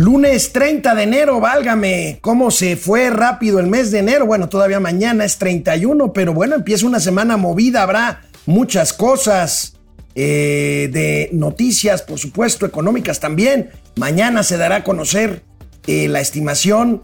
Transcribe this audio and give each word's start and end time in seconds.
Lunes 0.00 0.54
30 0.54 0.94
de 0.94 1.02
enero, 1.02 1.40
válgame, 1.40 2.20
cómo 2.22 2.50
se 2.50 2.76
fue 2.76 3.10
rápido 3.10 3.58
el 3.58 3.66
mes 3.66 3.90
de 3.90 3.98
enero. 3.98 4.24
Bueno, 4.24 4.48
todavía 4.48 4.80
mañana 4.80 5.26
es 5.26 5.36
31, 5.36 6.14
pero 6.14 6.32
bueno, 6.32 6.54
empieza 6.54 6.86
una 6.86 7.00
semana 7.00 7.36
movida, 7.36 7.82
habrá 7.82 8.22
muchas 8.46 8.94
cosas 8.94 9.74
eh, 10.14 10.88
de 10.90 11.28
noticias, 11.34 12.00
por 12.00 12.18
supuesto, 12.18 12.64
económicas 12.64 13.20
también. 13.20 13.72
Mañana 13.96 14.42
se 14.42 14.56
dará 14.56 14.76
a 14.76 14.84
conocer 14.84 15.42
eh, 15.86 16.08
la 16.08 16.22
estimación 16.22 17.02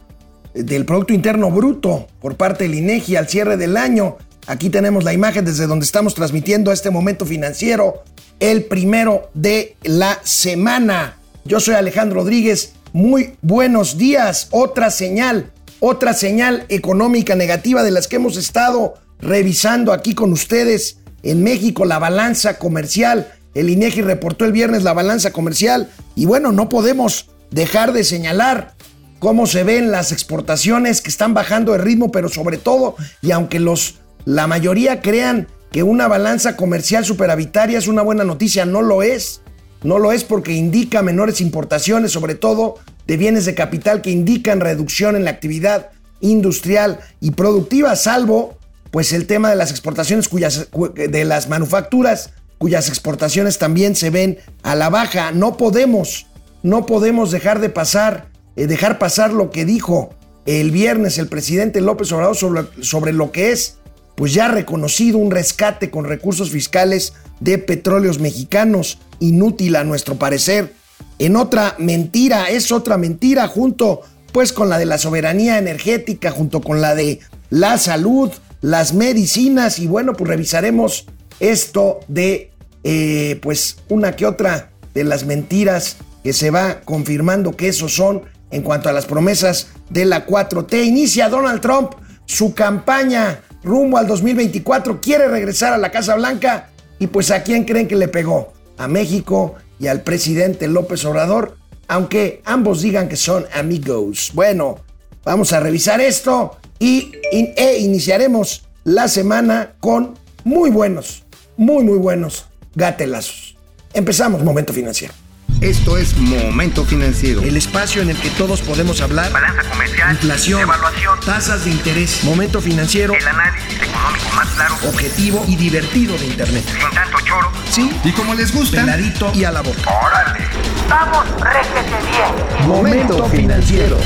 del 0.54 0.86
Producto 0.86 1.12
Interno 1.12 1.50
Bruto 1.50 2.06
por 2.18 2.38
parte 2.38 2.64
del 2.64 2.76
INEGI 2.76 3.16
al 3.16 3.28
cierre 3.28 3.58
del 3.58 3.76
año. 3.76 4.16
Aquí 4.46 4.70
tenemos 4.70 5.04
la 5.04 5.12
imagen 5.12 5.44
desde 5.44 5.66
donde 5.66 5.84
estamos 5.84 6.14
transmitiendo 6.14 6.72
este 6.72 6.88
momento 6.88 7.26
financiero, 7.26 8.04
el 8.40 8.64
primero 8.64 9.28
de 9.34 9.76
la 9.82 10.18
semana. 10.22 11.18
Yo 11.44 11.60
soy 11.60 11.74
Alejandro 11.74 12.20
Rodríguez 12.20 12.72
muy 12.96 13.34
buenos 13.42 13.98
días. 13.98 14.48
Otra 14.52 14.90
señal, 14.90 15.52
otra 15.80 16.14
señal 16.14 16.64
económica 16.70 17.34
negativa 17.34 17.82
de 17.82 17.90
las 17.90 18.08
que 18.08 18.16
hemos 18.16 18.38
estado 18.38 18.94
revisando 19.20 19.92
aquí 19.92 20.14
con 20.14 20.32
ustedes 20.32 20.96
en 21.22 21.42
México, 21.42 21.84
la 21.84 21.98
balanza 21.98 22.56
comercial. 22.56 23.30
El 23.52 23.68
INEGI 23.68 24.00
reportó 24.00 24.46
el 24.46 24.52
viernes 24.52 24.82
la 24.82 24.94
balanza 24.94 25.30
comercial 25.30 25.90
y 26.14 26.24
bueno, 26.24 26.52
no 26.52 26.70
podemos 26.70 27.28
dejar 27.50 27.92
de 27.92 28.02
señalar 28.02 28.72
cómo 29.18 29.46
se 29.46 29.62
ven 29.62 29.90
las 29.90 30.10
exportaciones 30.10 31.02
que 31.02 31.10
están 31.10 31.34
bajando 31.34 31.72
de 31.72 31.78
ritmo, 31.78 32.10
pero 32.10 32.30
sobre 32.30 32.56
todo, 32.56 32.96
y 33.20 33.30
aunque 33.30 33.60
los 33.60 33.96
la 34.24 34.46
mayoría 34.46 35.02
crean 35.02 35.48
que 35.70 35.82
una 35.82 36.08
balanza 36.08 36.56
comercial 36.56 37.04
superavitaria 37.04 37.76
es 37.76 37.88
una 37.88 38.00
buena 38.00 38.24
noticia, 38.24 38.64
no 38.64 38.80
lo 38.80 39.02
es. 39.02 39.42
No 39.86 40.00
lo 40.00 40.10
es 40.10 40.24
porque 40.24 40.52
indica 40.52 41.00
menores 41.00 41.40
importaciones, 41.40 42.10
sobre 42.10 42.34
todo 42.34 42.74
de 43.06 43.16
bienes 43.16 43.44
de 43.44 43.54
capital 43.54 44.02
que 44.02 44.10
indican 44.10 44.58
reducción 44.58 45.14
en 45.14 45.24
la 45.24 45.30
actividad 45.30 45.90
industrial 46.20 46.98
y 47.20 47.30
productiva, 47.30 47.94
salvo 47.94 48.58
pues 48.90 49.12
el 49.12 49.26
tema 49.26 49.48
de 49.48 49.54
las 49.54 49.70
exportaciones 49.70 50.28
de 50.28 51.24
las 51.24 51.48
manufacturas 51.48 52.30
cuyas 52.58 52.88
exportaciones 52.88 53.58
también 53.58 53.94
se 53.94 54.10
ven 54.10 54.38
a 54.64 54.74
la 54.74 54.90
baja. 54.90 55.30
No 55.30 55.56
podemos, 55.56 56.26
no 56.64 56.84
podemos 56.84 57.30
dejar 57.30 57.60
de 57.60 57.68
pasar, 57.68 58.28
eh, 58.56 58.66
dejar 58.66 58.98
pasar 58.98 59.32
lo 59.32 59.52
que 59.52 59.64
dijo 59.64 60.10
el 60.46 60.72
viernes 60.72 61.18
el 61.18 61.28
presidente 61.28 61.80
López 61.80 62.10
Obrador 62.10 62.36
sobre, 62.36 62.62
sobre 62.80 63.12
lo 63.12 63.30
que 63.30 63.52
es 63.52 63.76
pues 64.16 64.32
ya 64.32 64.48
reconocido 64.48 65.18
un 65.18 65.30
rescate 65.30 65.90
con 65.90 66.06
recursos 66.06 66.50
fiscales 66.50 67.12
de 67.38 67.58
petróleos 67.58 68.18
mexicanos, 68.18 68.98
inútil 69.20 69.76
a 69.76 69.84
nuestro 69.84 70.16
parecer. 70.16 70.74
En 71.18 71.36
otra 71.36 71.74
mentira, 71.78 72.50
es 72.50 72.72
otra 72.72 72.98
mentira, 72.98 73.48
junto 73.48 74.02
pues 74.32 74.52
con 74.52 74.68
la 74.68 74.78
de 74.78 74.86
la 74.86 74.98
soberanía 74.98 75.58
energética, 75.58 76.30
junto 76.30 76.60
con 76.60 76.80
la 76.80 76.94
de 76.94 77.20
la 77.48 77.78
salud, 77.78 78.30
las 78.60 78.92
medicinas 78.92 79.78
y 79.78 79.86
bueno, 79.86 80.12
pues 80.14 80.28
revisaremos 80.28 81.06
esto 81.40 82.00
de 82.08 82.50
eh, 82.84 83.38
pues 83.42 83.78
una 83.88 84.14
que 84.16 84.26
otra 84.26 84.70
de 84.94 85.04
las 85.04 85.24
mentiras 85.24 85.96
que 86.22 86.32
se 86.32 86.50
va 86.50 86.80
confirmando 86.80 87.56
que 87.56 87.68
esos 87.68 87.94
son 87.94 88.22
en 88.50 88.62
cuanto 88.62 88.88
a 88.88 88.92
las 88.92 89.06
promesas 89.06 89.68
de 89.90 90.04
la 90.04 90.26
4T. 90.26 90.84
Inicia 90.84 91.28
Donald 91.28 91.60
Trump 91.60 91.92
su 92.26 92.54
campaña 92.54 93.40
rumbo 93.62 93.98
al 93.98 94.06
2024, 94.06 95.00
quiere 95.00 95.28
regresar 95.28 95.72
a 95.72 95.78
la 95.78 95.90
Casa 95.90 96.14
Blanca 96.14 96.70
y 96.98 97.06
pues 97.06 97.30
a 97.30 97.42
quién 97.42 97.64
creen 97.64 97.88
que 97.88 97.96
le 97.96 98.08
pegó? 98.08 98.52
A 98.78 98.88
México 98.88 99.54
y 99.78 99.86
al 99.88 100.02
presidente 100.02 100.68
López 100.68 101.04
Obrador, 101.04 101.56
aunque 101.88 102.42
ambos 102.44 102.82
digan 102.82 103.08
que 103.08 103.16
son 103.16 103.46
amigos. 103.52 104.30
Bueno, 104.34 104.78
vamos 105.24 105.52
a 105.52 105.60
revisar 105.60 106.00
esto 106.00 106.56
y 106.78 107.12
e 107.32 107.78
iniciaremos 107.78 108.66
la 108.84 109.08
semana 109.08 109.74
con 109.80 110.14
muy 110.44 110.70
buenos, 110.70 111.24
muy 111.56 111.84
muy 111.84 111.98
buenos 111.98 112.46
gatelazos. 112.74 113.56
Empezamos 113.92 114.42
Momento 114.42 114.72
Financiero. 114.72 115.25
Esto 115.60 115.96
es 115.96 116.16
Momento 116.18 116.84
Financiero. 116.84 117.40
El 117.40 117.56
espacio 117.56 118.02
en 118.02 118.10
el 118.10 118.16
que 118.18 118.28
todos 118.30 118.60
podemos 118.60 119.00
hablar. 119.00 119.32
Balanza 119.32 119.62
comercial. 119.70 120.12
Inflación. 120.12 120.60
Evaluación. 120.60 121.18
Tasas 121.20 121.64
de 121.64 121.70
interés. 121.70 122.22
Momento 122.24 122.60
Financiero. 122.60 123.14
El 123.14 123.26
análisis 123.26 123.82
económico 123.82 124.28
más 124.34 124.48
claro. 124.50 124.74
Objetivo 124.86 125.44
y 125.48 125.56
divertido 125.56 126.18
de 126.18 126.26
Internet. 126.26 126.62
Sin 126.66 126.90
tanto 126.90 127.18
choro. 127.24 127.50
Sí. 127.70 127.90
Y 128.04 128.12
como 128.12 128.34
les 128.34 128.54
gusta. 128.54 128.82
Peladito 128.82 129.32
y 129.34 129.44
a 129.44 129.52
la 129.52 129.62
boca. 129.62 129.90
¡Órale! 130.04 130.44
¡Vamos, 130.90 131.26
réjete 131.40 132.06
bien! 132.10 132.68
Momento 132.68 133.26
Financiero. 133.30 133.98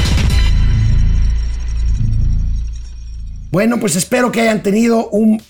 Bueno, 3.50 3.81
pues 3.81 3.97
espero 3.97 4.31
que 4.31 4.43
hayan 4.43 4.62
tenido 4.62 5.09
un 5.09 5.43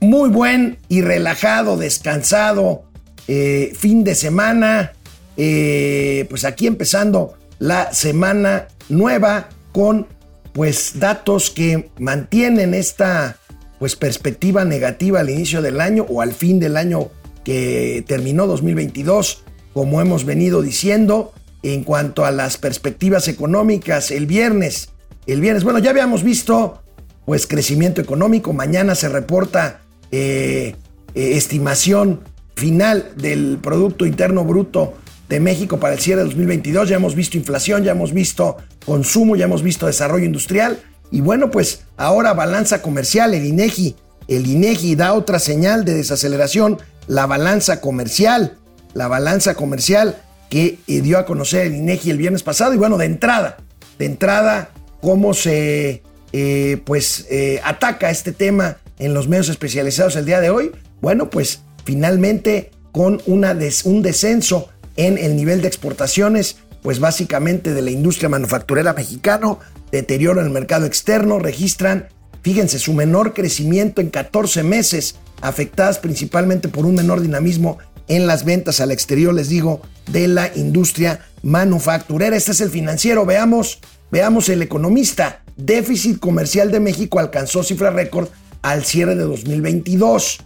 muy 0.00 0.30
buen 0.30 0.78
y 0.88 1.00
relajado, 1.02 1.76
descansado 1.76 2.84
eh, 3.28 3.72
fin 3.78 4.02
de 4.02 4.16
semana. 4.16 4.92
Eh, 5.36 6.26
pues 6.30 6.44
aquí 6.44 6.66
empezando 6.66 7.34
la 7.58 7.92
semana 7.92 8.68
nueva 8.88 9.48
con 9.72 10.06
pues 10.52 11.00
datos 11.00 11.50
que 11.50 11.90
mantienen 11.98 12.74
esta 12.74 13.36
pues 13.78 13.96
perspectiva 13.96 14.64
negativa 14.64 15.20
al 15.20 15.30
inicio 15.30 15.60
del 15.60 15.80
año 15.80 16.06
o 16.08 16.20
al 16.22 16.32
fin 16.32 16.60
del 16.60 16.76
año 16.76 17.10
que 17.44 18.04
terminó 18.06 18.46
2022, 18.46 19.42
como 19.72 20.00
hemos 20.00 20.24
venido 20.24 20.62
diciendo, 20.62 21.32
en 21.62 21.82
cuanto 21.82 22.24
a 22.24 22.30
las 22.30 22.56
perspectivas 22.56 23.28
económicas 23.28 24.10
el 24.10 24.26
viernes, 24.26 24.90
el 25.26 25.40
viernes, 25.40 25.64
bueno, 25.64 25.78
ya 25.80 25.90
habíamos 25.90 26.22
visto 26.22 26.82
pues 27.24 27.46
crecimiento 27.46 28.00
económico, 28.00 28.52
mañana 28.52 28.94
se 28.94 29.08
reporta 29.08 29.80
eh, 30.10 30.76
eh, 31.14 31.36
estimación 31.36 32.20
final 32.54 33.12
del 33.16 33.58
Producto 33.60 34.06
Interno 34.06 34.44
Bruto 34.44 34.94
de 35.28 35.40
México 35.40 35.78
para 35.78 35.94
el 35.94 36.00
cierre 36.00 36.22
de 36.22 36.26
2022. 36.26 36.88
Ya 36.88 36.96
hemos 36.96 37.14
visto 37.14 37.36
inflación, 37.36 37.84
ya 37.84 37.92
hemos 37.92 38.12
visto 38.12 38.56
consumo, 38.84 39.36
ya 39.36 39.44
hemos 39.44 39.62
visto 39.62 39.86
desarrollo 39.86 40.24
industrial. 40.24 40.78
Y 41.10 41.20
bueno, 41.20 41.50
pues 41.50 41.84
ahora 41.96 42.32
balanza 42.32 42.82
comercial, 42.82 43.34
el 43.34 43.44
INEGI. 43.44 43.96
El 44.28 44.46
INEGI 44.46 44.94
da 44.94 45.12
otra 45.12 45.38
señal 45.38 45.84
de 45.84 45.94
desaceleración, 45.94 46.78
la 47.06 47.26
balanza 47.26 47.80
comercial. 47.80 48.58
La 48.94 49.08
balanza 49.08 49.54
comercial 49.54 50.16
que 50.48 50.78
eh, 50.86 51.00
dio 51.00 51.18
a 51.18 51.26
conocer 51.26 51.66
el 51.66 51.74
INEGI 51.74 52.10
el 52.10 52.18
viernes 52.18 52.42
pasado. 52.42 52.74
Y 52.74 52.76
bueno, 52.76 52.96
de 52.96 53.06
entrada, 53.06 53.56
de 53.98 54.06
entrada, 54.06 54.70
cómo 55.00 55.34
se 55.34 56.02
eh, 56.32 56.80
pues 56.84 57.26
eh, 57.30 57.60
ataca 57.64 58.10
este 58.10 58.32
tema 58.32 58.78
en 58.98 59.14
los 59.14 59.28
medios 59.28 59.48
especializados 59.48 60.16
el 60.16 60.26
día 60.26 60.40
de 60.40 60.50
hoy. 60.50 60.72
Bueno, 61.00 61.30
pues 61.30 61.62
finalmente 61.84 62.70
con 62.92 63.20
una 63.26 63.56
un 63.84 64.02
descenso 64.02 64.68
en 64.96 65.18
el 65.18 65.36
nivel 65.36 65.62
de 65.62 65.68
exportaciones, 65.68 66.56
pues 66.82 67.00
básicamente 67.00 67.72
de 67.72 67.82
la 67.82 67.90
industria 67.90 68.28
manufacturera 68.28 68.92
mexicano, 68.92 69.58
deterioro 69.90 70.40
en 70.40 70.46
el 70.46 70.52
mercado 70.52 70.86
externo, 70.86 71.38
registran, 71.38 72.08
fíjense, 72.42 72.78
su 72.78 72.92
menor 72.92 73.32
crecimiento 73.32 74.00
en 74.00 74.10
14 74.10 74.62
meses, 74.62 75.16
afectadas 75.40 75.98
principalmente 75.98 76.68
por 76.68 76.86
un 76.86 76.94
menor 76.94 77.20
dinamismo 77.20 77.78
en 78.08 78.26
las 78.26 78.44
ventas 78.44 78.80
al 78.80 78.90
exterior, 78.90 79.32
les 79.34 79.48
digo, 79.48 79.80
de 80.10 80.28
la 80.28 80.50
industria 80.54 81.20
manufacturera. 81.42 82.36
Este 82.36 82.52
es 82.52 82.60
el 82.60 82.70
financiero, 82.70 83.24
veamos, 83.24 83.80
veamos 84.10 84.48
el 84.48 84.62
economista. 84.62 85.42
Déficit 85.56 86.18
comercial 86.18 86.70
de 86.70 86.80
México 86.80 87.18
alcanzó 87.18 87.62
cifra 87.62 87.90
récord 87.90 88.28
al 88.62 88.84
cierre 88.84 89.14
de 89.14 89.22
2022. 89.22 90.38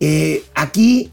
Eh, 0.00 0.44
aquí 0.54 1.12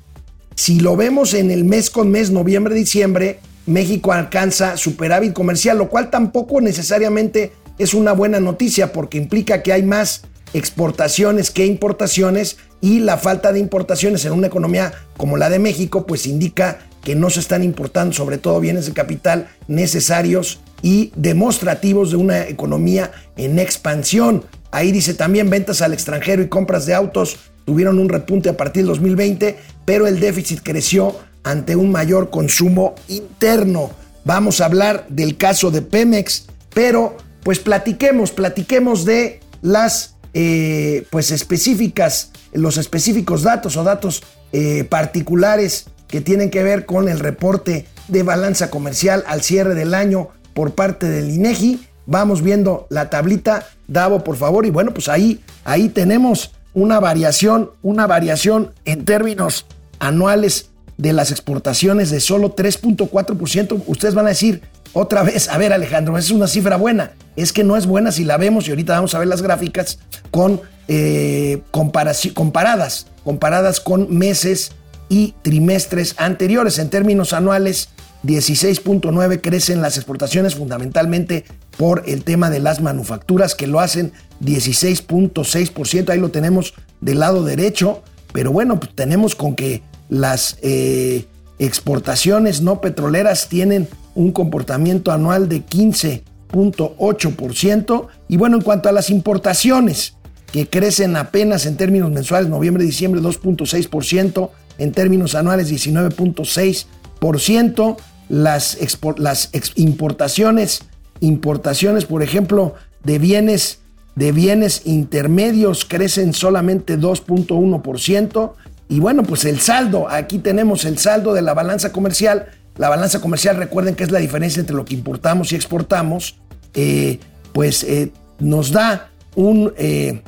si 0.56 0.80
lo 0.80 0.96
vemos 0.96 1.34
en 1.34 1.52
el 1.52 1.66
mes 1.66 1.90
con 1.90 2.12
mes, 2.12 2.32
noviembre-diciembre, 2.32 3.40
México 3.66 4.12
alcanza 4.12 4.78
superávit 4.78 5.34
comercial, 5.34 5.78
lo 5.78 5.90
cual 5.90 6.10
tampoco 6.10 6.62
necesariamente 6.62 7.54
es 7.78 7.94
una 7.94 8.12
buena 8.12 8.40
noticia 8.40 8.92
porque 8.92 9.18
implica 9.18 9.64
que 9.64 9.74
hay 9.74 9.84
más 9.84 10.24
exportaciones 10.54 11.50
que 11.50 11.66
importaciones 11.66 12.58
y 12.82 13.00
la 13.00 13.18
falta 13.18 13.52
de 13.52 13.60
importaciones 13.60 14.26
en 14.26 14.34
una 14.34 14.48
economía 14.48 14.94
como 15.18 15.38
la 15.38 15.50
de 15.50 15.60
México 15.60 16.06
pues 16.06 16.28
indica 16.28 16.80
que 17.04 17.16
no 17.16 17.30
se 17.30 17.40
están 17.40 17.64
importando 17.64 18.14
sobre 18.14 18.38
todo 18.38 18.60
bienes 18.60 18.86
de 18.86 18.94
capital 18.94 19.48
necesarios 19.68 20.60
y 20.82 21.12
demostrativos 21.16 22.12
de 22.12 22.18
una 22.18 22.48
economía 22.48 23.12
en 23.38 23.58
expansión. 23.58 24.44
Ahí 24.72 24.92
dice 24.92 25.14
también 25.14 25.50
ventas 25.50 25.82
al 25.82 25.94
extranjero 25.94 26.44
y 26.44 26.50
compras 26.50 26.86
de 26.86 26.94
autos 26.94 27.38
tuvieron 27.66 28.00
un 28.00 28.10
repunte 28.10 28.50
a 28.50 28.58
partir 28.58 28.84
del 28.84 28.90
2020, 28.90 29.58
pero 29.86 30.08
el 30.08 30.20
déficit 30.20 30.62
creció 30.64 31.16
ante 31.44 31.76
un 31.76 31.92
mayor 31.92 32.30
consumo 32.30 32.96
interno. 33.08 33.92
Vamos 34.26 34.62
a 34.62 34.66
hablar 34.66 35.06
del 35.10 35.38
caso 35.38 35.72
de 35.72 35.82
Pemex, 35.82 36.46
pero 36.74 37.18
pues 37.44 37.60
platiquemos, 37.60 38.32
platiquemos 38.32 39.06
de 39.06 39.42
las 39.62 40.16
eh, 40.34 41.06
pues 41.10 41.32
específicas, 41.32 42.32
los 42.54 42.78
específicos 42.78 43.44
datos 43.44 43.78
o 43.78 43.84
datos 43.84 44.24
eh, 44.52 44.86
particulares 44.86 45.88
que 46.08 46.22
tienen 46.22 46.50
que 46.50 46.64
ver 46.64 46.86
con 46.86 47.10
el 47.10 47.20
reporte 47.20 47.86
de 48.08 48.24
balanza 48.24 48.70
comercial 48.70 49.24
al 49.28 49.42
cierre 49.42 49.76
del 49.76 49.94
año 49.94 50.30
por 50.54 50.76
parte 50.76 51.08
del 51.08 51.30
INEGI. 51.30 51.88
Vamos 52.06 52.42
viendo 52.42 52.88
la 52.90 53.10
tablita, 53.10 53.68
Davo, 53.88 54.24
por 54.24 54.38
favor, 54.38 54.66
y 54.66 54.70
bueno, 54.70 54.94
pues 54.94 55.08
ahí, 55.08 55.42
ahí 55.64 55.90
tenemos 55.90 56.52
una 56.74 57.00
variación, 57.00 57.72
una 57.82 58.08
variación 58.08 58.72
en 58.86 59.06
términos 59.06 59.66
anuales 60.00 60.70
de 60.98 61.14
las 61.14 61.32
exportaciones 61.32 62.10
de 62.10 62.20
solo 62.20 62.56
3.4%. 62.56 63.84
Ustedes 63.88 64.16
van 64.16 64.26
a 64.26 64.30
decir 64.30 64.62
otra 64.94 65.24
vez, 65.24 65.50
a 65.50 65.58
ver 65.58 65.74
Alejandro, 65.74 66.18
es 66.18 66.30
una 66.30 66.48
cifra 66.48 66.78
buena. 66.78 67.14
Es 67.36 67.52
que 67.52 67.64
no 67.64 67.78
es 67.78 67.88
buena 67.88 68.12
si 68.12 68.24
la 68.24 68.38
vemos 68.38 68.68
y 68.68 68.72
ahorita 68.72 68.94
vamos 68.94 69.16
a 69.16 69.20
ver 69.20 69.28
las 69.28 69.42
gráficas 69.42 70.00
con 70.30 70.62
eh, 70.88 71.62
comparadas, 71.72 73.08
comparadas 73.24 73.80
con 73.80 74.16
meses 74.16 74.72
y 75.10 75.34
trimestres 75.42 76.16
anteriores. 76.18 76.78
En 76.78 76.90
términos 76.90 77.34
anuales, 77.34 77.90
16.9 78.24 79.42
crecen 79.42 79.82
las 79.82 79.98
exportaciones 79.98 80.54
fundamentalmente 80.56 81.46
por 81.78 82.04
el 82.08 82.24
tema 82.24 82.50
de 82.50 82.60
las 82.60 82.82
manufacturas 82.82 83.54
que 83.56 83.68
lo 83.68 83.80
hacen 83.80 84.12
16.6%, 84.42 86.10
ahí 86.10 86.20
lo 86.20 86.32
tenemos 86.32 86.74
del 87.02 87.20
lado 87.20 87.44
derecho, 87.44 88.02
pero 88.32 88.52
bueno, 88.52 88.80
pues 88.80 88.96
tenemos 88.96 89.36
con 89.36 89.56
que 89.56 89.84
las 90.10 90.58
eh, 90.62 91.26
exportaciones 91.60 92.62
no 92.62 92.82
petroleras 92.82 93.48
tienen 93.50 93.88
un 94.16 94.32
comportamiento 94.32 95.12
anual 95.12 95.50
de 95.50 95.66
15.8% 95.66 98.08
y 98.30 98.38
bueno, 98.38 98.58
en 98.58 98.64
cuanto 98.64 98.90
a 98.90 98.92
las 98.92 99.10
importaciones, 99.10 100.16
que 100.54 100.70
crecen 100.70 101.16
apenas 101.16 101.66
en 101.66 101.78
términos 101.78 102.12
mensuales, 102.12 102.48
noviembre-diciembre 102.48 103.22
2.6%, 103.22 104.52
en 104.78 104.92
términos 104.92 105.34
anuales 105.34 105.72
19.6%, 105.72 107.98
las, 108.34 108.80
las 109.18 109.52
importaciones, 109.76 110.82
importaciones, 111.20 112.06
por 112.06 112.24
ejemplo, 112.24 112.74
de 113.04 113.20
bienes, 113.20 113.80
de 114.16 114.32
bienes 114.32 114.82
intermedios 114.86 115.86
crecen 115.86 116.34
solamente 116.34 116.98
2.1%. 116.98 118.54
Y 118.90 119.00
bueno, 119.00 119.22
pues 119.22 119.46
el 119.46 119.60
saldo, 119.60 120.10
aquí 120.10 120.40
tenemos 120.40 120.84
el 120.86 120.98
saldo 120.98 121.36
de 121.36 121.44
la 121.44 121.54
balanza 121.54 121.92
comercial. 121.92 122.48
La 122.76 122.90
balanza 122.90 123.22
comercial, 123.22 123.58
recuerden 123.58 123.94
que 123.94 124.04
es 124.04 124.10
la 124.10 124.18
diferencia 124.18 124.62
entre 124.62 124.76
lo 124.76 124.84
que 124.84 124.96
importamos 124.96 125.52
y 125.52 125.56
exportamos, 125.56 126.40
eh, 126.74 127.20
pues 127.54 127.84
eh, 127.84 128.12
nos 128.40 128.72
da 128.72 129.12
un 129.36 129.74
eh, 129.78 130.24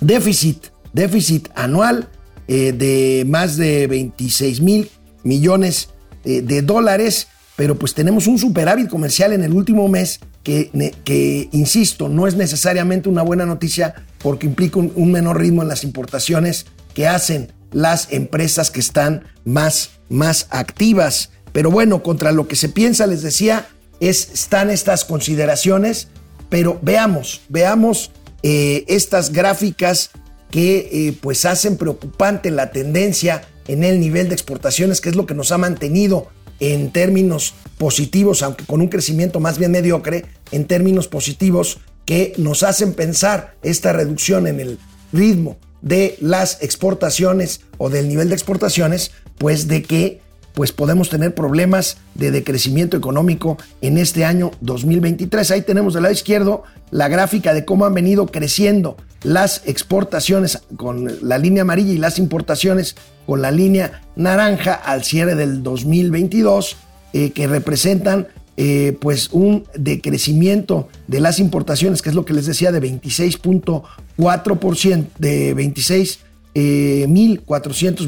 déficit, 0.00 0.68
déficit 0.94 1.50
anual 1.54 2.08
de 2.46 3.24
más 3.26 3.56
de 3.56 3.86
26 3.86 4.60
mil 4.60 4.90
millones 5.22 5.93
de 6.24 6.62
dólares, 6.62 7.28
pero 7.56 7.78
pues 7.78 7.94
tenemos 7.94 8.26
un 8.26 8.38
superávit 8.38 8.88
comercial 8.88 9.32
en 9.32 9.42
el 9.44 9.52
último 9.52 9.88
mes 9.88 10.20
que, 10.42 10.70
que, 11.04 11.48
insisto, 11.52 12.08
no 12.08 12.26
es 12.26 12.34
necesariamente 12.34 13.08
una 13.08 13.22
buena 13.22 13.46
noticia 13.46 13.94
porque 14.18 14.46
implica 14.46 14.78
un 14.78 15.12
menor 15.12 15.38
ritmo 15.38 15.62
en 15.62 15.68
las 15.68 15.84
importaciones 15.84 16.66
que 16.94 17.06
hacen 17.06 17.52
las 17.72 18.12
empresas 18.12 18.70
que 18.70 18.80
están 18.80 19.24
más, 19.44 19.90
más 20.08 20.46
activas. 20.50 21.30
Pero 21.52 21.70
bueno, 21.70 22.02
contra 22.02 22.32
lo 22.32 22.48
que 22.48 22.56
se 22.56 22.68
piensa, 22.68 23.06
les 23.06 23.22
decía, 23.22 23.66
es, 24.00 24.30
están 24.32 24.70
estas 24.70 25.04
consideraciones, 25.04 26.08
pero 26.48 26.78
veamos, 26.82 27.42
veamos 27.48 28.10
eh, 28.42 28.84
estas 28.88 29.32
gráficas 29.32 30.10
que 30.50 30.88
eh, 30.92 31.18
pues 31.20 31.44
hacen 31.44 31.76
preocupante 31.76 32.50
la 32.50 32.70
tendencia 32.70 33.42
en 33.68 33.84
el 33.84 34.00
nivel 34.00 34.28
de 34.28 34.34
exportaciones, 34.34 35.00
que 35.00 35.08
es 35.08 35.16
lo 35.16 35.26
que 35.26 35.34
nos 35.34 35.52
ha 35.52 35.58
mantenido 35.58 36.28
en 36.60 36.90
términos 36.90 37.54
positivos, 37.78 38.42
aunque 38.42 38.64
con 38.64 38.80
un 38.80 38.88
crecimiento 38.88 39.40
más 39.40 39.58
bien 39.58 39.72
mediocre, 39.72 40.26
en 40.52 40.66
términos 40.66 41.08
positivos 41.08 41.78
que 42.04 42.34
nos 42.36 42.62
hacen 42.62 42.92
pensar 42.92 43.54
esta 43.62 43.92
reducción 43.92 44.46
en 44.46 44.60
el 44.60 44.78
ritmo 45.12 45.56
de 45.82 46.16
las 46.20 46.62
exportaciones 46.62 47.60
o 47.78 47.90
del 47.90 48.08
nivel 48.08 48.28
de 48.28 48.34
exportaciones, 48.34 49.10
pues 49.38 49.68
de 49.68 49.82
que 49.82 50.20
pues 50.54 50.70
podemos 50.70 51.10
tener 51.10 51.34
problemas 51.34 51.96
de 52.14 52.30
decrecimiento 52.30 52.96
económico 52.96 53.58
en 53.80 53.98
este 53.98 54.24
año 54.24 54.52
2023. 54.60 55.50
Ahí 55.50 55.62
tenemos 55.62 55.94
del 55.94 56.04
lado 56.04 56.14
izquierdo 56.14 56.62
la 56.90 57.08
gráfica 57.08 57.52
de 57.52 57.64
cómo 57.64 57.86
han 57.86 57.94
venido 57.94 58.26
creciendo 58.26 58.96
las 59.24 59.62
exportaciones 59.66 60.60
con 60.76 61.08
la 61.26 61.38
línea 61.38 61.62
amarilla 61.62 61.92
y 61.92 61.98
las 61.98 62.18
importaciones 62.18 62.94
con 63.26 63.42
la 63.42 63.50
línea 63.50 64.02
naranja 64.16 64.74
al 64.74 65.02
cierre 65.02 65.34
del 65.34 65.62
2022, 65.62 66.76
eh, 67.12 67.30
que 67.30 67.46
representan 67.46 68.28
eh, 68.56 68.96
pues 69.00 69.30
un 69.32 69.66
decrecimiento 69.74 70.88
de 71.08 71.18
las 71.18 71.40
importaciones, 71.40 72.02
que 72.02 72.10
es 72.10 72.14
lo 72.14 72.24
que 72.24 72.34
les 72.34 72.46
decía, 72.46 72.70
de 72.70 72.80
26.4%, 72.80 75.06
de 75.18 75.56
26.400 75.56 76.18
eh, 76.54 77.08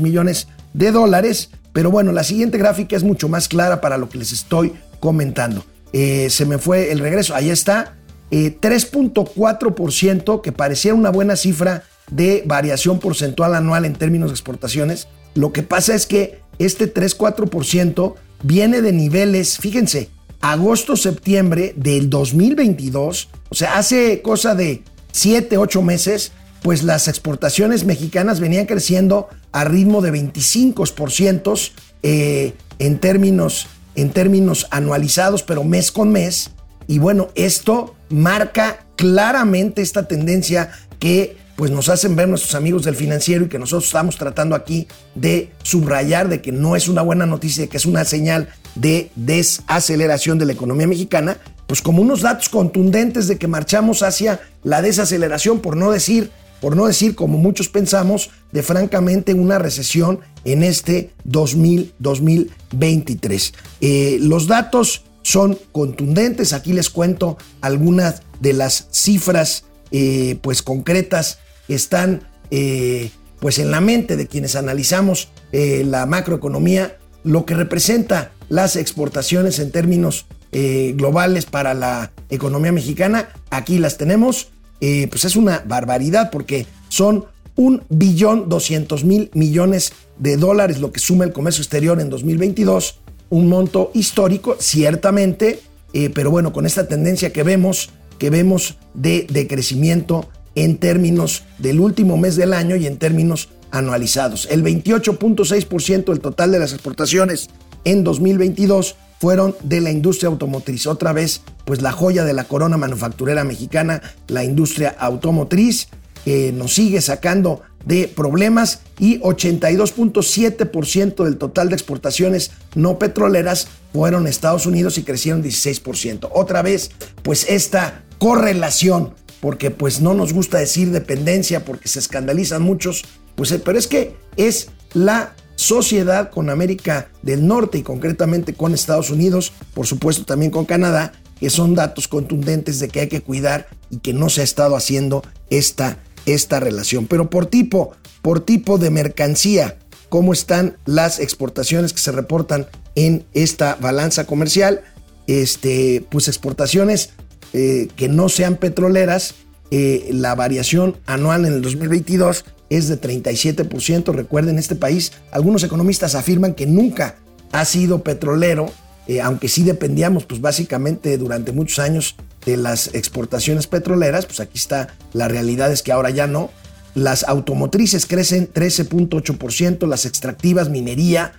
millones 0.00 0.46
de 0.72 0.92
dólares. 0.92 1.50
Pero 1.72 1.90
bueno, 1.90 2.12
la 2.12 2.22
siguiente 2.22 2.58
gráfica 2.58 2.94
es 2.94 3.02
mucho 3.02 3.28
más 3.28 3.48
clara 3.48 3.80
para 3.80 3.98
lo 3.98 4.08
que 4.08 4.18
les 4.18 4.30
estoy 4.32 4.74
comentando. 5.00 5.64
Eh, 5.92 6.28
se 6.30 6.46
me 6.46 6.58
fue 6.58 6.92
el 6.92 7.00
regreso, 7.00 7.34
ahí 7.34 7.50
está. 7.50 7.95
3.4%, 8.30 10.40
que 10.40 10.52
parecía 10.52 10.94
una 10.94 11.10
buena 11.10 11.36
cifra 11.36 11.84
de 12.10 12.42
variación 12.46 12.98
porcentual 12.98 13.54
anual 13.54 13.84
en 13.84 13.94
términos 13.94 14.30
de 14.30 14.34
exportaciones. 14.34 15.08
Lo 15.34 15.52
que 15.52 15.62
pasa 15.62 15.94
es 15.94 16.06
que 16.06 16.40
este 16.58 16.92
3-4% 16.92 18.14
viene 18.42 18.80
de 18.80 18.92
niveles, 18.92 19.58
fíjense, 19.58 20.08
agosto-septiembre 20.40 21.74
del 21.76 22.10
2022, 22.10 23.28
o 23.48 23.54
sea, 23.54 23.78
hace 23.78 24.22
cosa 24.22 24.54
de 24.54 24.82
7, 25.12 25.58
8 25.58 25.82
meses, 25.82 26.32
pues 26.62 26.82
las 26.82 27.08
exportaciones 27.08 27.84
mexicanas 27.84 28.40
venían 28.40 28.66
creciendo 28.66 29.28
a 29.52 29.64
ritmo 29.64 30.02
de 30.02 30.12
25% 30.12 31.70
eh, 32.02 32.54
en, 32.78 32.98
términos, 32.98 33.66
en 33.94 34.10
términos 34.10 34.66
anualizados, 34.70 35.42
pero 35.42 35.64
mes 35.64 35.90
con 35.90 36.10
mes. 36.10 36.50
Y 36.86 36.98
bueno, 36.98 37.28
esto 37.34 37.95
marca 38.08 38.86
claramente 38.96 39.82
esta 39.82 40.08
tendencia 40.08 40.70
que 40.98 41.36
pues 41.56 41.70
nos 41.70 41.88
hacen 41.88 42.14
ver 42.16 42.28
nuestros 42.28 42.54
amigos 42.54 42.84
del 42.84 42.94
financiero 42.94 43.46
y 43.46 43.48
que 43.48 43.58
nosotros 43.58 43.86
estamos 43.86 44.16
tratando 44.16 44.54
aquí 44.54 44.86
de 45.14 45.50
subrayar 45.62 46.28
de 46.28 46.42
que 46.42 46.52
no 46.52 46.76
es 46.76 46.86
una 46.86 47.00
buena 47.00 47.24
noticia, 47.24 47.66
que 47.66 47.78
es 47.78 47.86
una 47.86 48.04
señal 48.04 48.48
de 48.74 49.10
desaceleración 49.16 50.38
de 50.38 50.44
la 50.44 50.52
economía 50.52 50.86
mexicana, 50.86 51.38
pues 51.66 51.80
como 51.80 52.02
unos 52.02 52.20
datos 52.20 52.50
contundentes 52.50 53.26
de 53.26 53.38
que 53.38 53.48
marchamos 53.48 54.02
hacia 54.02 54.40
la 54.62 54.82
desaceleración, 54.82 55.60
por 55.60 55.76
no 55.76 55.90
decir, 55.90 56.30
por 56.60 56.76
no 56.76 56.86
decir 56.86 57.14
como 57.14 57.38
muchos 57.38 57.68
pensamos, 57.68 58.30
de 58.52 58.62
francamente 58.62 59.32
una 59.32 59.58
recesión 59.58 60.20
en 60.44 60.62
este 60.62 61.10
2000, 61.24 61.94
2023. 61.98 63.54
Eh, 63.80 64.18
los 64.20 64.46
datos 64.46 65.04
son 65.26 65.58
contundentes, 65.72 66.52
aquí 66.52 66.72
les 66.72 66.90
cuento 66.90 67.36
algunas 67.60 68.22
de 68.40 68.52
las 68.52 68.88
cifras 68.92 69.64
eh, 69.90 70.38
pues 70.42 70.62
concretas 70.62 71.38
que 71.66 71.74
están 71.74 72.28
eh, 72.50 73.10
pues 73.40 73.58
en 73.58 73.70
la 73.70 73.80
mente 73.80 74.16
de 74.16 74.26
quienes 74.26 74.56
analizamos 74.56 75.28
la 75.52 76.04
macroeconomía, 76.04 76.98
lo 77.24 77.46
que 77.46 77.54
representa 77.54 78.32
las 78.48 78.76
exportaciones 78.76 79.58
en 79.58 79.70
términos 79.70 80.26
eh, 80.52 80.94
globales 80.96 81.44
para 81.44 81.74
la 81.74 82.12
economía 82.30 82.72
mexicana. 82.72 83.28
Aquí 83.50 83.78
las 83.78 83.98
tenemos. 83.98 84.48
Eh, 84.80 85.08
pues 85.10 85.24
es 85.24 85.36
una 85.36 85.62
barbaridad 85.66 86.30
porque 86.30 86.66
son 86.88 87.24
un 87.56 87.82
billón 87.88 88.48
doscientos 88.48 89.04
mil 89.04 89.30
millones 89.32 89.92
de 90.18 90.36
dólares 90.36 90.78
lo 90.78 90.92
que 90.92 91.00
suma 91.00 91.24
el 91.24 91.32
comercio 91.32 91.62
exterior 91.62 92.00
en 92.00 92.10
2022. 92.10 93.00
Un 93.28 93.48
monto 93.48 93.90
histórico, 93.94 94.56
ciertamente, 94.58 95.60
eh, 95.92 96.10
pero 96.10 96.30
bueno, 96.30 96.52
con 96.52 96.66
esta 96.66 96.86
tendencia 96.86 97.32
que 97.32 97.42
vemos, 97.42 97.90
que 98.18 98.30
vemos 98.30 98.78
de, 98.94 99.26
de 99.30 99.46
crecimiento 99.46 100.28
en 100.54 100.78
términos 100.78 101.44
del 101.58 101.80
último 101.80 102.16
mes 102.16 102.36
del 102.36 102.52
año 102.52 102.76
y 102.76 102.86
en 102.86 102.98
términos 102.98 103.50
anualizados. 103.70 104.48
El 104.50 104.64
28.6% 104.64 106.06
del 106.06 106.20
total 106.20 106.52
de 106.52 106.58
las 106.58 106.72
exportaciones 106.72 107.48
en 107.84 108.04
2022 108.04 108.96
fueron 109.20 109.54
de 109.62 109.80
la 109.80 109.90
industria 109.90 110.28
automotriz. 110.28 110.86
Otra 110.86 111.12
vez, 111.12 111.42
pues 111.64 111.82
la 111.82 111.92
joya 111.92 112.24
de 112.24 112.32
la 112.32 112.44
corona 112.44 112.76
manufacturera 112.76 113.44
mexicana, 113.44 114.02
la 114.28 114.44
industria 114.44 114.94
automotriz, 114.98 115.88
que 116.24 116.52
nos 116.52 116.74
sigue 116.74 117.00
sacando 117.00 117.62
de 117.86 118.08
problemas 118.08 118.80
y 118.98 119.18
82.7% 119.20 121.24
del 121.24 121.38
total 121.38 121.70
de 121.70 121.76
exportaciones 121.76 122.50
no 122.74 122.98
petroleras 122.98 123.68
fueron 123.92 124.26
a 124.26 124.28
Estados 124.28 124.66
Unidos 124.66 124.98
y 124.98 125.04
crecieron 125.04 125.42
16%. 125.42 126.28
Otra 126.32 126.60
vez, 126.60 126.90
pues 127.22 127.46
esta 127.48 128.04
correlación, 128.18 129.14
porque 129.40 129.70
pues 129.70 130.00
no 130.00 130.12
nos 130.12 130.34
gusta 130.34 130.58
decir 130.58 130.90
dependencia 130.90 131.64
porque 131.64 131.88
se 131.88 132.00
escandalizan 132.00 132.60
muchos, 132.60 133.04
pues 133.36 133.54
pero 133.64 133.78
es 133.78 133.86
que 133.86 134.16
es 134.36 134.68
la 134.92 135.34
sociedad 135.54 136.30
con 136.30 136.50
América 136.50 137.08
del 137.22 137.46
Norte 137.46 137.78
y 137.78 137.82
concretamente 137.82 138.54
con 138.54 138.74
Estados 138.74 139.10
Unidos, 139.10 139.52
por 139.74 139.86
supuesto 139.86 140.24
también 140.24 140.50
con 140.50 140.66
Canadá, 140.66 141.12
que 141.40 141.50
son 141.50 141.74
datos 141.74 142.08
contundentes 142.08 142.80
de 142.80 142.88
que 142.88 143.00
hay 143.00 143.08
que 143.08 143.22
cuidar 143.22 143.68
y 143.90 143.98
que 143.98 144.12
no 144.12 144.28
se 144.28 144.40
ha 144.40 144.44
estado 144.44 144.76
haciendo 144.76 145.22
esta, 145.50 145.98
esta 146.26 146.60
relación. 146.60 147.06
Pero 147.06 147.30
por 147.30 147.46
tipo, 147.46 147.92
por 148.22 148.40
tipo 148.40 148.78
de 148.78 148.90
mercancía, 148.90 149.78
¿cómo 150.08 150.32
están 150.32 150.76
las 150.84 151.20
exportaciones 151.20 151.92
que 151.92 152.00
se 152.00 152.12
reportan 152.12 152.66
en 152.94 153.24
esta 153.32 153.76
balanza 153.76 154.26
comercial? 154.26 154.82
Este, 155.26 156.04
pues 156.10 156.28
exportaciones 156.28 157.10
eh, 157.52 157.88
que 157.96 158.08
no 158.08 158.28
sean 158.28 158.56
petroleras, 158.56 159.34
eh, 159.70 160.10
la 160.12 160.34
variación 160.34 160.96
anual 161.06 161.44
en 161.44 161.54
el 161.54 161.62
2022 161.62 162.44
es 162.70 162.88
de 162.88 163.00
37%. 163.00 164.12
Recuerden, 164.12 164.58
este 164.58 164.76
país, 164.76 165.12
algunos 165.30 165.64
economistas 165.64 166.14
afirman 166.14 166.54
que 166.54 166.66
nunca 166.66 167.16
ha 167.52 167.64
sido 167.64 168.02
petrolero, 168.02 168.70
eh, 169.08 169.20
aunque 169.20 169.48
sí 169.48 169.62
dependíamos, 169.62 170.24
pues 170.24 170.40
básicamente 170.40 171.16
durante 171.18 171.52
muchos 171.52 171.78
años 171.78 172.16
de 172.46 172.56
las 172.56 172.94
exportaciones 172.94 173.66
petroleras, 173.66 174.24
pues 174.24 174.40
aquí 174.40 174.56
está, 174.56 174.94
la 175.12 175.28
realidad 175.28 175.70
es 175.70 175.82
que 175.82 175.92
ahora 175.92 176.10
ya 176.10 176.26
no. 176.26 176.50
Las 176.94 177.24
automotrices 177.24 178.06
crecen 178.06 178.50
13.8%, 178.50 179.86
las 179.86 180.06
extractivas, 180.06 180.70
minería, 180.70 181.32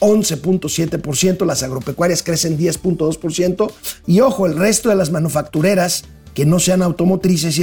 11.7%, 0.00 1.44
las 1.44 1.62
agropecuarias 1.62 2.22
crecen 2.22 2.58
10.2% 2.58 3.72
y 4.06 4.20
ojo, 4.20 4.46
el 4.46 4.56
resto 4.56 4.88
de 4.88 4.94
las 4.94 5.10
manufactureras 5.10 6.04
que 6.34 6.46
no 6.46 6.60
sean 6.60 6.82
automotrices 6.82 7.58
y 7.58 7.62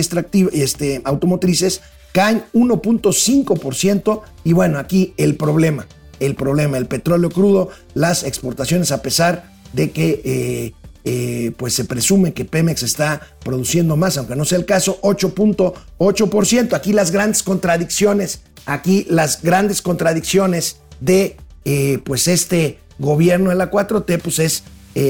este, 0.60 1.02
automotrices 1.06 1.82
caen 2.12 2.44
1.5% 2.54 4.22
y 4.44 4.54
bueno, 4.54 4.80
aquí 4.80 5.14
el 5.18 5.36
problema, 5.36 5.88
el 6.20 6.36
problema, 6.36 6.78
el 6.78 6.88
petróleo 6.88 7.30
crudo, 7.30 7.70
las 7.94 8.24
exportaciones 8.24 8.92
a 8.92 9.02
pesar 9.02 9.52
de 9.74 9.92
que 9.92 10.22
eh, 10.26 10.74
eh, 11.10 11.52
pues 11.56 11.74
se 11.74 11.86
presume 11.86 12.34
que 12.34 12.44
Pemex 12.44 12.84
está 12.84 13.22
produciendo 13.44 13.96
más, 13.96 14.18
aunque 14.18 14.36
no 14.36 14.44
sea 14.44 14.58
el 14.58 14.66
caso, 14.66 15.00
8.8%. 15.02 16.74
Aquí 16.74 16.92
las 16.92 17.12
grandes 17.12 17.44
contradicciones, 17.44 18.42
aquí 18.66 19.06
las 19.10 19.42
grandes 19.42 19.82
contradicciones 19.82 20.82
de 21.00 21.38
eh, 21.64 22.00
pues 22.04 22.28
este 22.28 22.80
gobierno 23.00 23.52
de 23.52 23.56
la 23.56 23.72
4T, 23.72 24.22
pues 24.22 24.40
es 24.40 24.64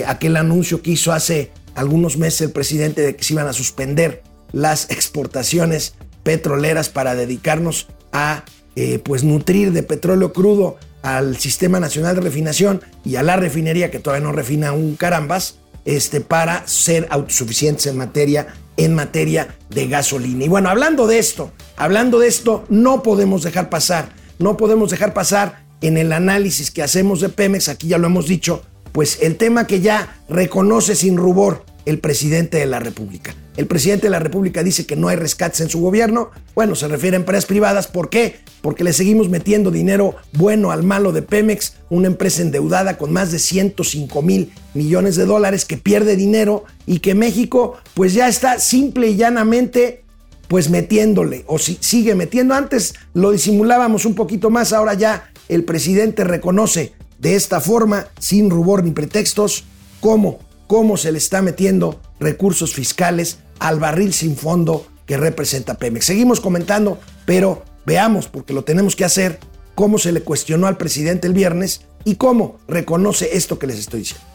aquel 0.05 0.35
anuncio 0.35 0.81
que 0.81 0.91
hizo 0.91 1.13
hace 1.13 1.49
algunos 1.73 2.17
meses 2.17 2.41
el 2.41 2.51
presidente 2.51 3.01
de 3.01 3.15
que 3.15 3.23
se 3.23 3.33
iban 3.33 3.47
a 3.47 3.53
suspender 3.53 4.21
las 4.51 4.85
exportaciones 4.91 5.95
petroleras 6.23 6.89
para 6.89 7.15
dedicarnos 7.15 7.87
a 8.11 8.43
eh, 8.75 8.99
pues 8.99 9.23
nutrir 9.23 9.71
de 9.71 9.81
petróleo 9.81 10.33
crudo 10.33 10.77
al 11.01 11.37
Sistema 11.37 11.79
Nacional 11.79 12.15
de 12.15 12.21
Refinación 12.21 12.81
y 13.03 13.15
a 13.15 13.23
la 13.23 13.35
refinería 13.35 13.89
que 13.89 13.97
todavía 13.97 14.27
no 14.27 14.33
refina 14.33 14.71
un 14.71 14.95
carambas 14.95 15.55
este, 15.87 16.19
para 16.19 16.67
ser 16.67 17.07
autosuficientes 17.09 17.87
en 17.87 17.97
materia, 17.97 18.47
en 18.75 18.93
materia 18.93 19.55
de 19.69 19.87
gasolina. 19.87 20.43
Y 20.43 20.49
bueno, 20.49 20.69
hablando 20.69 21.07
de 21.07 21.17
esto, 21.17 21.53
hablando 21.77 22.19
de 22.19 22.27
esto, 22.27 22.65
no 22.67 23.01
podemos 23.01 23.41
dejar 23.41 23.69
pasar, 23.69 24.09
no 24.37 24.57
podemos 24.57 24.91
dejar 24.91 25.13
pasar 25.13 25.63
en 25.79 25.97
el 25.97 26.11
análisis 26.11 26.71
que 26.71 26.83
hacemos 26.83 27.21
de 27.21 27.29
Pemex, 27.29 27.69
aquí 27.69 27.87
ya 27.87 27.97
lo 27.97 28.07
hemos 28.07 28.27
dicho, 28.27 28.63
pues 28.91 29.19
el 29.21 29.37
tema 29.37 29.65
que 29.65 29.79
ya 29.79 30.21
reconoce 30.27 30.93
sin 30.93 31.15
rubor 31.15 31.63
el 31.85 31.99
presidente 31.99 32.57
de 32.57 32.65
la 32.65 32.79
República. 32.79 33.33
El 33.57 33.65
presidente 33.65 34.05
de 34.05 34.11
la 34.11 34.19
República 34.19 34.63
dice 34.63 34.85
que 34.85 34.95
no 34.95 35.07
hay 35.07 35.15
rescates 35.15 35.61
en 35.61 35.69
su 35.69 35.81
gobierno. 35.81 36.29
Bueno, 36.53 36.75
se 36.75 36.87
refiere 36.87 37.17
a 37.17 37.19
empresas 37.19 37.47
privadas. 37.47 37.87
¿Por 37.87 38.09
qué? 38.09 38.35
Porque 38.61 38.83
le 38.83 38.93
seguimos 38.93 39.29
metiendo 39.29 39.71
dinero 39.71 40.15
bueno 40.33 40.69
al 40.69 40.83
malo 40.83 41.11
de 41.11 41.23
Pemex, 41.23 41.73
una 41.89 42.05
empresa 42.05 42.43
endeudada 42.43 42.99
con 42.99 43.11
más 43.11 43.31
de 43.31 43.39
105 43.39 44.21
mil 44.21 44.53
millones 44.75 45.15
de 45.15 45.25
dólares 45.25 45.65
que 45.65 45.77
pierde 45.77 46.15
dinero 46.15 46.65
y 46.85 46.99
que 46.99 47.15
México 47.15 47.77
pues 47.95 48.13
ya 48.13 48.27
está 48.27 48.59
simple 48.59 49.09
y 49.09 49.15
llanamente 49.15 50.03
pues 50.47 50.69
metiéndole 50.69 51.43
o 51.47 51.57
si, 51.57 51.79
sigue 51.81 52.13
metiendo. 52.13 52.53
Antes 52.53 52.93
lo 53.15 53.31
disimulábamos 53.31 54.05
un 54.05 54.13
poquito 54.13 54.51
más, 54.51 54.71
ahora 54.71 54.93
ya 54.93 55.31
el 55.49 55.63
presidente 55.63 56.23
reconoce 56.23 56.93
de 57.17 57.35
esta 57.35 57.59
forma, 57.59 58.07
sin 58.19 58.51
rubor 58.51 58.83
ni 58.83 58.91
pretextos, 58.91 59.63
cómo 59.99 60.47
cómo 60.67 60.97
se 60.97 61.11
le 61.11 61.17
está 61.17 61.41
metiendo 61.41 61.99
recursos 62.19 62.73
fiscales 62.73 63.39
al 63.59 63.79
barril 63.79 64.13
sin 64.13 64.35
fondo 64.35 64.87
que 65.05 65.17
representa 65.17 65.75
Pemex. 65.75 66.05
Seguimos 66.05 66.39
comentando, 66.39 66.99
pero 67.25 67.63
veamos, 67.85 68.27
porque 68.27 68.53
lo 68.53 68.63
tenemos 68.63 68.95
que 68.95 69.05
hacer, 69.05 69.39
cómo 69.75 69.97
se 69.97 70.11
le 70.11 70.21
cuestionó 70.21 70.67
al 70.67 70.77
presidente 70.77 71.27
el 71.27 71.33
viernes 71.33 71.81
y 72.03 72.15
cómo 72.15 72.59
reconoce 72.67 73.37
esto 73.37 73.59
que 73.59 73.67
les 73.67 73.79
estoy 73.79 74.01
diciendo. 74.01 74.25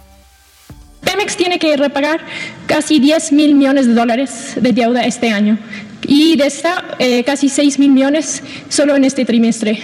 Pemex 1.03 1.37
tiene 1.37 1.59
que 1.59 1.77
repagar 1.77 2.21
casi 2.67 3.01
10 3.01 3.33
mil 3.33 3.55
millones 3.55 3.87
de 3.87 3.95
dólares 3.95 4.53
de 4.57 4.73
deuda 4.73 5.05
este 5.05 5.31
año 5.31 5.59
y 6.07 6.37
de 6.37 6.47
esta 6.47 6.97
eh, 6.99 7.25
casi 7.25 7.49
6 7.49 7.79
mil 7.79 7.91
millones 7.91 8.43
solo 8.69 8.97
en 8.97 9.05
este 9.05 9.25
trimestre. 9.25 9.83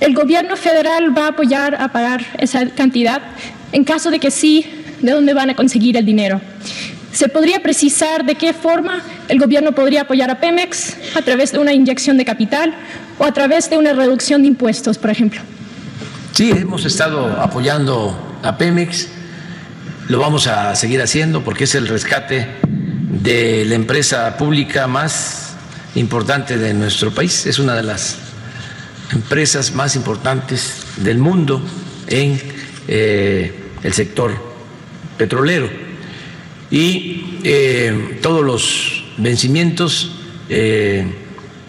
El 0.00 0.14
gobierno 0.14 0.56
federal 0.56 1.16
va 1.16 1.26
a 1.26 1.28
apoyar 1.28 1.74
a 1.76 1.88
pagar 1.92 2.24
esa 2.38 2.68
cantidad 2.70 3.22
en 3.72 3.84
caso 3.84 4.10
de 4.10 4.18
que 4.18 4.30
sí 4.30 4.66
de 5.00 5.12
dónde 5.12 5.34
van 5.34 5.50
a 5.50 5.56
conseguir 5.56 5.96
el 5.96 6.04
dinero. 6.04 6.40
¿Se 7.12 7.28
podría 7.28 7.62
precisar 7.62 8.24
de 8.24 8.36
qué 8.36 8.54
forma 8.54 9.02
el 9.28 9.38
gobierno 9.38 9.72
podría 9.72 10.02
apoyar 10.02 10.30
a 10.30 10.40
Pemex 10.40 10.96
a 11.14 11.20
través 11.22 11.52
de 11.52 11.58
una 11.58 11.72
inyección 11.72 12.16
de 12.16 12.24
capital 12.24 12.74
o 13.18 13.24
a 13.24 13.32
través 13.32 13.68
de 13.68 13.76
una 13.76 13.92
reducción 13.92 14.42
de 14.42 14.48
impuestos, 14.48 14.96
por 14.96 15.10
ejemplo? 15.10 15.40
Sí, 16.32 16.50
hemos 16.50 16.86
estado 16.86 17.26
apoyando 17.40 18.38
a 18.42 18.56
Pemex, 18.56 19.08
lo 20.08 20.18
vamos 20.18 20.46
a 20.46 20.74
seguir 20.74 21.02
haciendo 21.02 21.44
porque 21.44 21.64
es 21.64 21.74
el 21.74 21.86
rescate 21.86 22.48
de 22.62 23.66
la 23.66 23.74
empresa 23.74 24.38
pública 24.38 24.86
más 24.86 25.54
importante 25.94 26.56
de 26.56 26.72
nuestro 26.72 27.10
país, 27.10 27.44
es 27.44 27.58
una 27.58 27.74
de 27.74 27.82
las 27.82 28.16
empresas 29.12 29.72
más 29.74 29.96
importantes 29.96 30.84
del 30.96 31.18
mundo 31.18 31.62
en 32.06 32.40
eh, 32.88 33.54
el 33.82 33.92
sector 33.92 34.32
petrolero. 35.18 35.91
Y 36.72 37.38
eh, 37.44 38.18
todos 38.22 38.42
los 38.42 39.04
vencimientos 39.18 40.10
eh, 40.48 41.04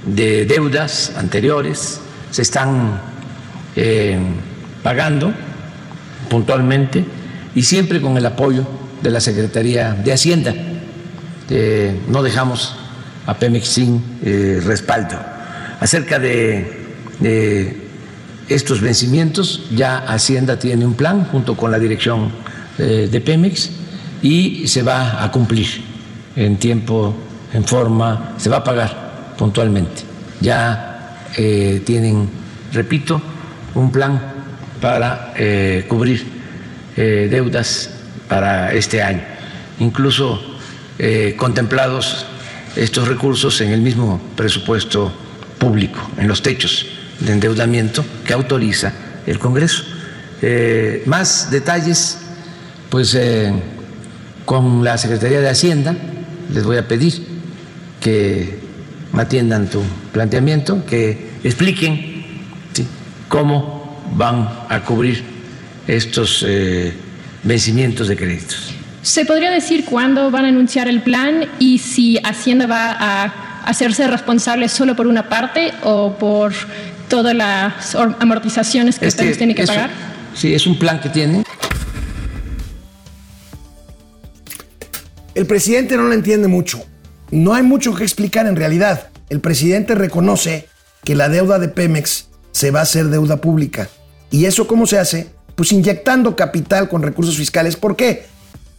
de 0.05 0.45
deudas 0.45 1.11
anteriores 1.17 1.99
se 2.31 2.41
están 2.41 3.01
eh, 3.75 4.17
pagando 4.81 5.33
puntualmente 6.29 7.03
y 7.53 7.63
siempre 7.63 7.99
con 7.99 8.15
el 8.17 8.25
apoyo 8.25 8.65
de 9.01 9.11
la 9.11 9.19
Secretaría 9.19 9.91
de 9.91 10.13
Hacienda. 10.13 10.55
no 12.07 12.23
dejamos 12.23 12.77
a 13.25 13.33
Pemex 13.37 13.67
sin 13.67 14.01
respaldo. 14.65 15.19
Acerca 15.81 16.17
de 16.17 17.75
estos 18.47 18.79
vencimientos, 18.79 19.65
ya 19.75 19.97
Hacienda 19.97 20.57
tiene 20.57 20.85
un 20.85 20.93
plan 20.93 21.25
junto 21.25 21.57
con 21.57 21.71
la 21.71 21.79
Dirección 21.79 22.31
de 22.77 23.21
Pemex 23.21 23.82
y 24.23 24.67
se 24.67 24.81
va 24.81 25.23
a 25.23 25.31
cumplir 25.31 25.67
en 26.35 26.57
tiempo, 26.57 27.13
en 27.53 27.63
forma, 27.63 28.33
se 28.37 28.49
va 28.49 28.57
a 28.57 28.63
pagar 28.63 29.35
puntualmente. 29.37 30.01
Ya 30.41 31.19
eh, 31.37 31.83
tienen, 31.85 32.27
repito, 32.71 33.21
un 33.75 33.91
plan 33.91 34.19
para 34.81 35.33
eh, 35.37 35.85
cubrir 35.87 36.41
deudas 36.95 37.89
para 38.27 38.71
este 38.71 39.01
año, 39.01 39.23
incluso 39.79 40.39
contemplados 41.37 42.27
estos 42.75 43.07
recursos 43.07 43.59
en 43.61 43.71
el 43.71 43.81
mismo 43.81 44.21
presupuesto 44.35 45.11
público, 45.57 45.99
en 46.19 46.27
los 46.27 46.43
techos 46.43 46.85
de 47.19 47.31
endeudamiento 47.31 48.05
que 48.23 48.33
autoriza 48.33 48.93
el 49.25 49.39
Congreso. 49.39 49.85
más 51.07 51.49
detalles 51.49 52.19
pues 52.93 53.15
eh, 53.15 53.51
con 54.45 54.83
la 54.83 54.97
Secretaría 54.97 55.41
de 55.41 55.49
Hacienda 55.49 55.95
les 56.53 56.63
voy 56.63 56.77
a 56.77 56.87
pedir 56.87 57.25
que 57.99 58.59
atiendan 59.13 59.69
tu 59.69 59.81
planteamiento, 60.11 60.85
que 60.85 61.31
expliquen 61.43 62.23
cómo 63.27 64.01
van 64.15 64.49
a 64.69 64.81
cubrir 64.81 65.23
estos 65.87 66.43
eh, 66.47 66.93
vencimientos 67.43 68.07
de 68.07 68.15
créditos. 68.15 68.73
¿Se 69.01 69.25
podría 69.25 69.51
decir 69.51 69.85
cuándo 69.85 70.31
van 70.31 70.45
a 70.45 70.47
anunciar 70.47 70.87
el 70.87 71.01
plan 71.01 71.45
y 71.59 71.79
si 71.79 72.17
Hacienda 72.23 72.67
va 72.67 72.91
a 72.91 73.63
hacerse 73.65 74.07
responsable 74.07 74.69
solo 74.69 74.95
por 74.95 75.07
una 75.07 75.29
parte 75.29 75.73
o 75.83 76.15
por 76.17 76.53
todas 77.09 77.35
las 77.35 77.95
amortizaciones 77.95 78.99
que 78.99 79.07
ustedes 79.07 79.37
tienen 79.37 79.55
que 79.55 79.65
pagar? 79.65 79.89
Sí, 80.35 80.53
es 80.53 80.65
un 80.65 80.77
plan 80.79 80.99
que 80.99 81.09
tienen 81.09 81.43
El 85.35 85.45
presidente 85.45 85.97
no 85.97 86.03
lo 86.03 86.13
entiende 86.13 86.47
mucho. 86.47 86.83
No 87.31 87.53
hay 87.53 87.63
mucho 87.63 87.95
que 87.95 88.03
explicar 88.03 88.45
en 88.45 88.55
realidad. 88.55 89.09
El 89.29 89.39
presidente 89.39 89.95
reconoce 89.95 90.67
que 91.03 91.15
la 91.15 91.29
deuda 91.29 91.59
de 91.59 91.69
Pemex 91.69 92.27
se 92.51 92.71
va 92.71 92.81
a 92.81 92.83
hacer 92.83 93.07
deuda 93.07 93.37
pública 93.37 93.89
¿Y 94.33 94.45
eso 94.45 94.65
cómo 94.65 94.87
se 94.87 94.97
hace? 94.97 95.27
Pues 95.53 95.71
inyectando 95.71 96.35
capital 96.35 96.89
con 96.89 97.03
recursos 97.03 97.37
fiscales. 97.37 97.75
¿Por 97.75 97.95
qué? 97.95 98.25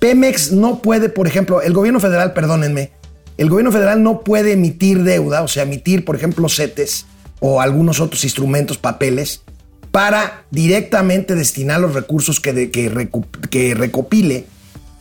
Pemex 0.01 0.51
no 0.51 0.83
puede, 0.83 1.09
por 1.09 1.29
ejemplo, 1.29 1.63
el 1.63 1.73
gobierno 1.73 2.01
federal, 2.01 2.33
perdónenme, 2.33 2.91
el 3.39 3.49
gobierno 3.49 3.71
federal 3.71 4.03
no 4.03 4.23
puede 4.23 4.55
emitir 4.55 5.05
deuda, 5.05 5.43
o 5.43 5.49
sea, 5.49 5.63
emitir, 5.63 6.05
por 6.05 6.17
ejemplo, 6.17 6.49
CETES 6.49 7.07
o 7.39 7.61
algunos 7.61 8.01
otros 8.01 8.25
instrumentos, 8.25 8.79
papeles, 8.79 9.43
para 9.93 10.43
directamente 10.51 11.37
destinar 11.37 11.81
los 11.81 11.95
recursos 11.95 12.41
que, 12.41 12.73
que, 12.73 13.09
que 13.49 13.75
recopile, 13.75 14.47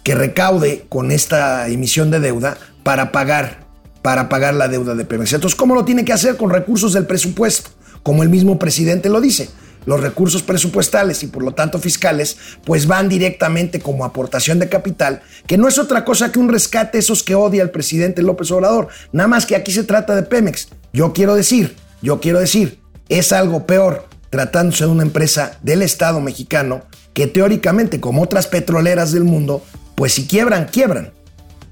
que 0.04 0.16
recaude 0.16 0.86
con 0.90 1.12
esta 1.12 1.68
emisión 1.68 2.12
de 2.12 2.20
deuda 2.20 2.58
para 2.84 3.12
pagar, 3.12 3.66
para 4.02 4.30
pagar 4.30 4.54
la 4.54 4.68
deuda 4.68 4.96
de 4.96 5.06
Pemex. 5.06 5.34
Entonces, 5.34 5.58
¿cómo 5.58 5.76
lo 5.76 5.86
tiene 5.86 6.06
que 6.06 6.14
hacer? 6.14 6.38
Con 6.38 6.50
recursos 6.50 6.94
del 6.94 7.06
presupuesto, 7.06 7.72
como 8.04 8.24
el 8.24 8.30
mismo 8.30 8.60
presidente 8.60 9.10
lo 9.10 9.22
dice 9.22 9.50
los 9.86 10.02
recursos 10.02 10.44
presupuestales 10.44 11.24
y 11.24 11.28
por 11.28 11.44
lo 11.44 11.54
tanto 11.54 11.80
fiscales, 11.80 12.38
pues 12.66 12.88
van 12.88 13.10
directamente 13.10 13.80
como 13.80 14.06
aportación 14.06 14.60
de 14.60 14.70
capital, 14.70 15.22
que 15.48 15.58
no 15.58 15.68
es 15.68 15.78
otra 15.78 16.06
cosa 16.06 16.32
que 16.32 16.40
un 16.40 16.50
rescate 16.50 16.98
esos 16.98 17.24
que 17.24 17.36
odia 17.36 17.64
el 17.64 17.72
presidente 17.72 18.22
López 18.22 18.52
Obrador. 18.52 18.88
Nada 19.12 19.28
más 19.28 19.46
que 19.46 19.56
aquí 19.56 19.72
se 19.72 19.84
trata 19.84 20.16
de 20.16 20.24
Pemex. 20.24 20.70
Yo 20.94 21.14
quiero 21.14 21.36
decir, 21.36 21.76
yo 22.02 22.20
quiero 22.20 22.40
decir, 22.40 22.80
es 23.10 23.32
algo 23.32 23.66
peor 23.66 24.08
tratándose 24.30 24.86
de 24.86 24.92
una 24.92 25.04
empresa 25.04 25.58
del 25.62 25.82
Estado 25.82 26.20
mexicano 26.20 26.84
que 27.14 27.28
teóricamente, 27.28 28.00
como 28.00 28.24
otras 28.24 28.48
petroleras 28.48 29.12
del 29.12 29.24
mundo, 29.24 29.64
pues 29.96 30.14
si 30.14 30.28
quiebran, 30.28 30.66
quiebran. 30.66 31.12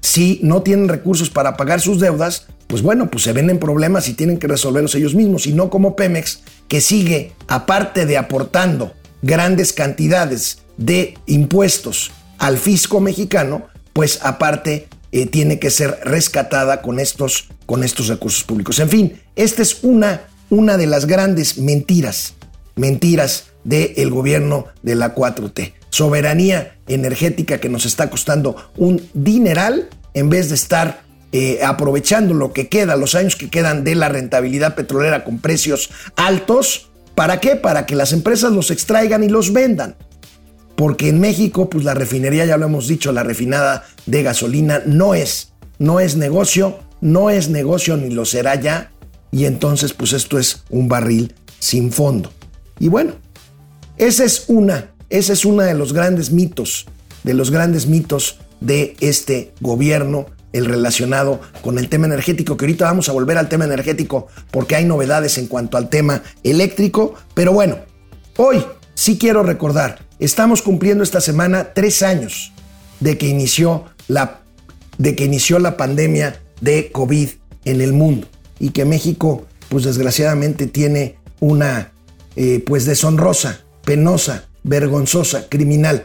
Si 0.00 0.40
no 0.42 0.62
tienen 0.62 0.88
recursos 0.88 1.30
para 1.30 1.56
pagar 1.56 1.80
sus 1.80 2.00
deudas, 2.00 2.46
pues 2.66 2.82
bueno, 2.82 3.10
pues 3.10 3.24
se 3.24 3.32
ven 3.32 3.50
en 3.50 3.58
problemas 3.58 4.08
y 4.08 4.14
tienen 4.14 4.38
que 4.38 4.48
resolverlos 4.48 4.94
ellos 4.94 5.14
mismos, 5.14 5.46
y 5.46 5.52
no 5.52 5.70
como 5.70 5.94
Pemex, 5.94 6.40
que 6.68 6.80
sigue, 6.80 7.32
aparte 7.46 8.06
de 8.06 8.16
aportando 8.16 8.92
grandes 9.20 9.72
cantidades 9.72 10.58
de 10.78 11.18
impuestos 11.26 12.10
al 12.38 12.58
fisco 12.58 13.00
mexicano, 13.00 13.66
pues 13.92 14.20
aparte 14.22 14.88
eh, 15.12 15.26
tiene 15.26 15.58
que 15.58 15.70
ser 15.70 15.98
rescatada 16.02 16.80
con 16.82 16.98
estos, 16.98 17.48
con 17.66 17.84
estos 17.84 18.08
recursos 18.08 18.42
públicos. 18.44 18.78
En 18.78 18.88
fin, 18.88 19.20
esta 19.36 19.62
es 19.62 19.84
una, 19.84 20.22
una 20.48 20.78
de 20.78 20.86
las 20.86 21.06
grandes 21.06 21.58
mentiras, 21.58 22.34
mentiras 22.74 23.48
del 23.64 24.10
gobierno 24.10 24.66
de 24.82 24.94
la 24.94 25.14
4T. 25.14 25.74
Soberanía 25.92 26.78
energética 26.88 27.58
que 27.58 27.68
nos 27.68 27.84
está 27.84 28.08
costando 28.08 28.56
un 28.78 29.06
dineral 29.12 29.90
en 30.14 30.30
vez 30.30 30.48
de 30.48 30.54
estar 30.54 31.02
eh, 31.32 31.60
aprovechando 31.62 32.32
lo 32.32 32.54
que 32.54 32.68
queda, 32.68 32.96
los 32.96 33.14
años 33.14 33.36
que 33.36 33.50
quedan 33.50 33.84
de 33.84 33.94
la 33.94 34.08
rentabilidad 34.08 34.74
petrolera 34.74 35.22
con 35.22 35.38
precios 35.38 35.90
altos. 36.16 36.90
¿Para 37.14 37.40
qué? 37.40 37.56
Para 37.56 37.84
que 37.84 37.94
las 37.94 38.14
empresas 38.14 38.52
los 38.52 38.70
extraigan 38.70 39.22
y 39.22 39.28
los 39.28 39.52
vendan. 39.52 39.96
Porque 40.76 41.10
en 41.10 41.20
México, 41.20 41.68
pues 41.68 41.84
la 41.84 41.92
refinería, 41.92 42.46
ya 42.46 42.56
lo 42.56 42.64
hemos 42.64 42.88
dicho, 42.88 43.12
la 43.12 43.22
refinada 43.22 43.84
de 44.06 44.22
gasolina 44.22 44.82
no 44.86 45.14
es, 45.14 45.52
no 45.78 46.00
es 46.00 46.16
negocio, 46.16 46.78
no 47.02 47.28
es 47.28 47.50
negocio 47.50 47.98
ni 47.98 48.08
lo 48.08 48.24
será 48.24 48.54
ya. 48.54 48.92
Y 49.30 49.44
entonces, 49.44 49.92
pues 49.92 50.14
esto 50.14 50.38
es 50.38 50.62
un 50.70 50.88
barril 50.88 51.34
sin 51.58 51.92
fondo. 51.92 52.32
Y 52.78 52.88
bueno, 52.88 53.12
esa 53.98 54.24
es 54.24 54.44
una, 54.48 54.91
ese 55.12 55.34
es 55.34 55.44
uno 55.44 55.62
de 55.62 55.74
los 55.74 55.92
grandes 55.92 56.30
mitos, 56.30 56.86
de 57.22 57.34
los 57.34 57.50
grandes 57.50 57.86
mitos 57.86 58.38
de 58.60 58.96
este 59.00 59.52
gobierno 59.60 60.26
el 60.54 60.64
relacionado 60.64 61.40
con 61.62 61.78
el 61.78 61.88
tema 61.88 62.06
energético, 62.06 62.56
que 62.56 62.64
ahorita 62.64 62.86
vamos 62.86 63.08
a 63.08 63.12
volver 63.12 63.36
al 63.36 63.48
tema 63.48 63.66
energético 63.66 64.28
porque 64.50 64.74
hay 64.76 64.84
novedades 64.84 65.36
en 65.36 65.46
cuanto 65.46 65.76
al 65.76 65.90
tema 65.90 66.22
eléctrico, 66.44 67.14
pero 67.34 67.52
bueno, 67.52 67.76
hoy 68.38 68.64
sí 68.94 69.18
quiero 69.18 69.42
recordar, 69.42 70.06
estamos 70.18 70.62
cumpliendo 70.62 71.04
esta 71.04 71.20
semana 71.20 71.72
tres 71.74 72.02
años 72.02 72.52
de 73.00 73.18
que 73.18 73.28
inició 73.28 73.84
la, 74.08 74.40
de 74.96 75.14
que 75.14 75.24
inició 75.24 75.58
la 75.58 75.76
pandemia 75.76 76.40
de 76.62 76.90
COVID 76.90 77.28
en 77.66 77.80
el 77.82 77.92
mundo 77.92 78.26
y 78.58 78.70
que 78.70 78.86
México, 78.86 79.46
pues 79.68 79.84
desgraciadamente 79.84 80.66
tiene 80.66 81.16
una, 81.40 81.92
eh, 82.36 82.62
pues 82.66 82.86
deshonrosa, 82.86 83.60
penosa, 83.84 84.48
vergonzosa, 84.64 85.48
criminal 85.48 86.04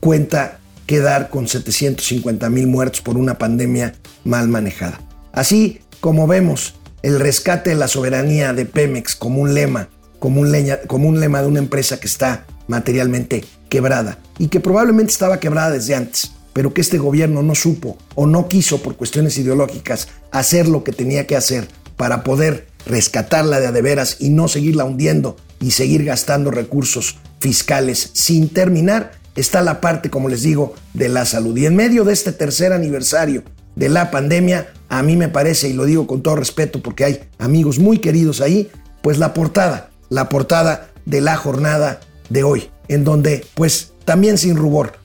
cuenta 0.00 0.58
quedar 0.86 1.30
con 1.30 1.46
750 1.46 2.50
mil 2.50 2.66
muertos 2.66 3.00
por 3.00 3.16
una 3.16 3.38
pandemia 3.38 3.94
mal 4.24 4.48
manejada. 4.48 5.00
Así 5.32 5.80
como 6.00 6.26
vemos 6.26 6.74
el 7.02 7.20
rescate 7.20 7.70
de 7.70 7.76
la 7.76 7.88
soberanía 7.88 8.52
de 8.52 8.66
Pemex 8.66 9.14
como 9.14 9.40
un 9.42 9.54
lema, 9.54 9.88
como 10.18 10.40
un, 10.40 10.52
leña, 10.52 10.80
como 10.86 11.08
un 11.08 11.20
lema 11.20 11.40
de 11.42 11.48
una 11.48 11.60
empresa 11.60 11.98
que 11.98 12.06
está 12.06 12.44
materialmente 12.66 13.44
quebrada 13.68 14.18
y 14.38 14.48
que 14.48 14.60
probablemente 14.60 15.12
estaba 15.12 15.40
quebrada 15.40 15.70
desde 15.70 15.94
antes, 15.94 16.32
pero 16.52 16.74
que 16.74 16.80
este 16.80 16.98
gobierno 16.98 17.42
no 17.42 17.54
supo 17.54 17.96
o 18.14 18.26
no 18.26 18.48
quiso 18.48 18.82
por 18.82 18.96
cuestiones 18.96 19.38
ideológicas 19.38 20.08
hacer 20.30 20.68
lo 20.68 20.84
que 20.84 20.92
tenía 20.92 21.26
que 21.26 21.36
hacer 21.36 21.68
para 21.96 22.24
poder 22.24 22.66
rescatarla 22.86 23.60
de 23.60 23.68
a 23.68 23.72
de 23.72 23.82
veras 23.82 24.16
y 24.20 24.30
no 24.30 24.48
seguirla 24.48 24.84
hundiendo 24.84 25.36
y 25.60 25.72
seguir 25.72 26.04
gastando 26.04 26.50
recursos 26.50 27.16
fiscales 27.40 28.10
sin 28.12 28.48
terminar, 28.50 29.12
está 29.34 29.62
la 29.62 29.80
parte, 29.80 30.10
como 30.10 30.28
les 30.28 30.42
digo, 30.42 30.74
de 30.94 31.08
la 31.08 31.24
salud. 31.24 31.56
Y 31.56 31.66
en 31.66 31.74
medio 31.74 32.04
de 32.04 32.12
este 32.12 32.32
tercer 32.32 32.72
aniversario 32.72 33.42
de 33.74 33.88
la 33.88 34.10
pandemia, 34.10 34.72
a 34.88 35.02
mí 35.02 35.16
me 35.16 35.28
parece, 35.28 35.68
y 35.68 35.72
lo 35.72 35.84
digo 35.84 36.06
con 36.06 36.22
todo 36.22 36.36
respeto 36.36 36.82
porque 36.82 37.04
hay 37.04 37.20
amigos 37.38 37.78
muy 37.78 37.98
queridos 37.98 38.40
ahí, 38.40 38.70
pues 39.02 39.18
la 39.18 39.32
portada, 39.34 39.90
la 40.08 40.28
portada 40.28 40.90
de 41.06 41.20
la 41.20 41.36
jornada 41.36 42.00
de 42.28 42.44
hoy, 42.44 42.68
en 42.88 43.04
donde, 43.04 43.46
pues 43.54 43.92
también 44.04 44.36
sin 44.36 44.56
rubor, 44.56 44.98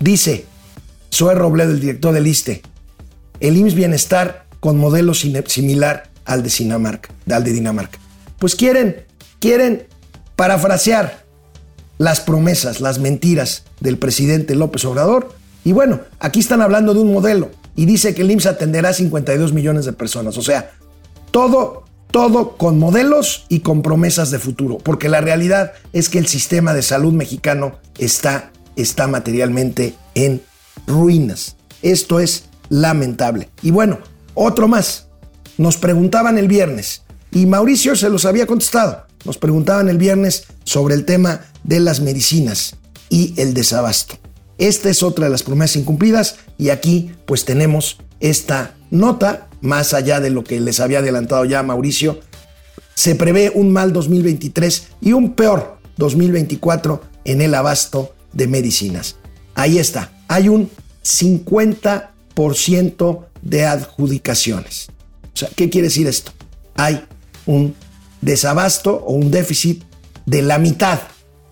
dice 0.00 0.46
Zoe 1.12 1.34
Robledo, 1.34 1.72
el 1.72 1.80
director 1.80 2.14
del 2.14 2.26
ISTE, 2.26 2.62
el 3.40 3.56
IMSS 3.56 3.74
Bienestar 3.74 4.46
con 4.60 4.78
modelo 4.78 5.12
similar 5.14 6.10
al 6.24 6.42
de 6.42 6.48
Dinamarca, 6.48 7.10
al 7.30 7.44
de 7.44 7.52
Dinamarca. 7.52 7.98
Pues 8.38 8.54
quieren, 8.54 9.04
quieren 9.40 9.86
parafrasear 10.36 11.24
las 12.02 12.20
promesas, 12.20 12.80
las 12.80 12.98
mentiras 12.98 13.62
del 13.78 13.96
presidente 13.96 14.56
López 14.56 14.84
Obrador. 14.84 15.32
Y 15.62 15.70
bueno, 15.70 16.00
aquí 16.18 16.40
están 16.40 16.60
hablando 16.60 16.94
de 16.94 17.00
un 17.00 17.12
modelo 17.12 17.50
y 17.76 17.86
dice 17.86 18.12
que 18.12 18.22
el 18.22 18.30
IMSS 18.32 18.46
atenderá 18.46 18.88
a 18.88 18.92
52 18.92 19.52
millones 19.52 19.84
de 19.84 19.92
personas. 19.92 20.36
O 20.36 20.42
sea, 20.42 20.72
todo, 21.30 21.84
todo 22.10 22.56
con 22.56 22.80
modelos 22.80 23.46
y 23.48 23.60
con 23.60 23.82
promesas 23.82 24.32
de 24.32 24.40
futuro, 24.40 24.78
porque 24.78 25.08
la 25.08 25.20
realidad 25.20 25.74
es 25.92 26.08
que 26.08 26.18
el 26.18 26.26
sistema 26.26 26.74
de 26.74 26.82
salud 26.82 27.12
mexicano 27.12 27.76
está, 27.96 28.50
está 28.74 29.06
materialmente 29.06 29.94
en 30.16 30.42
ruinas. 30.88 31.54
Esto 31.82 32.18
es 32.18 32.46
lamentable. 32.68 33.48
Y 33.62 33.70
bueno, 33.70 34.00
otro 34.34 34.66
más. 34.66 35.06
Nos 35.56 35.76
preguntaban 35.76 36.36
el 36.36 36.48
viernes 36.48 37.01
y 37.32 37.46
Mauricio 37.46 37.96
se 37.96 38.10
los 38.10 38.24
había 38.24 38.46
contestado. 38.46 39.06
Nos 39.24 39.38
preguntaban 39.38 39.88
el 39.88 39.98
viernes 39.98 40.44
sobre 40.64 40.94
el 40.94 41.04
tema 41.04 41.40
de 41.64 41.80
las 41.80 42.00
medicinas 42.00 42.76
y 43.08 43.34
el 43.40 43.54
desabasto. 43.54 44.14
Esta 44.58 44.90
es 44.90 45.02
otra 45.02 45.24
de 45.24 45.30
las 45.30 45.42
promesas 45.42 45.76
incumplidas 45.76 46.36
y 46.58 46.68
aquí 46.68 47.12
pues 47.26 47.44
tenemos 47.44 47.98
esta 48.20 48.74
nota, 48.90 49.48
más 49.60 49.94
allá 49.94 50.20
de 50.20 50.30
lo 50.30 50.44
que 50.44 50.60
les 50.60 50.78
había 50.78 51.00
adelantado 51.00 51.44
ya 51.44 51.62
Mauricio, 51.62 52.20
se 52.94 53.14
prevé 53.14 53.50
un 53.54 53.72
mal 53.72 53.92
2023 53.92 54.88
y 55.00 55.12
un 55.12 55.34
peor 55.34 55.78
2024 55.96 57.02
en 57.24 57.40
el 57.40 57.54
abasto 57.54 58.14
de 58.32 58.46
medicinas. 58.46 59.16
Ahí 59.54 59.78
está, 59.78 60.12
hay 60.28 60.48
un 60.48 60.70
50% 61.02 63.24
de 63.42 63.64
adjudicaciones. 63.64 64.88
O 65.34 65.36
sea, 65.36 65.48
¿qué 65.56 65.70
quiere 65.70 65.88
decir 65.88 66.06
esto? 66.06 66.32
Hay 66.74 67.04
un 67.46 67.74
desabasto 68.20 68.96
o 68.96 69.12
un 69.12 69.30
déficit 69.30 69.82
de 70.26 70.42
la 70.42 70.58
mitad 70.58 71.00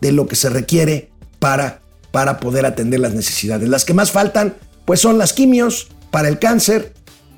de 0.01 0.13
lo 0.13 0.27
que 0.27 0.37
se 0.37 0.49
requiere 0.49 1.11
para, 1.39 1.83
para 2.11 2.41
poder 2.41 2.67
atender 2.67 3.01
las 3.01 3.15
necesidades. 3.15 3.69
Las 3.69 3.85
que 3.85 3.95
más 3.95 4.11
faltan, 4.11 4.55
pues 4.85 5.01
son 5.01 5.19
las 5.19 5.33
quimios 5.33 5.89
para 6.11 6.29
el 6.29 6.39
cáncer, 6.39 6.95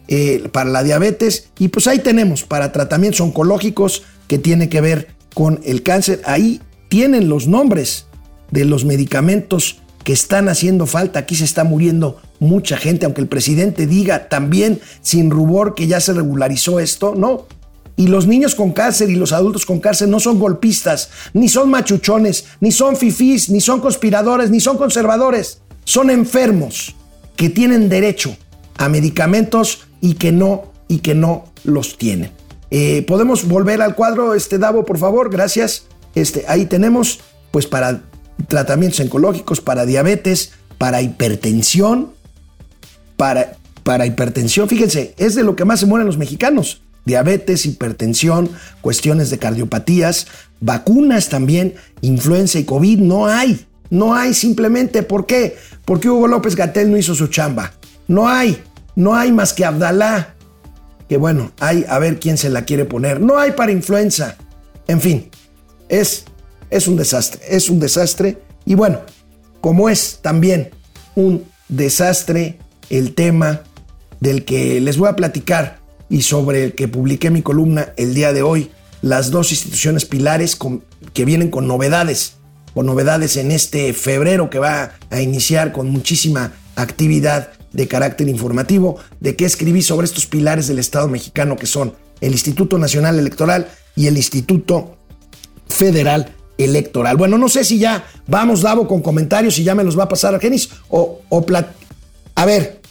eh, 0.08 0.48
para 0.52 0.70
la 0.70 0.82
diabetes, 0.82 1.48
y 1.58 1.68
pues 1.68 1.86
ahí 1.86 1.98
tenemos 1.98 2.44
para 2.44 2.72
tratamientos 2.72 3.20
oncológicos 3.20 4.02
que 4.28 4.38
tiene 4.38 4.68
que 4.68 4.80
ver 4.80 5.08
con 5.34 5.60
el 5.64 5.82
cáncer. 5.82 6.20
Ahí 6.24 6.60
tienen 6.88 7.28
los 7.28 7.46
nombres 7.46 8.06
de 8.50 8.64
los 8.64 8.84
medicamentos 8.84 9.78
que 10.04 10.12
están 10.12 10.48
haciendo 10.48 10.86
falta. 10.86 11.20
Aquí 11.20 11.36
se 11.36 11.44
está 11.44 11.64
muriendo 11.64 12.20
mucha 12.38 12.76
gente, 12.76 13.06
aunque 13.06 13.20
el 13.20 13.28
presidente 13.28 13.86
diga 13.86 14.28
también 14.28 14.80
sin 15.00 15.30
rubor 15.30 15.74
que 15.74 15.86
ya 15.86 16.00
se 16.00 16.12
regularizó 16.12 16.80
esto, 16.80 17.14
no. 17.16 17.46
Y 18.02 18.08
los 18.08 18.26
niños 18.26 18.56
con 18.56 18.72
cáncer 18.72 19.10
y 19.10 19.14
los 19.14 19.30
adultos 19.30 19.64
con 19.64 19.78
cáncer 19.78 20.08
no 20.08 20.18
son 20.18 20.40
golpistas, 20.40 21.10
ni 21.34 21.48
son 21.48 21.70
machuchones, 21.70 22.46
ni 22.58 22.72
son 22.72 22.96
fifís, 22.96 23.48
ni 23.48 23.60
son 23.60 23.78
conspiradores, 23.78 24.50
ni 24.50 24.58
son 24.58 24.76
conservadores. 24.76 25.60
Son 25.84 26.10
enfermos 26.10 26.96
que 27.36 27.48
tienen 27.48 27.88
derecho 27.88 28.36
a 28.76 28.88
medicamentos 28.88 29.86
y 30.00 30.14
que 30.14 30.32
no, 30.32 30.72
y 30.88 30.98
que 30.98 31.14
no 31.14 31.44
los 31.62 31.96
tienen. 31.96 32.32
Eh, 32.72 33.04
Podemos 33.06 33.46
volver 33.46 33.80
al 33.80 33.94
cuadro, 33.94 34.34
este 34.34 34.58
Davo, 34.58 34.84
por 34.84 34.98
favor, 34.98 35.30
gracias. 35.30 35.84
Este, 36.16 36.44
ahí 36.48 36.66
tenemos 36.66 37.20
pues 37.52 37.68
para 37.68 38.02
tratamientos 38.48 38.98
oncológicos, 38.98 39.60
para 39.60 39.86
diabetes, 39.86 40.54
para 40.76 41.02
hipertensión, 41.02 42.10
para, 43.16 43.52
para 43.84 44.06
hipertensión, 44.06 44.68
fíjense, 44.68 45.14
es 45.18 45.36
de 45.36 45.44
lo 45.44 45.54
que 45.54 45.64
más 45.64 45.78
se 45.78 45.86
mueren 45.86 46.08
los 46.08 46.18
mexicanos. 46.18 46.81
Diabetes, 47.04 47.66
hipertensión, 47.66 48.50
cuestiones 48.80 49.30
de 49.30 49.38
cardiopatías, 49.38 50.26
vacunas 50.60 51.28
también, 51.28 51.74
influenza 52.00 52.58
y 52.58 52.64
COVID, 52.64 52.98
no 52.98 53.26
hay. 53.26 53.66
No 53.90 54.14
hay 54.14 54.32
simplemente, 54.32 55.02
¿por 55.02 55.26
qué? 55.26 55.56
Porque 55.84 56.08
Hugo 56.08 56.26
López 56.26 56.56
Gatel 56.56 56.90
no 56.90 56.96
hizo 56.96 57.14
su 57.14 57.26
chamba. 57.26 57.72
No 58.08 58.28
hay, 58.28 58.62
no 58.96 59.14
hay 59.14 59.32
más 59.32 59.52
que 59.52 59.64
Abdalá, 59.64 60.34
que 61.08 61.18
bueno, 61.18 61.52
hay 61.60 61.84
a 61.88 61.98
ver 61.98 62.18
quién 62.18 62.38
se 62.38 62.48
la 62.48 62.64
quiere 62.64 62.86
poner. 62.86 63.20
No 63.20 63.38
hay 63.38 63.52
para 63.52 63.70
influenza. 63.70 64.36
En 64.88 65.00
fin, 65.00 65.28
es, 65.90 66.24
es 66.70 66.88
un 66.88 66.96
desastre, 66.96 67.42
es 67.48 67.68
un 67.68 67.80
desastre. 67.80 68.38
Y 68.64 68.76
bueno, 68.76 69.00
como 69.60 69.90
es 69.90 70.20
también 70.22 70.70
un 71.14 71.44
desastre 71.68 72.58
el 72.88 73.14
tema 73.14 73.60
del 74.20 74.46
que 74.46 74.80
les 74.80 74.96
voy 74.96 75.10
a 75.10 75.16
platicar 75.16 75.81
y 76.12 76.20
sobre 76.20 76.64
el 76.64 76.74
que 76.74 76.88
publiqué 76.88 77.30
mi 77.30 77.40
columna 77.40 77.94
el 77.96 78.12
día 78.12 78.34
de 78.34 78.42
hoy, 78.42 78.70
las 79.00 79.30
dos 79.30 79.50
instituciones 79.50 80.04
pilares 80.04 80.58
que 81.14 81.24
vienen 81.24 81.50
con 81.50 81.66
novedades, 81.66 82.34
con 82.74 82.84
novedades 82.84 83.38
en 83.38 83.50
este 83.50 83.94
febrero 83.94 84.50
que 84.50 84.58
va 84.58 84.92
a 85.08 85.22
iniciar 85.22 85.72
con 85.72 85.88
muchísima 85.88 86.52
actividad 86.76 87.52
de 87.72 87.88
carácter 87.88 88.28
informativo, 88.28 88.98
de 89.20 89.36
qué 89.36 89.46
escribí 89.46 89.80
sobre 89.80 90.04
estos 90.04 90.26
pilares 90.26 90.68
del 90.68 90.78
Estado 90.78 91.08
mexicano 91.08 91.56
que 91.56 91.64
son 91.64 91.94
el 92.20 92.32
Instituto 92.32 92.76
Nacional 92.76 93.18
Electoral 93.18 93.68
y 93.96 94.06
el 94.06 94.18
Instituto 94.18 94.98
Federal 95.66 96.34
Electoral. 96.58 97.16
Bueno, 97.16 97.38
no 97.38 97.48
sé 97.48 97.64
si 97.64 97.78
ya 97.78 98.04
vamos, 98.26 98.60
Davo, 98.60 98.86
con 98.86 99.00
comentarios 99.00 99.58
y 99.58 99.64
ya 99.64 99.74
me 99.74 99.82
los 99.82 99.98
va 99.98 100.04
a 100.04 100.08
pasar 100.10 100.34
a 100.34 100.38
Genis 100.38 100.68
o, 100.90 101.22
o 101.30 101.46
a 102.34 102.44
ver. 102.44 102.81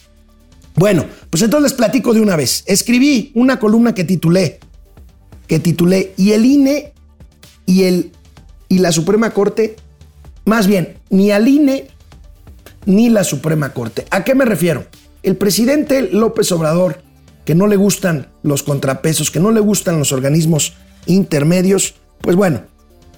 Bueno, 0.76 1.06
pues 1.30 1.44
entonces 1.44 1.72
les 1.72 1.78
platico 1.78 2.14
de 2.14 2.22
una 2.22 2.36
vez. 2.36 2.64
Escribí 2.66 3.32
una 3.36 3.60
columna 3.60 3.94
que 3.94 4.04
titulé, 4.04 4.60
que 5.48 5.60
titulé, 5.60 6.14
y 6.18 6.32
el 6.32 6.46
INE 6.46 6.94
y, 7.66 7.84
el, 7.84 8.12
y 8.70 8.80
la 8.80 8.92
Suprema 8.92 9.32
Corte, 9.32 9.76
más 10.46 10.68
bien, 10.68 10.98
ni 11.10 11.32
al 11.32 11.48
INE 11.48 11.88
ni 12.86 13.10
la 13.10 13.24
Suprema 13.24 13.74
Corte. 13.74 14.06
¿A 14.10 14.24
qué 14.24 14.34
me 14.34 14.46
refiero? 14.46 14.86
El 15.24 15.38
presidente 15.38 16.02
López 16.02 16.52
Obrador, 16.52 17.04
que 17.46 17.54
no 17.54 17.68
le 17.68 17.76
gustan 17.76 18.32
los 18.44 18.64
contrapesos, 18.64 19.30
que 19.30 19.40
no 19.40 19.52
le 19.52 19.60
gustan 19.60 20.00
los 20.00 20.12
organismos 20.12 20.74
intermedios, 21.06 21.96
pues 22.22 22.36
bueno, 22.36 22.62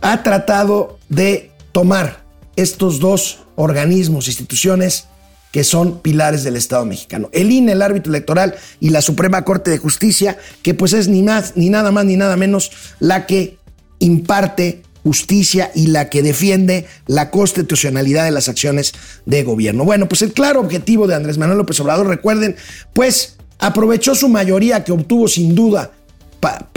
ha 0.02 0.24
tratado 0.24 1.00
de 1.10 1.52
tomar 1.72 2.26
estos 2.56 3.00
dos 3.00 3.40
organismos, 3.56 4.28
instituciones 4.28 5.08
que 5.54 5.64
son 5.64 6.00
pilares 6.00 6.44
del 6.44 6.56
Estado 6.56 6.84
mexicano. 6.84 7.30
El 7.32 7.52
INE, 7.52 7.74
el 7.74 7.84
árbitro 7.84 8.12
electoral 8.12 8.56
y 8.80 8.90
la 8.90 9.04
Suprema 9.04 9.46
Corte 9.46 9.70
de 9.70 9.78
Justicia, 9.78 10.36
que 10.64 10.74
pues 10.74 10.94
es 10.94 11.08
ni 11.08 11.22
más, 11.22 11.56
ni 11.56 11.70
nada 11.70 11.92
más, 11.92 12.06
ni 12.06 12.18
nada 12.18 12.36
menos 12.36 12.72
la 13.00 13.28
que 13.28 13.60
imparte 14.00 14.82
justicia 15.04 15.70
y 15.76 15.88
la 15.88 16.10
que 16.10 16.24
defiende 16.24 16.88
la 17.06 17.30
constitucionalidad 17.30 18.26
de 18.26 18.32
las 18.32 18.50
acciones 18.50 18.94
de 19.28 19.44
gobierno. 19.44 19.86
Bueno, 19.86 20.10
pues 20.10 20.24
el 20.24 20.34
claro 20.34 20.60
objetivo 20.60 21.06
de 21.06 21.14
Andrés 21.14 21.38
Manuel 21.38 21.60
López 21.60 21.80
Obrador, 21.82 22.08
recuerden, 22.08 22.56
pues 22.94 23.36
aprovechó 23.60 24.16
su 24.16 24.30
mayoría 24.30 24.84
que 24.84 24.92
obtuvo 24.92 25.28
sin 25.28 25.54
duda 25.54 25.92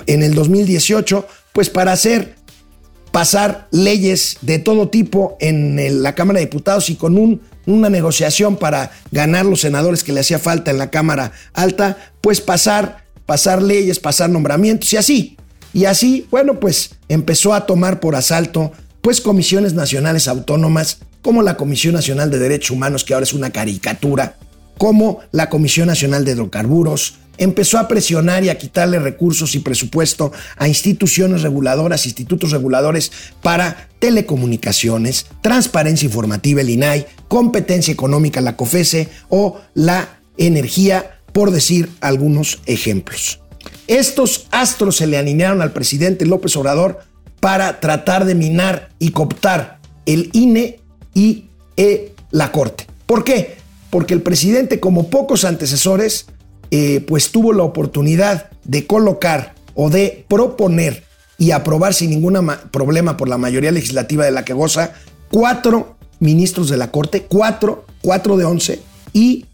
en 0.06 0.22
el 0.22 0.34
2018, 0.34 1.26
pues 1.54 1.70
para 1.70 1.92
hacer 1.92 2.34
pasar 3.10 3.68
leyes 3.70 4.36
de 4.42 4.58
todo 4.58 4.90
tipo 4.90 5.38
en 5.40 6.02
la 6.02 6.14
Cámara 6.14 6.40
de 6.40 6.44
Diputados 6.44 6.90
y 6.90 6.96
con 6.96 7.16
un, 7.16 7.40
una 7.66 7.90
negociación 7.90 8.56
para 8.56 8.92
ganar 9.10 9.44
los 9.44 9.60
senadores 9.60 10.04
que 10.04 10.12
le 10.12 10.20
hacía 10.20 10.38
falta 10.38 10.70
en 10.70 10.78
la 10.78 10.90
Cámara 10.90 11.32
Alta, 11.52 11.96
pues 12.20 12.40
pasar, 12.40 13.04
pasar 13.26 13.60
leyes, 13.60 13.98
pasar 13.98 14.30
nombramientos 14.30 14.92
y 14.92 14.96
así. 14.96 15.36
Y 15.72 15.84
así, 15.84 16.26
bueno, 16.30 16.58
pues 16.58 16.92
empezó 17.08 17.52
a 17.52 17.66
tomar 17.66 18.00
por 18.00 18.14
asalto 18.14 18.72
pues 19.02 19.20
comisiones 19.20 19.74
nacionales 19.74 20.26
autónomas 20.26 20.98
como 21.22 21.42
la 21.42 21.56
Comisión 21.56 21.94
Nacional 21.94 22.30
de 22.30 22.38
Derechos 22.38 22.70
Humanos, 22.70 23.04
que 23.04 23.14
ahora 23.14 23.24
es 23.24 23.32
una 23.32 23.50
caricatura, 23.50 24.36
como 24.78 25.20
la 25.32 25.48
Comisión 25.48 25.88
Nacional 25.88 26.24
de 26.24 26.32
Hidrocarburos, 26.32 27.14
empezó 27.38 27.78
a 27.78 27.88
presionar 27.88 28.44
y 28.44 28.48
a 28.48 28.58
quitarle 28.58 28.98
recursos 28.98 29.54
y 29.54 29.60
presupuesto 29.60 30.32
a 30.56 30.68
instituciones 30.68 31.42
reguladoras, 31.42 32.06
institutos 32.06 32.50
reguladores 32.52 33.12
para 33.42 33.88
telecomunicaciones, 33.98 35.26
transparencia 35.42 36.06
informativa, 36.06 36.60
el 36.60 36.70
INAI, 36.70 37.06
competencia 37.28 37.92
económica, 37.92 38.40
la 38.40 38.56
COFESE 38.56 39.08
o 39.28 39.60
la 39.74 40.20
energía, 40.36 41.20
por 41.32 41.50
decir 41.50 41.90
algunos 42.00 42.60
ejemplos. 42.66 43.40
Estos 43.86 44.46
astros 44.50 44.96
se 44.96 45.06
le 45.06 45.18
alinearon 45.18 45.62
al 45.62 45.72
presidente 45.72 46.26
López 46.26 46.56
Obrador 46.56 47.00
para 47.40 47.80
tratar 47.80 48.24
de 48.24 48.34
minar 48.34 48.90
y 48.98 49.10
cooptar 49.10 49.78
el 50.06 50.30
INE 50.32 50.80
y 51.14 51.46
e, 51.76 52.12
la 52.30 52.52
Corte. 52.52 52.86
¿Por 53.06 53.24
qué? 53.24 53.56
Porque 53.90 54.14
el 54.14 54.22
presidente, 54.22 54.80
como 54.80 55.08
pocos 55.10 55.44
antecesores, 55.44 56.26
eh, 56.70 57.04
pues 57.06 57.30
tuvo 57.30 57.52
la 57.52 57.62
oportunidad 57.62 58.50
de 58.64 58.86
colocar 58.86 59.54
o 59.74 59.90
de 59.90 60.24
proponer 60.28 61.04
y 61.38 61.50
aprobar 61.50 61.94
sin 61.94 62.10
ningún 62.10 62.50
problema 62.70 63.16
por 63.16 63.28
la 63.28 63.38
mayoría 63.38 63.70
legislativa 63.70 64.24
de 64.24 64.30
la 64.30 64.44
que 64.44 64.54
goza 64.54 64.94
cuatro 65.30 65.96
ministros 66.18 66.68
de 66.68 66.76
la 66.76 66.90
Corte, 66.90 67.26
cuatro, 67.28 67.84
cuatro 68.02 68.36
de 68.36 68.44
once 68.44 68.80
y 69.12 69.46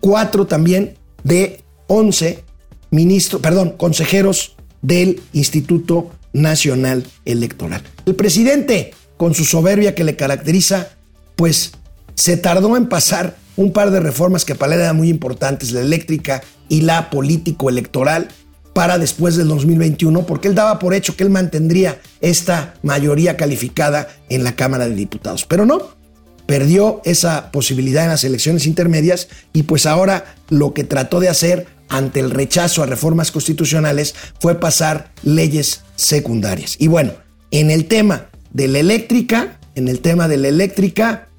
cuatro 0.00 0.46
también 0.46 0.96
de 1.22 1.62
once 1.86 2.44
ministros, 2.90 3.40
perdón, 3.40 3.74
consejeros 3.76 4.56
del 4.82 5.22
Instituto 5.32 6.10
Nacional 6.32 7.06
Electoral. 7.24 7.82
El 8.06 8.14
presidente, 8.14 8.92
con 9.16 9.34
su 9.34 9.44
soberbia 9.44 9.94
que 9.94 10.04
le 10.04 10.16
caracteriza, 10.16 10.88
pues 11.36 11.72
se 12.20 12.36
tardó 12.36 12.76
en 12.76 12.86
pasar 12.86 13.34
un 13.56 13.72
par 13.72 13.90
de 13.90 13.98
reformas 13.98 14.44
que 14.44 14.54
para 14.54 14.74
él 14.74 14.82
eran 14.82 14.96
muy 14.96 15.08
importantes, 15.08 15.72
la 15.72 15.80
eléctrica 15.80 16.42
y 16.68 16.82
la 16.82 17.08
político-electoral, 17.08 18.28
para 18.74 18.98
después 18.98 19.36
del 19.36 19.48
2021, 19.48 20.26
porque 20.26 20.48
él 20.48 20.54
daba 20.54 20.78
por 20.78 20.92
hecho 20.92 21.16
que 21.16 21.24
él 21.24 21.30
mantendría 21.30 21.98
esta 22.20 22.74
mayoría 22.82 23.38
calificada 23.38 24.06
en 24.28 24.44
la 24.44 24.54
Cámara 24.54 24.86
de 24.86 24.96
Diputados. 24.96 25.46
Pero 25.46 25.64
no, 25.64 25.96
perdió 26.44 27.00
esa 27.06 27.50
posibilidad 27.52 28.04
en 28.04 28.10
las 28.10 28.24
elecciones 28.24 28.66
intermedias 28.66 29.28
y 29.54 29.62
pues 29.62 29.86
ahora 29.86 30.34
lo 30.50 30.74
que 30.74 30.84
trató 30.84 31.20
de 31.20 31.30
hacer 31.30 31.68
ante 31.88 32.20
el 32.20 32.30
rechazo 32.30 32.82
a 32.82 32.86
reformas 32.86 33.30
constitucionales 33.30 34.14
fue 34.40 34.60
pasar 34.60 35.10
leyes 35.22 35.84
secundarias. 35.96 36.76
Y 36.78 36.88
bueno, 36.88 37.14
en 37.50 37.70
el 37.70 37.86
tema 37.86 38.26
de 38.52 38.68
la 38.68 38.78
eléctrica, 38.78 39.58
en 39.74 39.88
el 39.88 40.00
tema 40.00 40.28
de 40.28 40.36
la 40.36 40.48
eléctrica, 40.48 41.29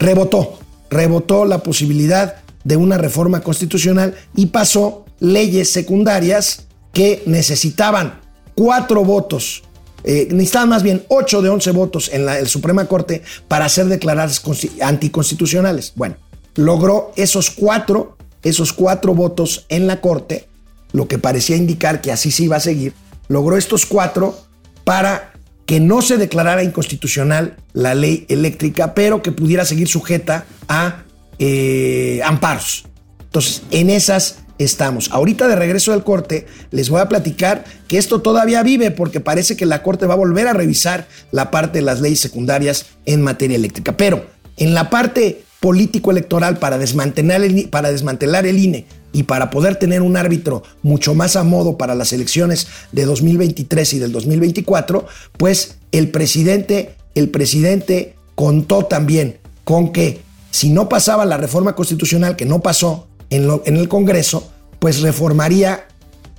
rebotó, 0.00 0.58
rebotó 0.90 1.44
la 1.44 1.62
posibilidad 1.62 2.36
de 2.64 2.76
una 2.76 2.98
reforma 2.98 3.40
constitucional 3.42 4.16
y 4.34 4.46
pasó 4.46 5.04
leyes 5.20 5.70
secundarias 5.70 6.66
que 6.92 7.22
necesitaban 7.26 8.20
cuatro 8.56 9.04
votos, 9.04 9.62
eh, 10.02 10.26
necesitaban 10.32 10.70
más 10.70 10.82
bien 10.82 11.04
ocho 11.08 11.40
de 11.40 11.50
once 11.50 11.70
votos 11.70 12.10
en 12.12 12.26
la 12.26 12.44
Suprema 12.46 12.86
Corte 12.86 13.22
para 13.46 13.68
ser 13.68 13.86
declaradas 13.86 14.42
anticonstitucionales. 14.82 15.92
Bueno, 15.94 16.16
logró 16.56 17.12
esos 17.14 17.50
cuatro 17.50 18.16
esos 18.42 18.72
cuatro 18.72 19.14
votos 19.14 19.66
en 19.68 19.86
la 19.86 20.00
Corte, 20.00 20.48
lo 20.92 21.08
que 21.08 21.18
parecía 21.18 21.56
indicar 21.56 22.00
que 22.00 22.12
así 22.12 22.30
se 22.30 22.44
iba 22.44 22.56
a 22.56 22.60
seguir, 22.60 22.94
logró 23.28 23.56
estos 23.56 23.86
cuatro 23.86 24.38
para 24.84 25.29
que 25.70 25.78
no 25.78 26.02
se 26.02 26.16
declarara 26.16 26.64
inconstitucional 26.64 27.54
la 27.74 27.94
ley 27.94 28.26
eléctrica, 28.28 28.92
pero 28.92 29.22
que 29.22 29.30
pudiera 29.30 29.64
seguir 29.64 29.86
sujeta 29.86 30.44
a 30.66 31.04
eh, 31.38 32.20
amparos. 32.24 32.86
Entonces, 33.20 33.62
en 33.70 33.88
esas 33.88 34.40
estamos. 34.58 35.12
Ahorita 35.12 35.46
de 35.46 35.54
regreso 35.54 35.92
del 35.92 36.02
corte, 36.02 36.48
les 36.72 36.90
voy 36.90 37.00
a 37.00 37.08
platicar 37.08 37.62
que 37.86 37.98
esto 37.98 38.20
todavía 38.20 38.64
vive 38.64 38.90
porque 38.90 39.20
parece 39.20 39.56
que 39.56 39.64
la 39.64 39.84
Corte 39.84 40.06
va 40.06 40.14
a 40.14 40.16
volver 40.16 40.48
a 40.48 40.54
revisar 40.54 41.06
la 41.30 41.52
parte 41.52 41.78
de 41.78 41.82
las 41.82 42.00
leyes 42.00 42.18
secundarias 42.18 42.86
en 43.06 43.22
materia 43.22 43.54
eléctrica. 43.54 43.96
Pero 43.96 44.26
en 44.56 44.74
la 44.74 44.90
parte 44.90 45.44
político 45.60 46.10
electoral 46.10 46.58
para 46.58 46.78
desmantelar, 46.78 47.44
el, 47.44 47.68
para 47.68 47.92
desmantelar 47.92 48.44
el 48.44 48.58
INE 48.58 48.86
y 49.12 49.24
para 49.24 49.50
poder 49.50 49.76
tener 49.76 50.02
un 50.02 50.16
árbitro 50.16 50.62
mucho 50.82 51.14
más 51.14 51.36
a 51.36 51.44
modo 51.44 51.76
para 51.76 51.94
las 51.94 52.12
elecciones 52.12 52.68
de 52.92 53.04
2023 53.04 53.94
y 53.94 53.98
del 53.98 54.12
2024, 54.12 55.06
pues 55.36 55.78
el 55.92 56.10
presidente, 56.10 56.94
el 57.14 57.30
presidente 57.30 58.14
contó 58.34 58.84
también 58.84 59.38
con 59.64 59.92
que 59.92 60.20
si 60.50 60.70
no 60.70 60.88
pasaba 60.88 61.24
la 61.24 61.36
reforma 61.36 61.74
constitucional, 61.74 62.36
que 62.36 62.46
no 62.46 62.60
pasó 62.60 63.08
en, 63.30 63.48
en 63.64 63.76
el 63.76 63.88
Congreso, 63.88 64.50
pues 64.78 65.00
reformaría 65.00 65.86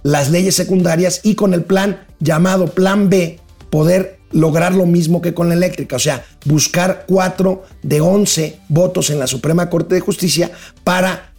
las 0.04 0.30
leyes 0.32 0.56
secundarias 0.56 1.22
y 1.24 1.36
con 1.36 1.54
el 1.54 1.64
plan 1.64 2.06
llamado 2.20 2.68
Plan 2.68 3.10
B 3.10 3.40
poder 3.70 4.20
lograr 4.32 4.74
lo 4.74 4.86
mismo 4.86 5.22
que 5.22 5.34
con 5.34 5.50
la 5.50 5.56
eléctrica, 5.56 5.96
o 5.96 6.00
sea, 6.00 6.26
buscar 6.46 7.06
cuatro 7.08 7.64
de 7.84 8.02
11 8.02 8.60
votos 8.70 9.10
en 9.10 9.20
la 9.20 9.28
Suprema 9.28 9.70
Corte 9.70 9.96
de 9.96 10.02
Justicia 10.02 10.52
para 10.84 11.31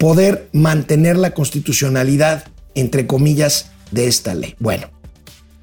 poder 0.00 0.48
mantener 0.52 1.18
la 1.18 1.34
constitucionalidad, 1.34 2.44
entre 2.74 3.06
comillas, 3.06 3.70
de 3.90 4.06
esta 4.06 4.34
ley. 4.34 4.54
Bueno, 4.58 4.88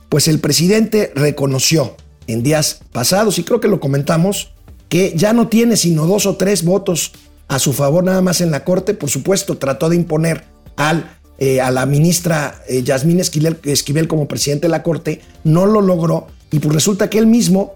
pues 0.10 0.28
el 0.28 0.40
presidente 0.40 1.12
reconoció 1.16 1.98
en 2.28 2.44
días 2.44 2.82
pasados, 2.92 3.40
y 3.40 3.44
creo 3.44 3.60
que 3.60 3.68
lo 3.68 3.80
comentamos, 3.80 4.54
que 4.90 5.12
ya 5.16 5.34
no 5.34 5.48
tiene 5.48 5.76
sino 5.76 6.06
dos 6.06 6.28
o 6.28 6.36
tres 6.36 6.64
votos 6.64 7.14
a 7.48 7.58
su 7.58 7.74
favor 7.74 8.04
nada 8.04 8.22
más 8.22 8.40
en 8.40 8.52
la 8.52 8.64
Corte. 8.64 8.94
Por 8.94 9.10
supuesto, 9.10 9.58
trató 9.58 9.90
de 9.90 9.96
imponer 9.96 10.44
al 10.76 11.18
eh, 11.40 11.60
a 11.62 11.70
la 11.72 11.86
ministra 11.86 12.64
eh, 12.68 12.82
Yasmín 12.84 13.20
Esquivel, 13.20 13.60
Esquivel, 13.64 14.08
como 14.08 14.28
presidente 14.28 14.68
de 14.68 14.72
la 14.72 14.82
Corte, 14.82 15.22
no 15.44 15.68
lo 15.68 15.82
logró 15.82 16.28
y 16.52 16.58
pues 16.58 16.74
resulta 16.74 17.12
que 17.12 17.20
él 17.20 17.28
mismo 17.28 17.76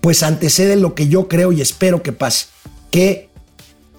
pues 0.00 0.24
antecede 0.24 0.74
lo 0.74 0.96
que 0.96 1.06
yo 1.06 1.28
creo 1.28 1.52
y 1.52 1.60
espero 1.60 2.02
que 2.02 2.10
pase, 2.12 2.46
que 2.90 3.28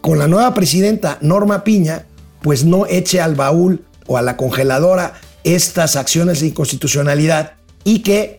con 0.03 0.19
la 0.19 0.27
nueva 0.27 0.53
presidenta 0.53 1.17
Norma 1.21 1.63
Piña 1.63 2.03
pues 2.41 2.65
no 2.65 2.85
eche 2.85 3.21
al 3.21 3.35
baúl 3.35 3.85
o 4.05 4.17
a 4.17 4.21
la 4.21 4.35
congeladora 4.35 5.13
estas 5.45 5.95
acciones 5.95 6.41
de 6.41 6.47
inconstitucionalidad 6.47 7.53
y 7.85 7.99
que 7.99 8.37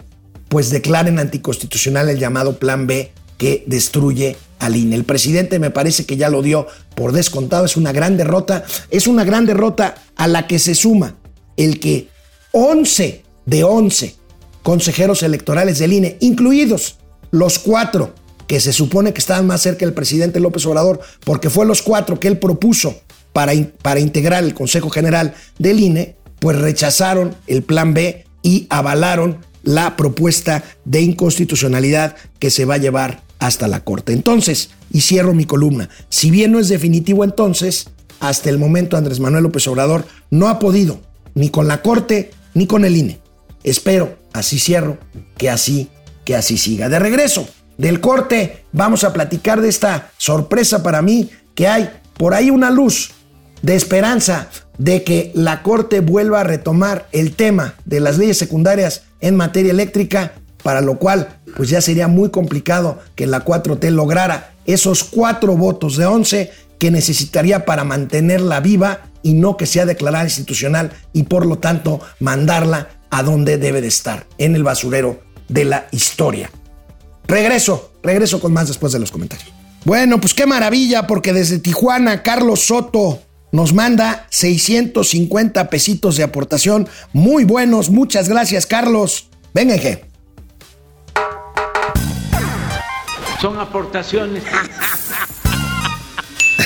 pues 0.50 0.68
declaren 0.68 1.18
anticonstitucional 1.18 2.10
el 2.10 2.18
llamado 2.18 2.58
Plan 2.58 2.86
B 2.86 3.12
que 3.38 3.64
destruye 3.66 4.36
al 4.58 4.76
INE. 4.76 4.94
El 4.94 5.04
presidente 5.04 5.58
me 5.58 5.70
parece 5.70 6.04
que 6.04 6.18
ya 6.18 6.28
lo 6.28 6.42
dio 6.42 6.66
por 6.94 7.12
descontado, 7.12 7.64
es 7.64 7.78
una 7.78 7.92
gran 7.92 8.18
derrota, 8.18 8.62
es 8.90 9.06
una 9.06 9.24
gran 9.24 9.46
derrota 9.46 9.94
a 10.16 10.28
la 10.28 10.46
que 10.46 10.58
se 10.58 10.74
suma 10.74 11.16
el 11.56 11.80
que 11.80 12.08
11 12.52 13.22
de 13.46 13.64
11 13.64 14.16
consejeros 14.62 15.22
electorales 15.22 15.78
del 15.78 15.94
INE, 15.94 16.18
incluidos 16.20 16.98
los 17.30 17.58
cuatro 17.58 18.14
que 18.46 18.60
se 18.60 18.72
supone 18.72 19.12
que 19.12 19.20
estaban 19.20 19.46
más 19.46 19.62
cerca 19.62 19.84
del 19.84 19.94
presidente 19.94 20.40
López 20.40 20.66
Obrador, 20.66 21.00
porque 21.24 21.50
fue 21.50 21.66
los 21.66 21.82
cuatro 21.82 22.20
que 22.20 22.28
él 22.28 22.38
propuso 22.38 22.94
para, 23.32 23.52
para 23.82 24.00
integrar 24.00 24.44
el 24.44 24.54
Consejo 24.54 24.90
General 24.90 25.34
del 25.58 25.80
INE, 25.80 26.16
pues 26.38 26.58
rechazaron 26.58 27.34
el 27.46 27.62
plan 27.62 27.94
B 27.94 28.24
y 28.42 28.66
avalaron 28.70 29.38
la 29.62 29.96
propuesta 29.96 30.62
de 30.84 31.00
inconstitucionalidad 31.00 32.16
que 32.38 32.50
se 32.50 32.64
va 32.64 32.74
a 32.74 32.78
llevar 32.78 33.22
hasta 33.38 33.66
la 33.66 33.80
Corte. 33.80 34.12
Entonces, 34.12 34.70
y 34.92 35.00
cierro 35.00 35.34
mi 35.34 35.46
columna, 35.46 35.88
si 36.08 36.30
bien 36.30 36.52
no 36.52 36.60
es 36.60 36.68
definitivo 36.68 37.24
entonces, 37.24 37.86
hasta 38.20 38.50
el 38.50 38.58
momento 38.58 38.96
Andrés 38.96 39.20
Manuel 39.20 39.44
López 39.44 39.66
Obrador 39.68 40.06
no 40.30 40.48
ha 40.48 40.58
podido, 40.58 41.00
ni 41.34 41.50
con 41.50 41.66
la 41.66 41.82
Corte, 41.82 42.30
ni 42.54 42.66
con 42.66 42.84
el 42.84 42.96
INE. 42.96 43.18
Espero, 43.64 44.18
así 44.32 44.58
cierro, 44.58 44.98
que 45.36 45.50
así, 45.50 45.88
que 46.24 46.36
así 46.36 46.58
siga. 46.58 46.88
De 46.88 46.98
regreso 46.98 47.48
del 47.78 48.00
corte, 48.00 48.64
vamos 48.72 49.04
a 49.04 49.12
platicar 49.12 49.60
de 49.60 49.68
esta 49.68 50.10
sorpresa 50.16 50.82
para 50.82 51.02
mí, 51.02 51.30
que 51.54 51.68
hay 51.68 51.90
por 52.16 52.34
ahí 52.34 52.50
una 52.50 52.70
luz 52.70 53.12
de 53.62 53.74
esperanza 53.74 54.48
de 54.78 55.04
que 55.04 55.32
la 55.34 55.62
Corte 55.62 56.00
vuelva 56.00 56.40
a 56.40 56.44
retomar 56.44 57.08
el 57.12 57.34
tema 57.34 57.74
de 57.84 58.00
las 58.00 58.18
leyes 58.18 58.38
secundarias 58.38 59.04
en 59.20 59.36
materia 59.36 59.70
eléctrica, 59.70 60.32
para 60.62 60.80
lo 60.80 60.98
cual 60.98 61.40
pues 61.56 61.70
ya 61.70 61.80
sería 61.80 62.08
muy 62.08 62.30
complicado 62.30 62.98
que 63.14 63.26
la 63.26 63.44
4T 63.44 63.90
lograra 63.90 64.54
esos 64.66 65.04
cuatro 65.04 65.56
votos 65.56 65.96
de 65.96 66.06
11 66.06 66.50
que 66.78 66.90
necesitaría 66.90 67.64
para 67.64 67.84
mantenerla 67.84 68.60
viva 68.60 69.10
y 69.22 69.34
no 69.34 69.56
que 69.56 69.66
sea 69.66 69.86
declarada 69.86 70.24
institucional 70.24 70.92
y 71.12 71.24
por 71.24 71.46
lo 71.46 71.58
tanto 71.58 72.00
mandarla 72.20 72.88
a 73.10 73.22
donde 73.22 73.58
debe 73.58 73.80
de 73.80 73.88
estar, 73.88 74.26
en 74.38 74.56
el 74.56 74.64
basurero 74.64 75.20
de 75.48 75.64
la 75.64 75.86
historia. 75.92 76.50
Regreso, 77.26 77.92
regreso 78.02 78.40
con 78.40 78.52
más 78.52 78.68
después 78.68 78.92
de 78.92 78.98
los 78.98 79.10
comentarios. 79.10 79.52
Bueno, 79.84 80.20
pues 80.20 80.34
qué 80.34 80.46
maravilla, 80.46 81.06
porque 81.06 81.32
desde 81.32 81.58
Tijuana, 81.58 82.22
Carlos 82.22 82.60
Soto 82.66 83.20
nos 83.52 83.72
manda 83.72 84.26
650 84.30 85.70
pesitos 85.70 86.16
de 86.16 86.24
aportación. 86.24 86.88
Muy 87.12 87.44
buenos, 87.44 87.90
muchas 87.90 88.28
gracias, 88.28 88.66
Carlos. 88.66 89.28
Venga, 89.52 89.78
que. 89.78 90.04
Son 93.40 93.58
aportaciones. 93.60 94.42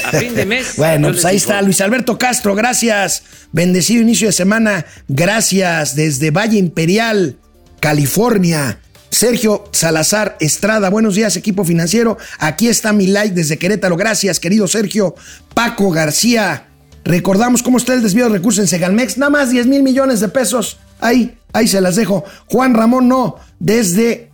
A 0.04 0.10
fin 0.12 0.34
de 0.34 0.46
mes. 0.46 0.74
bueno, 0.76 1.08
pues 1.08 1.24
ahí 1.24 1.36
está 1.36 1.60
Luis 1.60 1.80
Alberto 1.80 2.18
Castro, 2.18 2.54
gracias. 2.54 3.24
Bendecido 3.52 4.00
inicio 4.02 4.28
de 4.28 4.32
semana, 4.32 4.86
gracias 5.08 5.96
desde 5.96 6.30
Valle 6.30 6.58
Imperial, 6.58 7.36
California. 7.80 8.80
Sergio 9.10 9.64
Salazar 9.72 10.36
Estrada, 10.40 10.90
buenos 10.90 11.14
días 11.14 11.36
equipo 11.36 11.64
financiero. 11.64 12.18
Aquí 12.38 12.68
está 12.68 12.92
mi 12.92 13.06
like 13.06 13.34
desde 13.34 13.58
Querétaro, 13.58 13.96
gracias 13.96 14.38
querido 14.40 14.68
Sergio. 14.68 15.14
Paco 15.54 15.90
García, 15.90 16.68
recordamos 17.04 17.62
cómo 17.62 17.78
está 17.78 17.94
el 17.94 18.02
desvío 18.02 18.24
de 18.24 18.30
recursos 18.30 18.60
en 18.60 18.68
Segalmex, 18.68 19.18
nada 19.18 19.30
más 19.30 19.50
10 19.50 19.66
mil 19.66 19.82
millones 19.82 20.20
de 20.20 20.28
pesos. 20.28 20.78
Ahí, 21.00 21.38
ahí 21.52 21.66
se 21.66 21.80
las 21.80 21.96
dejo. 21.96 22.24
Juan 22.46 22.74
Ramón, 22.74 23.08
no, 23.08 23.36
desde 23.58 24.30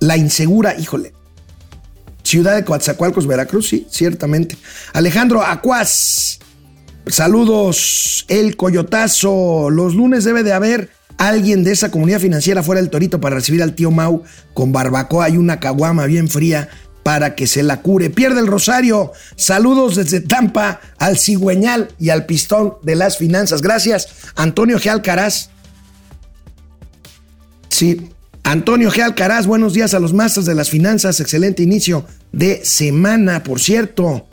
la 0.00 0.16
insegura, 0.16 0.78
híjole, 0.78 1.14
Ciudad 2.22 2.56
de 2.56 2.64
Coatzacoalcos, 2.64 3.26
Veracruz, 3.26 3.68
sí, 3.68 3.86
ciertamente. 3.90 4.56
Alejandro 4.94 5.42
Acuaz, 5.42 6.38
saludos. 7.06 8.24
El 8.28 8.56
Coyotazo, 8.56 9.68
los 9.70 9.94
lunes 9.94 10.24
debe 10.24 10.42
de 10.42 10.54
haber 10.54 10.90
alguien 11.18 11.64
de 11.64 11.72
esa 11.72 11.90
comunidad 11.90 12.20
financiera 12.20 12.62
fuera 12.62 12.80
del 12.80 12.90
Torito 12.90 13.20
para 13.20 13.36
recibir 13.36 13.62
al 13.62 13.74
tío 13.74 13.90
Mau 13.90 14.22
con 14.52 14.72
barbacoa 14.72 15.28
y 15.28 15.36
una 15.36 15.60
caguama 15.60 16.06
bien 16.06 16.28
fría 16.28 16.68
para 17.04 17.36
que 17.36 17.46
se 17.46 17.62
la 17.62 17.82
cure. 17.82 18.10
Pierde 18.10 18.40
el 18.40 18.48
rosario. 18.48 19.12
Saludos 19.36 19.96
desde 19.96 20.20
Tampa 20.20 20.80
al 20.98 21.18
cigüeñal 21.18 21.88
y 22.00 22.08
al 22.08 22.26
pistón 22.26 22.74
de 22.82 22.96
las 22.96 23.18
finanzas. 23.18 23.62
Gracias, 23.62 24.08
Antonio 24.34 24.78
G. 24.78 24.90
Alcaraz. 24.90 25.50
Sí, 27.68 28.10
Antonio 28.42 28.90
G. 28.90 29.02
Alcaraz, 29.02 29.46
buenos 29.46 29.74
días 29.74 29.94
a 29.94 30.00
los 30.00 30.12
masters 30.12 30.46
de 30.46 30.54
las 30.54 30.70
finanzas. 30.70 31.20
Excelente 31.20 31.62
inicio 31.62 32.06
de 32.32 32.64
semana, 32.64 33.42
por 33.42 33.60
cierto. 33.60 34.26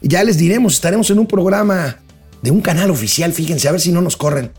Ya 0.00 0.24
les 0.24 0.36
diremos, 0.36 0.74
estaremos 0.74 1.10
en 1.10 1.18
un 1.18 1.26
programa 1.26 1.98
de 2.42 2.50
un 2.50 2.60
canal 2.60 2.90
oficial, 2.90 3.32
fíjense, 3.32 3.68
a 3.68 3.72
ver 3.72 3.80
si 3.80 3.90
no 3.90 4.02
nos 4.02 4.16
corren. 4.16 4.50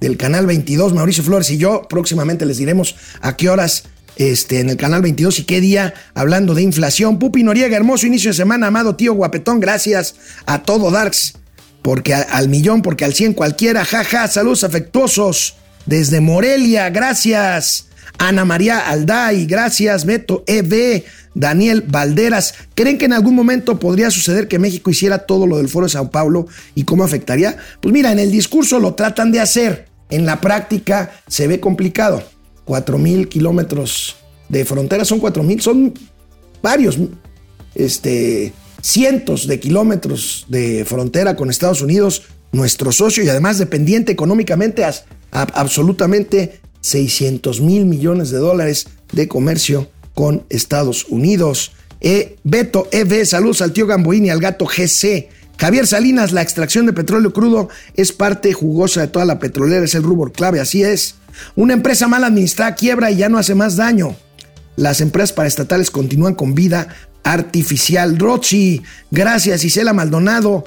Del 0.00 0.16
canal 0.16 0.46
22, 0.46 0.94
Mauricio 0.94 1.22
Flores 1.22 1.50
y 1.50 1.58
yo. 1.58 1.82
Próximamente 1.88 2.46
les 2.46 2.58
diremos 2.58 2.96
a 3.20 3.36
qué 3.36 3.50
horas 3.50 3.84
este, 4.16 4.60
en 4.60 4.70
el 4.70 4.76
canal 4.76 5.02
22 5.02 5.40
y 5.40 5.44
qué 5.44 5.60
día, 5.60 5.94
hablando 6.14 6.54
de 6.54 6.62
inflación. 6.62 7.18
Pupi 7.18 7.42
Noriega, 7.42 7.76
hermoso 7.76 8.06
inicio 8.06 8.30
de 8.30 8.36
semana, 8.36 8.68
amado 8.68 8.96
tío 8.96 9.14
guapetón. 9.14 9.60
Gracias 9.60 10.14
a 10.46 10.62
todo 10.62 10.90
Darks, 10.90 11.34
porque 11.82 12.14
al 12.14 12.48
millón, 12.48 12.82
porque 12.82 13.04
al 13.04 13.14
100 13.14 13.34
cualquiera. 13.34 13.84
Jaja, 13.84 14.28
saludos 14.28 14.64
afectuosos 14.64 15.56
desde 15.86 16.20
Morelia. 16.20 16.90
Gracias. 16.90 17.86
Ana 18.18 18.44
María 18.44 18.80
Alday, 18.80 19.46
gracias, 19.46 20.04
Beto 20.04 20.44
EB, 20.46 21.04
Daniel 21.34 21.84
Valderas. 21.86 22.54
¿Creen 22.74 22.98
que 22.98 23.06
en 23.06 23.14
algún 23.14 23.34
momento 23.34 23.78
podría 23.78 24.10
suceder 24.10 24.46
que 24.46 24.58
México 24.58 24.90
hiciera 24.90 25.20
todo 25.20 25.46
lo 25.46 25.56
del 25.56 25.68
Foro 25.68 25.86
de 25.86 25.92
Sao 25.92 26.10
Paulo 26.10 26.46
y 26.74 26.84
cómo 26.84 27.02
afectaría? 27.02 27.56
Pues 27.80 27.94
mira, 27.94 28.12
en 28.12 28.18
el 28.18 28.30
discurso 28.30 28.78
lo 28.78 28.94
tratan 28.94 29.32
de 29.32 29.40
hacer, 29.40 29.86
en 30.10 30.26
la 30.26 30.40
práctica 30.40 31.12
se 31.26 31.46
ve 31.46 31.60
complicado. 31.60 32.22
Cuatro 32.64 32.98
mil 32.98 33.28
kilómetros 33.28 34.16
de 34.48 34.64
frontera 34.64 35.04
son 35.04 35.20
cuatro 35.20 35.42
mil, 35.42 35.60
son 35.60 35.94
varios, 36.62 36.98
este, 37.74 38.52
cientos 38.82 39.46
de 39.46 39.60
kilómetros 39.60 40.46
de 40.48 40.84
frontera 40.84 41.36
con 41.36 41.50
Estados 41.50 41.82
Unidos, 41.82 42.22
nuestro 42.52 42.92
socio 42.92 43.22
y 43.22 43.28
además 43.28 43.58
dependiente 43.58 44.12
económicamente 44.12 44.84
absolutamente 45.30 46.60
600 46.80 47.60
mil 47.60 47.86
millones 47.86 48.30
de 48.30 48.38
dólares 48.38 48.88
de 49.12 49.28
comercio 49.28 49.88
con 50.14 50.44
Estados 50.48 51.06
Unidos. 51.08 51.72
E, 52.00 52.36
Beto 52.44 52.88
EB, 52.90 53.24
saludos 53.26 53.62
al 53.62 53.72
tío 53.72 53.86
Gamboín 53.86 54.30
al 54.30 54.40
gato 54.40 54.66
GC. 54.66 55.28
Javier 55.60 55.86
Salinas, 55.86 56.32
la 56.32 56.40
extracción 56.40 56.86
de 56.86 56.94
petróleo 56.94 57.34
crudo 57.34 57.68
es 57.94 58.12
parte 58.12 58.54
jugosa 58.54 59.02
de 59.02 59.08
toda 59.08 59.26
la 59.26 59.38
petrolera, 59.38 59.84
es 59.84 59.94
el 59.94 60.02
rubor 60.02 60.32
clave, 60.32 60.58
así 60.58 60.82
es. 60.82 61.16
Una 61.54 61.74
empresa 61.74 62.08
mal 62.08 62.24
administrada 62.24 62.74
quiebra 62.74 63.10
y 63.10 63.16
ya 63.16 63.28
no 63.28 63.36
hace 63.36 63.54
más 63.54 63.76
daño. 63.76 64.16
Las 64.76 65.02
empresas 65.02 65.34
paraestatales 65.34 65.90
continúan 65.90 66.34
con 66.34 66.54
vida 66.54 66.88
artificial. 67.24 68.18
Rochi, 68.18 68.80
gracias 69.10 69.62
Isela 69.62 69.92
Maldonado. 69.92 70.64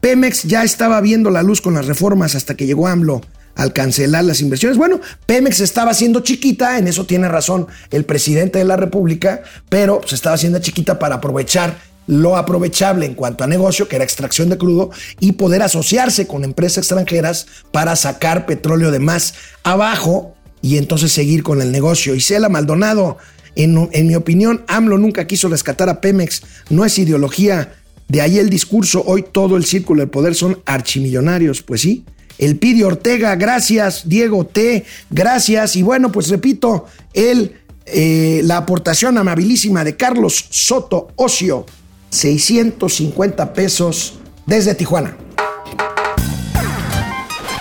Pemex 0.00 0.42
ya 0.42 0.64
estaba 0.64 1.00
viendo 1.00 1.30
la 1.30 1.44
luz 1.44 1.60
con 1.60 1.74
las 1.74 1.86
reformas 1.86 2.34
hasta 2.34 2.56
que 2.56 2.66
llegó 2.66 2.88
AMLO 2.88 3.20
al 3.54 3.72
cancelar 3.72 4.24
las 4.24 4.40
inversiones. 4.40 4.76
Bueno, 4.76 5.00
Pemex 5.24 5.60
estaba 5.60 5.92
haciendo 5.92 6.18
chiquita, 6.18 6.78
en 6.78 6.88
eso 6.88 7.06
tiene 7.06 7.28
razón 7.28 7.68
el 7.92 8.04
presidente 8.04 8.58
de 8.58 8.64
la 8.64 8.76
República, 8.76 9.42
pero 9.68 10.00
se 10.04 10.16
estaba 10.16 10.34
haciendo 10.34 10.58
chiquita 10.58 10.98
para 10.98 11.16
aprovechar 11.16 11.91
lo 12.06 12.36
aprovechable 12.36 13.06
en 13.06 13.14
cuanto 13.14 13.44
a 13.44 13.46
negocio, 13.46 13.88
que 13.88 13.96
era 13.96 14.04
extracción 14.04 14.48
de 14.48 14.58
crudo, 14.58 14.90
y 15.20 15.32
poder 15.32 15.62
asociarse 15.62 16.26
con 16.26 16.44
empresas 16.44 16.78
extranjeras 16.78 17.46
para 17.70 17.96
sacar 17.96 18.46
petróleo 18.46 18.90
de 18.90 18.98
más 18.98 19.34
abajo 19.62 20.34
y 20.60 20.76
entonces 20.76 21.12
seguir 21.12 21.42
con 21.42 21.60
el 21.60 21.72
negocio. 21.72 22.14
Isela 22.14 22.48
Maldonado, 22.48 23.18
en, 23.56 23.88
en 23.92 24.06
mi 24.06 24.14
opinión, 24.14 24.64
AMLO 24.68 24.98
nunca 24.98 25.26
quiso 25.26 25.48
rescatar 25.48 25.88
a 25.88 26.00
Pemex, 26.00 26.42
no 26.70 26.84
es 26.84 26.98
ideología. 26.98 27.74
De 28.08 28.20
ahí 28.20 28.38
el 28.38 28.50
discurso, 28.50 29.02
hoy 29.06 29.24
todo 29.30 29.56
el 29.56 29.64
círculo 29.64 30.00
del 30.00 30.10
poder 30.10 30.34
son 30.34 30.60
archimillonarios, 30.66 31.62
pues 31.62 31.80
sí. 31.80 32.04
El 32.38 32.58
Pidi 32.58 32.82
Ortega, 32.82 33.36
gracias. 33.36 34.08
Diego 34.08 34.44
T, 34.44 34.84
gracias. 35.10 35.76
Y 35.76 35.82
bueno, 35.82 36.10
pues 36.10 36.28
repito, 36.28 36.86
el, 37.14 37.52
eh, 37.86 38.40
la 38.44 38.58
aportación 38.58 39.18
amabilísima 39.18 39.84
de 39.84 39.96
Carlos 39.96 40.46
Soto 40.50 41.08
Ocio, 41.16 41.66
650 42.12 43.54
pesos 43.54 44.14
desde 44.46 44.74
Tijuana. 44.74 45.16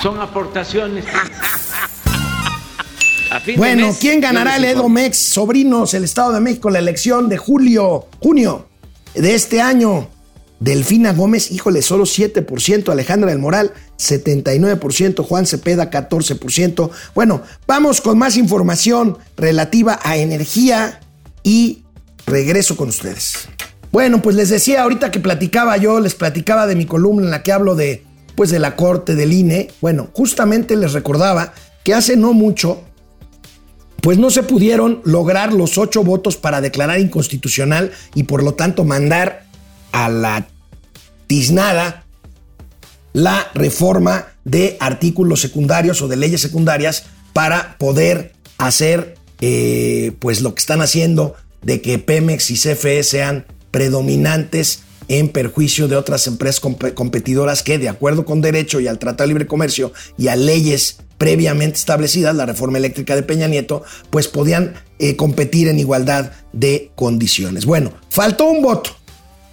Son 0.03 0.19
aportaciones. 0.19 1.05
Bueno, 3.55 3.87
mes, 3.87 3.97
¿quién 3.99 4.19
ganará 4.19 4.57
el. 4.57 4.65
Edomex? 4.65 5.17
Sobrinos, 5.17 5.93
el 5.93 6.03
Estado 6.03 6.33
de 6.33 6.41
México, 6.41 6.69
la 6.69 6.79
elección 6.79 7.29
de 7.29 7.37
julio, 7.37 8.07
junio 8.19 8.67
de 9.13 9.33
este 9.35 9.61
año. 9.61 10.09
Delfina 10.59 11.13
Gómez, 11.13 11.49
híjole, 11.49 11.81
solo 11.81 12.03
7%, 12.03 12.89
Alejandra 12.89 13.31
del 13.31 13.39
Moral, 13.39 13.73
79%, 13.97 15.25
Juan 15.25 15.47
Cepeda, 15.47 15.89
14%. 15.89 16.91
Bueno, 17.15 17.41
vamos 17.65 17.99
con 17.99 18.19
más 18.19 18.37
información 18.37 19.17
relativa 19.37 19.99
a 20.03 20.17
energía 20.17 20.99
y 21.41 21.81
regreso 22.27 22.77
con 22.77 22.89
ustedes. 22.89 23.47
Bueno, 23.91 24.21
pues 24.21 24.35
les 24.35 24.49
decía 24.49 24.83
ahorita 24.83 25.11
que 25.11 25.19
platicaba 25.19 25.75
yo, 25.77 25.99
les 25.99 26.15
platicaba 26.15 26.65
de 26.67 26.75
mi 26.75 26.85
columna 26.85 27.25
en 27.25 27.31
la 27.31 27.43
que 27.43 27.51
hablo 27.51 27.75
de, 27.75 28.03
pues 28.35 28.49
de 28.49 28.59
la 28.59 28.75
corte 28.75 29.15
del 29.15 29.33
INE. 29.33 29.69
Bueno, 29.81 30.09
justamente 30.13 30.75
les 30.75 30.93
recordaba 30.93 31.53
que 31.83 31.93
hace 31.93 32.15
no 32.15 32.33
mucho 32.33 32.83
pues 34.01 34.17
no 34.17 34.31
se 34.31 34.43
pudieron 34.43 35.01
lograr 35.05 35.53
los 35.53 35.77
ocho 35.77 36.03
votos 36.03 36.35
para 36.35 36.59
declarar 36.59 36.99
inconstitucional 36.99 37.91
y 38.15 38.23
por 38.23 38.43
lo 38.43 38.55
tanto 38.55 38.83
mandar 38.83 39.45
a 39.91 40.09
la 40.09 40.47
tiznada 41.27 42.03
la 43.13 43.47
reforma 43.53 44.27
de 44.43 44.77
artículos 44.79 45.41
secundarios 45.41 46.01
o 46.01 46.07
de 46.07 46.15
leyes 46.15 46.41
secundarias 46.41 47.05
para 47.33 47.77
poder 47.77 48.33
hacer 48.57 49.15
eh, 49.39 50.13
pues 50.19 50.41
lo 50.41 50.55
que 50.55 50.59
están 50.59 50.81
haciendo 50.81 51.35
de 51.61 51.81
que 51.81 51.99
Pemex 51.99 52.49
y 52.49 52.55
CFE 52.55 53.03
sean 53.03 53.45
predominantes 53.71 54.83
en 55.07 55.29
perjuicio 55.29 55.87
de 55.87 55.95
otras 55.95 56.27
empresas 56.27 56.61
comp- 56.61 56.93
competidoras 56.93 57.63
que, 57.63 57.77
de 57.79 57.89
acuerdo 57.89 58.23
con 58.25 58.41
derecho 58.41 58.79
y 58.79 58.87
al 58.87 58.99
Tratado 58.99 59.23
de 59.27 59.33
Libre 59.33 59.47
Comercio 59.47 59.91
y 60.17 60.27
a 60.27 60.35
leyes 60.35 60.97
previamente 61.17 61.77
establecidas, 61.77 62.35
la 62.35 62.45
reforma 62.45 62.77
eléctrica 62.77 63.15
de 63.15 63.23
Peña 63.23 63.47
Nieto, 63.47 63.83
pues 64.09 64.27
podían 64.27 64.73
eh, 64.99 65.15
competir 65.15 65.67
en 65.67 65.79
igualdad 65.79 66.31
de 66.53 66.91
condiciones. 66.95 67.65
Bueno, 67.65 67.93
faltó 68.09 68.45
un 68.45 68.61
voto. 68.61 68.91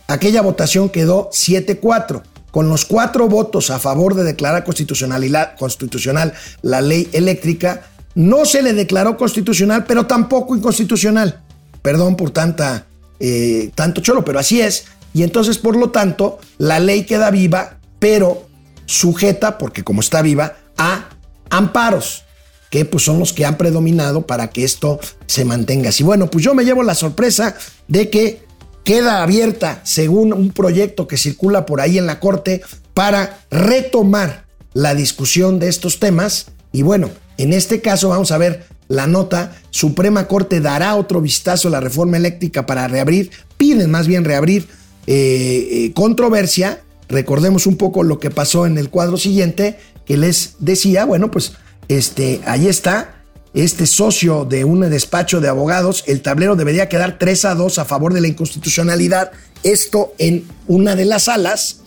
Aquella 0.06 0.40
votación 0.42 0.88
quedó 0.88 1.28
7-4. 1.30 2.22
Con 2.50 2.70
los 2.70 2.86
cuatro 2.86 3.28
votos 3.28 3.68
a 3.70 3.78
favor 3.78 4.14
de 4.14 4.24
declarar 4.24 4.64
constitucionalidad- 4.64 5.56
constitucional 5.58 6.32
la 6.62 6.80
ley 6.80 7.08
eléctrica, 7.12 7.82
no 8.14 8.46
se 8.46 8.62
le 8.62 8.72
declaró 8.72 9.18
constitucional, 9.18 9.84
pero 9.86 10.06
tampoco 10.06 10.56
inconstitucional. 10.56 11.42
Perdón 11.82 12.16
por 12.16 12.30
tanta, 12.30 12.86
eh, 13.20 13.70
tanto 13.74 14.00
cholo, 14.00 14.24
pero 14.24 14.38
así 14.38 14.60
es. 14.60 14.86
Y 15.14 15.22
entonces, 15.22 15.58
por 15.58 15.76
lo 15.76 15.90
tanto, 15.90 16.38
la 16.58 16.80
ley 16.80 17.04
queda 17.04 17.30
viva, 17.30 17.78
pero 17.98 18.48
sujeta, 18.86 19.58
porque 19.58 19.84
como 19.84 20.00
está 20.00 20.22
viva, 20.22 20.56
a 20.76 21.08
amparos, 21.50 22.24
que 22.70 22.84
pues 22.84 23.04
son 23.04 23.18
los 23.18 23.32
que 23.32 23.44
han 23.44 23.56
predominado 23.56 24.26
para 24.26 24.50
que 24.50 24.64
esto 24.64 25.00
se 25.26 25.44
mantenga 25.44 25.88
así. 25.88 26.02
Bueno, 26.02 26.30
pues 26.30 26.44
yo 26.44 26.54
me 26.54 26.64
llevo 26.64 26.82
la 26.82 26.94
sorpresa 26.94 27.56
de 27.88 28.10
que 28.10 28.42
queda 28.84 29.22
abierta, 29.22 29.80
según 29.84 30.32
un 30.32 30.50
proyecto 30.50 31.06
que 31.08 31.16
circula 31.16 31.66
por 31.66 31.80
ahí 31.80 31.98
en 31.98 32.06
la 32.06 32.20
Corte, 32.20 32.62
para 32.94 33.40
retomar 33.50 34.46
la 34.72 34.94
discusión 34.94 35.58
de 35.58 35.68
estos 35.68 35.98
temas. 35.98 36.46
Y 36.72 36.82
bueno, 36.82 37.10
en 37.36 37.52
este 37.52 37.80
caso 37.80 38.08
vamos 38.08 38.32
a 38.32 38.38
ver 38.38 38.66
la 38.88 39.06
nota. 39.06 39.56
Suprema 39.70 40.26
Corte 40.26 40.60
dará 40.60 40.96
otro 40.96 41.20
vistazo 41.20 41.68
a 41.68 41.70
la 41.70 41.80
reforma 41.80 42.16
eléctrica 42.16 42.66
para 42.66 42.88
reabrir, 42.88 43.30
piden 43.56 43.90
más 43.90 44.06
bien 44.06 44.24
reabrir 44.24 44.66
eh, 45.06 45.68
eh, 45.70 45.92
controversia. 45.94 46.80
Recordemos 47.08 47.66
un 47.66 47.76
poco 47.76 48.02
lo 48.02 48.18
que 48.18 48.30
pasó 48.30 48.66
en 48.66 48.76
el 48.76 48.90
cuadro 48.90 49.16
siguiente, 49.16 49.78
que 50.04 50.16
les 50.16 50.56
decía, 50.58 51.04
bueno, 51.04 51.30
pues 51.30 51.52
este, 51.88 52.40
ahí 52.44 52.66
está, 52.66 53.22
este 53.54 53.86
socio 53.86 54.44
de 54.44 54.64
un 54.64 54.80
despacho 54.90 55.40
de 55.40 55.48
abogados, 55.48 56.04
el 56.06 56.20
tablero 56.20 56.56
debería 56.56 56.88
quedar 56.88 57.18
3 57.18 57.44
a 57.46 57.54
2 57.54 57.78
a 57.78 57.84
favor 57.86 58.12
de 58.12 58.20
la 58.20 58.28
inconstitucionalidad, 58.28 59.32
esto 59.62 60.12
en 60.18 60.44
una 60.66 60.94
de 60.96 61.06
las 61.06 61.24
salas, 61.24 61.80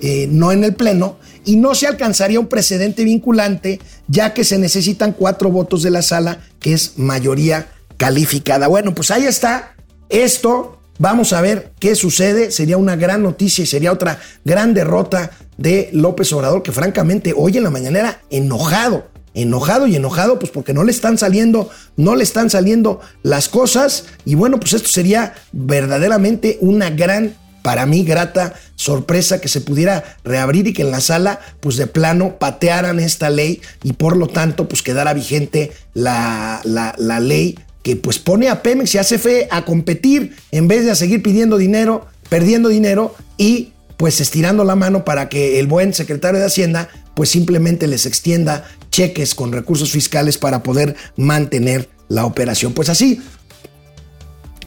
eh, 0.00 0.28
no 0.30 0.52
en 0.52 0.62
el 0.62 0.74
pleno, 0.74 1.16
y 1.46 1.56
no 1.56 1.74
se 1.74 1.86
alcanzaría 1.86 2.40
un 2.40 2.48
precedente 2.48 3.04
vinculante, 3.04 3.80
ya 4.08 4.34
que 4.34 4.44
se 4.44 4.58
necesitan 4.58 5.12
cuatro 5.12 5.50
votos 5.50 5.82
de 5.82 5.90
la 5.90 6.02
sala, 6.02 6.40
que 6.60 6.74
es 6.74 6.98
mayoría 6.98 7.68
calificada. 7.96 8.66
Bueno, 8.66 8.94
pues 8.94 9.10
ahí 9.10 9.24
está 9.24 9.74
esto. 10.10 10.80
Vamos 10.98 11.32
a 11.32 11.40
ver 11.40 11.72
qué 11.78 11.94
sucede. 11.94 12.50
Sería 12.50 12.76
una 12.76 12.96
gran 12.96 13.22
noticia 13.22 13.62
y 13.62 13.66
sería 13.66 13.92
otra 13.92 14.18
gran 14.44 14.74
derrota 14.74 15.30
de 15.56 15.88
López 15.92 16.32
Obrador, 16.32 16.62
que 16.62 16.72
francamente 16.72 17.32
hoy 17.36 17.56
en 17.56 17.64
la 17.64 17.70
mañanera 17.70 18.20
enojado, 18.30 19.08
enojado 19.34 19.86
y 19.86 19.96
enojado, 19.96 20.38
pues 20.38 20.50
porque 20.50 20.74
no 20.74 20.84
le 20.84 20.90
están 20.90 21.16
saliendo, 21.16 21.70
no 21.96 22.16
le 22.16 22.24
están 22.24 22.50
saliendo 22.50 23.00
las 23.22 23.48
cosas. 23.48 24.04
Y 24.24 24.34
bueno, 24.34 24.58
pues 24.58 24.72
esto 24.72 24.88
sería 24.88 25.34
verdaderamente 25.52 26.58
una 26.60 26.90
gran, 26.90 27.36
para 27.66 27.84
mí, 27.84 28.04
grata 28.04 28.54
sorpresa 28.76 29.40
que 29.40 29.48
se 29.48 29.60
pudiera 29.60 30.18
reabrir 30.22 30.68
y 30.68 30.72
que 30.72 30.82
en 30.82 30.92
la 30.92 31.00
sala, 31.00 31.40
pues 31.58 31.76
de 31.76 31.88
plano, 31.88 32.38
patearan 32.38 33.00
esta 33.00 33.28
ley 33.28 33.60
y 33.82 33.94
por 33.94 34.16
lo 34.16 34.28
tanto, 34.28 34.68
pues 34.68 34.82
quedara 34.82 35.12
vigente 35.12 35.72
la, 35.92 36.60
la, 36.62 37.18
ley 37.18 37.58
que 37.82 37.96
pues 37.96 38.20
pone 38.20 38.50
a 38.50 38.62
Pemex 38.62 38.94
y 38.94 38.98
a 38.98 39.02
CFE 39.02 39.48
a 39.50 39.64
competir 39.64 40.36
en 40.52 40.68
vez 40.68 40.84
de 40.84 40.92
a 40.92 40.94
seguir 40.94 41.24
pidiendo 41.24 41.58
dinero, 41.58 42.06
perdiendo 42.30 42.68
dinero 42.68 43.16
y 43.36 43.72
pues 43.96 44.20
estirando 44.20 44.62
la 44.62 44.76
mano 44.76 45.04
para 45.04 45.28
que 45.28 45.58
el 45.58 45.66
buen 45.66 45.92
secretario 45.92 46.38
de 46.38 46.46
Hacienda 46.46 46.88
pues 47.14 47.30
simplemente 47.30 47.88
les 47.88 48.06
extienda 48.06 48.64
cheques 48.92 49.34
con 49.34 49.50
recursos 49.50 49.90
fiscales 49.90 50.38
para 50.38 50.62
poder 50.62 50.94
mantener 51.16 51.88
la 52.06 52.26
operación. 52.26 52.74
Pues 52.74 52.88
así, 52.90 53.20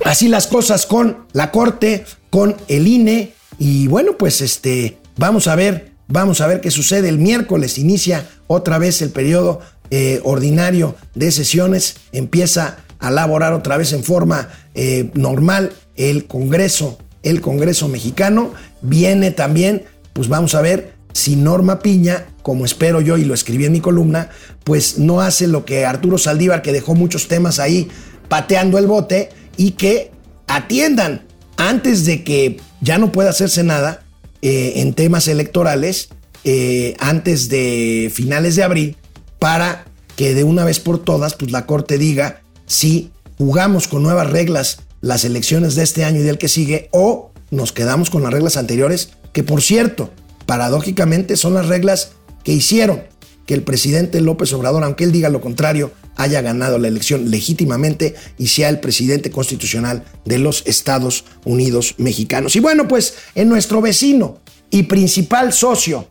así 0.05 0.27
las 0.27 0.47
cosas 0.47 0.85
con 0.85 1.25
la 1.33 1.51
Corte, 1.51 2.05
con 2.29 2.55
el 2.67 2.87
INE 2.87 3.33
y 3.57 3.87
bueno, 3.87 4.17
pues 4.17 4.41
este, 4.41 4.97
vamos 5.17 5.47
a 5.47 5.55
ver, 5.55 5.91
vamos 6.07 6.41
a 6.41 6.47
ver 6.47 6.61
qué 6.61 6.71
sucede. 6.71 7.09
El 7.09 7.19
miércoles 7.19 7.77
inicia 7.77 8.27
otra 8.47 8.77
vez 8.77 9.01
el 9.01 9.09
periodo 9.09 9.59
eh, 9.91 10.21
ordinario 10.23 10.95
de 11.15 11.31
sesiones, 11.31 11.97
empieza 12.11 12.77
a 12.99 13.11
laborar 13.11 13.53
otra 13.53 13.77
vez 13.77 13.93
en 13.93 14.03
forma 14.03 14.49
eh, 14.75 15.11
normal 15.13 15.73
el 15.95 16.25
Congreso, 16.25 16.97
el 17.23 17.41
Congreso 17.41 17.87
mexicano. 17.87 18.53
Viene 18.81 19.31
también, 19.31 19.83
pues 20.13 20.29
vamos 20.29 20.55
a 20.55 20.61
ver 20.61 20.93
si 21.11 21.35
Norma 21.35 21.79
Piña, 21.79 22.27
como 22.43 22.65
espero 22.65 23.01
yo 23.01 23.17
y 23.17 23.25
lo 23.25 23.33
escribí 23.33 23.65
en 23.65 23.73
mi 23.73 23.81
columna, 23.81 24.29
pues 24.63 24.99
no 24.99 25.21
hace 25.21 25.47
lo 25.47 25.65
que 25.65 25.85
Arturo 25.85 26.17
Saldívar, 26.17 26.61
que 26.61 26.71
dejó 26.71 26.95
muchos 26.95 27.27
temas 27.27 27.59
ahí 27.59 27.89
pateando 28.27 28.77
el 28.77 28.87
bote 28.87 29.29
y 29.59 29.71
que 29.71 30.11
atiendan 30.47 31.27
antes 31.57 32.05
de 32.05 32.23
que 32.23 32.61
ya 32.79 32.97
no 32.97 33.11
pueda 33.11 33.31
hacerse 33.31 33.61
nada 33.61 34.05
eh, 34.41 34.75
en 34.77 34.93
temas 34.93 35.27
electorales, 35.27 36.07
eh, 36.45 36.95
antes 36.99 37.49
de 37.49 38.09
finales 38.11 38.55
de 38.55 38.63
abril, 38.63 38.95
para 39.37 39.83
que 40.15 40.33
de 40.33 40.45
una 40.45 40.63
vez 40.63 40.79
por 40.79 41.03
todas, 41.03 41.35
pues 41.35 41.51
la 41.51 41.65
Corte 41.65 41.97
diga 41.97 42.41
si 42.67 43.11
jugamos 43.37 43.89
con 43.89 44.01
nuevas 44.01 44.29
reglas 44.29 44.79
las 45.01 45.25
elecciones 45.25 45.75
de 45.75 45.83
este 45.83 46.05
año 46.05 46.21
y 46.21 46.23
del 46.23 46.37
que 46.37 46.47
sigue 46.47 46.87
o 46.93 47.31
nos 47.51 47.73
quedamos 47.73 48.09
con 48.09 48.23
las 48.23 48.31
reglas 48.31 48.55
anteriores, 48.55 49.09
que 49.33 49.43
por 49.43 49.61
cierto, 49.61 50.09
paradójicamente 50.45 51.35
son 51.35 51.53
las 51.53 51.67
reglas 51.67 52.13
que 52.45 52.53
hicieron 52.53 53.03
que 53.49 53.55
el 53.55 53.63
presidente 53.63 54.21
López 54.21 54.53
Obrador, 54.53 54.83
aunque 54.83 55.03
él 55.03 55.11
diga 55.11 55.27
lo 55.27 55.41
contrario, 55.41 55.91
haya 56.17 56.39
ganado 56.39 56.77
la 56.77 56.87
elección 56.87 57.31
legítimamente 57.31 58.13
y 58.37 58.45
sea 58.45 58.69
el 58.69 58.79
presidente 58.79 59.31
constitucional 59.31 60.03
de 60.23 60.37
los 60.37 60.61
Estados 60.67 61.25
Unidos 61.45 61.95
mexicanos. 61.97 62.55
Y 62.55 62.59
bueno, 62.59 62.87
pues 62.87 63.15
en 63.33 63.49
nuestro 63.49 63.81
vecino 63.81 64.37
y 64.69 64.83
principal 64.83 65.51
socio, 65.51 66.07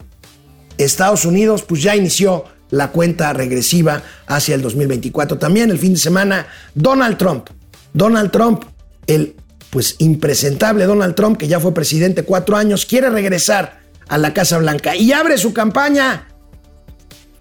Estados 0.78 1.24
Unidos, 1.24 1.62
pues 1.62 1.80
ya 1.80 1.94
inició 1.94 2.44
la 2.70 2.90
cuenta 2.90 3.32
regresiva 3.32 4.02
hacia 4.26 4.56
el 4.56 4.60
2024. 4.60 5.38
También 5.38 5.70
el 5.70 5.78
fin 5.78 5.92
de 5.92 6.00
semana, 6.00 6.48
Donald 6.74 7.18
Trump. 7.18 7.50
Donald 7.92 8.32
Trump, 8.32 8.64
el 9.06 9.36
pues 9.70 9.94
impresentable 9.98 10.86
Donald 10.86 11.14
Trump, 11.14 11.38
que 11.38 11.46
ya 11.46 11.60
fue 11.60 11.72
presidente 11.72 12.24
cuatro 12.24 12.56
años, 12.56 12.84
quiere 12.84 13.10
regresar 13.10 13.78
a 14.08 14.18
la 14.18 14.34
Casa 14.34 14.58
Blanca 14.58 14.96
y 14.96 15.12
abre 15.12 15.38
su 15.38 15.52
campaña. 15.52 16.27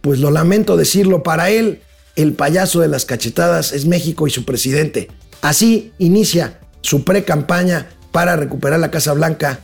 Pues 0.07 0.21
lo 0.21 0.31
lamento 0.31 0.77
decirlo 0.77 1.21
para 1.21 1.49
él, 1.49 1.81
el 2.15 2.31
payaso 2.31 2.79
de 2.79 2.87
las 2.87 3.03
cachetadas 3.03 3.73
es 3.73 3.85
México 3.85 4.25
y 4.25 4.29
su 4.29 4.45
presidente. 4.45 5.09
Así 5.41 5.91
inicia 5.97 6.61
su 6.79 7.03
pre-campaña 7.03 7.89
para 8.13 8.37
recuperar 8.37 8.79
la 8.79 8.89
Casa 8.89 9.11
Blanca 9.11 9.59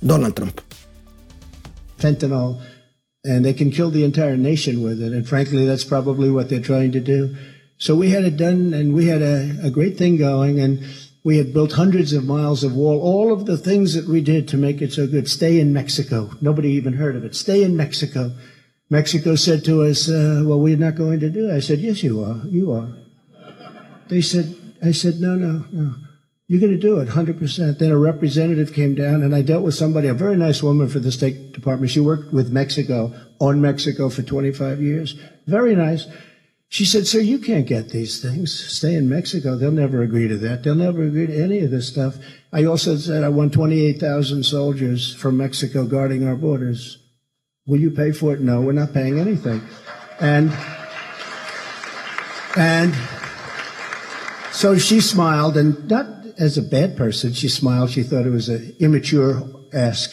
Donald 0.00 0.34
Trump. 0.34 0.60
fentanyl, 1.98 2.60
and 3.24 3.44
they 3.44 3.52
can 3.52 3.72
kill 3.72 3.90
the 3.90 4.04
entire 4.04 4.36
nation 4.36 4.84
with 4.84 5.02
it. 5.02 5.12
And 5.12 5.26
frankly, 5.26 5.66
that's 5.66 5.84
probably 5.84 6.30
what 6.30 6.48
they're 6.48 6.60
trying 6.60 6.92
to 6.92 7.00
do. 7.00 7.34
So 7.76 7.96
we 7.96 8.10
had 8.10 8.22
it 8.22 8.36
done, 8.36 8.72
and 8.72 8.94
we 8.94 9.06
had 9.06 9.20
a, 9.20 9.66
a 9.66 9.70
great 9.70 9.98
thing 9.98 10.16
going, 10.16 10.60
and 10.60 10.78
we 11.24 11.38
had 11.38 11.52
built 11.52 11.72
hundreds 11.72 12.12
of 12.12 12.24
miles 12.24 12.62
of 12.62 12.76
wall. 12.76 13.00
All 13.00 13.32
of 13.32 13.46
the 13.46 13.58
things 13.58 13.94
that 13.94 14.06
we 14.06 14.20
did 14.20 14.46
to 14.46 14.56
make 14.56 14.80
it 14.80 14.92
so 14.92 15.08
good. 15.08 15.26
Stay 15.28 15.58
in 15.58 15.72
Mexico. 15.72 16.30
Nobody 16.40 16.68
even 16.70 16.92
heard 16.92 17.16
of 17.16 17.24
it. 17.24 17.34
Stay 17.34 17.64
in 17.64 17.76
Mexico. 17.76 18.30
Mexico 18.92 19.36
said 19.36 19.64
to 19.64 19.84
us, 19.84 20.06
uh, 20.10 20.42
"Well, 20.44 20.60
we're 20.60 20.76
not 20.76 20.96
going 20.96 21.20
to 21.20 21.30
do 21.30 21.48
it." 21.48 21.56
I 21.56 21.60
said, 21.60 21.78
"Yes, 21.80 22.02
you 22.02 22.22
are. 22.22 22.42
You 22.46 22.72
are." 22.72 22.88
They 24.08 24.20
said, 24.20 24.54
"I 24.84 24.92
said, 24.92 25.18
no, 25.18 25.34
no, 25.34 25.64
no." 25.72 25.94
You're 26.46 26.60
going 26.60 26.78
to 26.78 26.88
do 26.88 27.00
it 27.00 27.08
100%. 27.08 27.78
Then 27.78 27.90
a 27.90 27.96
representative 27.96 28.74
came 28.74 28.94
down 28.94 29.22
and 29.22 29.34
I 29.34 29.40
dealt 29.40 29.64
with 29.64 29.74
somebody, 29.74 30.08
a 30.08 30.12
very 30.12 30.36
nice 30.36 30.62
woman 30.62 30.88
for 30.88 30.98
the 30.98 31.10
State 31.10 31.52
Department. 31.52 31.90
She 31.90 32.00
worked 32.00 32.34
with 32.34 32.52
Mexico, 32.52 33.14
on 33.40 33.62
Mexico 33.62 34.10
for 34.10 34.20
25 34.20 34.82
years. 34.82 35.14
Very 35.46 35.74
nice. 35.74 36.06
She 36.68 36.84
said, 36.84 37.06
sir, 37.06 37.20
you 37.20 37.38
can't 37.38 37.66
get 37.66 37.88
these 37.88 38.20
things. 38.20 38.52
Stay 38.52 38.94
in 38.94 39.08
Mexico. 39.08 39.56
They'll 39.56 39.70
never 39.70 40.02
agree 40.02 40.28
to 40.28 40.36
that. 40.38 40.62
They'll 40.62 40.74
never 40.74 41.02
agree 41.02 41.28
to 41.28 41.42
any 41.42 41.60
of 41.60 41.70
this 41.70 41.88
stuff. 41.88 42.16
I 42.52 42.64
also 42.66 42.98
said 42.98 43.24
I 43.24 43.30
want 43.30 43.54
28,000 43.54 44.44
soldiers 44.44 45.14
from 45.14 45.38
Mexico 45.38 45.86
guarding 45.86 46.26
our 46.26 46.36
borders. 46.36 47.01
Will 47.66 47.80
you 47.80 47.90
pay 47.90 48.12
for 48.12 48.34
it? 48.34 48.40
No, 48.40 48.60
we're 48.60 48.72
not 48.72 48.92
paying 48.92 49.18
anything. 49.18 49.62
And, 50.20 50.52
and 52.56 52.94
so 54.50 54.76
she 54.78 55.00
smiled 55.00 55.56
and 55.56 55.88
not 55.88 56.06
as 56.38 56.58
a 56.58 56.62
bad 56.62 56.96
person. 56.96 57.32
She 57.32 57.48
smiled. 57.48 57.90
She 57.90 58.02
thought 58.02 58.26
it 58.26 58.30
was 58.30 58.48
an 58.48 58.74
immature 58.80 59.42
ask. 59.72 60.12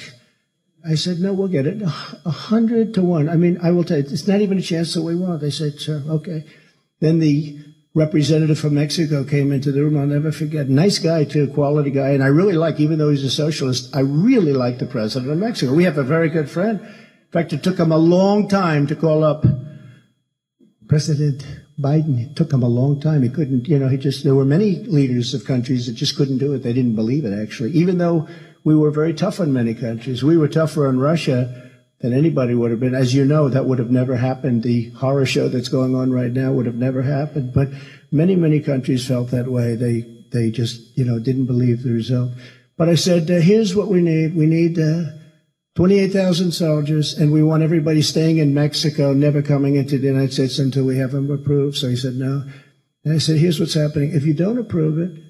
I 0.87 0.95
said, 0.95 1.19
no, 1.19 1.33
we'll 1.33 1.47
get 1.47 1.67
it. 1.67 1.81
A 1.81 1.87
hundred 1.87 2.93
to 2.93 3.01
one. 3.01 3.27
I 3.27 3.35
mean, 3.35 3.57
I 3.61 3.71
will 3.71 3.83
tell 3.83 3.97
you, 3.97 4.03
it's 4.03 4.27
not 4.27 4.41
even 4.41 4.57
a 4.57 4.61
chance 4.61 4.93
that 4.93 5.01
we 5.01 5.15
want. 5.15 5.41
They 5.41 5.49
said, 5.49 5.79
sure, 5.79 6.01
okay. 6.07 6.45
Then 6.99 7.19
the 7.19 7.59
representative 7.93 8.59
from 8.59 8.75
Mexico 8.75 9.23
came 9.23 9.51
into 9.51 9.71
the 9.71 9.83
room. 9.83 9.97
I'll 9.97 10.05
never 10.05 10.31
forget. 10.31 10.69
Nice 10.69 10.99
guy 10.99 11.25
too, 11.25 11.47
quality 11.47 11.91
guy. 11.91 12.09
And 12.09 12.23
I 12.23 12.27
really 12.27 12.53
like, 12.53 12.79
even 12.79 12.99
though 12.99 13.09
he's 13.09 13.23
a 13.23 13.29
socialist, 13.29 13.93
I 13.95 13.99
really 13.99 14.53
like 14.53 14.77
the 14.77 14.85
president 14.85 15.31
of 15.31 15.37
Mexico. 15.37 15.73
We 15.73 15.83
have 15.83 15.97
a 15.97 16.03
very 16.03 16.29
good 16.29 16.49
friend. 16.49 16.79
In 17.29 17.33
fact, 17.33 17.53
it 17.53 17.61
took 17.61 17.77
him 17.77 17.91
a 17.91 17.97
long 17.97 18.47
time 18.47 18.87
to 18.87 18.95
call 18.95 19.23
up 19.23 19.45
President 20.87 21.45
Biden. 21.79 22.31
It 22.31 22.35
took 22.35 22.51
him 22.51 22.63
a 22.63 22.67
long 22.67 22.99
time. 22.99 23.21
He 23.21 23.29
couldn't, 23.29 23.67
you 23.67 23.77
know, 23.77 23.87
he 23.87 23.97
just, 23.97 24.23
there 24.23 24.33
were 24.33 24.45
many 24.45 24.77
leaders 24.77 25.35
of 25.35 25.45
countries 25.45 25.85
that 25.85 25.93
just 25.93 26.17
couldn't 26.17 26.39
do 26.39 26.53
it. 26.53 26.63
They 26.63 26.73
didn't 26.73 26.95
believe 26.95 27.25
it, 27.25 27.39
actually. 27.39 27.71
Even 27.73 27.99
though 27.99 28.27
we 28.63 28.75
were 28.75 28.91
very 28.91 29.13
tough 29.13 29.39
on 29.39 29.53
many 29.53 29.73
countries. 29.73 30.23
We 30.23 30.37
were 30.37 30.47
tougher 30.47 30.87
on 30.87 30.99
Russia 30.99 31.69
than 32.01 32.13
anybody 32.13 32.55
would 32.55 32.71
have 32.71 32.79
been. 32.79 32.95
As 32.95 33.13
you 33.13 33.25
know, 33.25 33.47
that 33.47 33.65
would 33.65 33.79
have 33.79 33.91
never 33.91 34.15
happened. 34.15 34.63
The 34.63 34.89
horror 34.91 35.25
show 35.25 35.49
that's 35.49 35.69
going 35.69 35.95
on 35.95 36.11
right 36.11 36.31
now 36.31 36.51
would 36.51 36.65
have 36.65 36.75
never 36.75 37.03
happened. 37.03 37.53
But 37.53 37.69
many, 38.11 38.35
many 38.35 38.59
countries 38.59 39.07
felt 39.07 39.31
that 39.31 39.47
way. 39.47 39.75
They, 39.75 40.01
they 40.31 40.51
just, 40.51 40.97
you 40.97 41.05
know, 41.05 41.19
didn't 41.19 41.45
believe 41.45 41.83
the 41.83 41.91
result. 41.91 42.31
But 42.75 42.89
I 42.89 42.95
said, 42.95 43.29
uh, 43.29 43.39
here's 43.39 43.75
what 43.75 43.87
we 43.87 44.01
need. 44.01 44.35
We 44.35 44.45
need, 44.45 44.79
uh, 44.79 45.18
28,000 45.79 46.51
soldiers, 46.51 47.17
and 47.17 47.31
we 47.31 47.41
want 47.41 47.63
everybody 47.63 48.01
staying 48.01 48.37
in 48.37 48.53
Mexico, 48.53 49.13
never 49.13 49.41
coming 49.41 49.77
into 49.77 49.97
the 49.97 50.07
United 50.07 50.33
States 50.33 50.59
until 50.59 50.83
we 50.83 50.97
have 50.97 51.13
them 51.13 51.31
approved. 51.31 51.77
So 51.77 51.87
he 51.87 51.95
said, 51.95 52.15
no. 52.15 52.43
And 53.05 53.13
I 53.13 53.17
said, 53.17 53.37
here's 53.37 53.61
what's 53.61 53.75
happening. 53.75 54.11
If 54.11 54.25
you 54.25 54.33
don't 54.33 54.57
approve 54.57 54.99
it, 54.99 55.23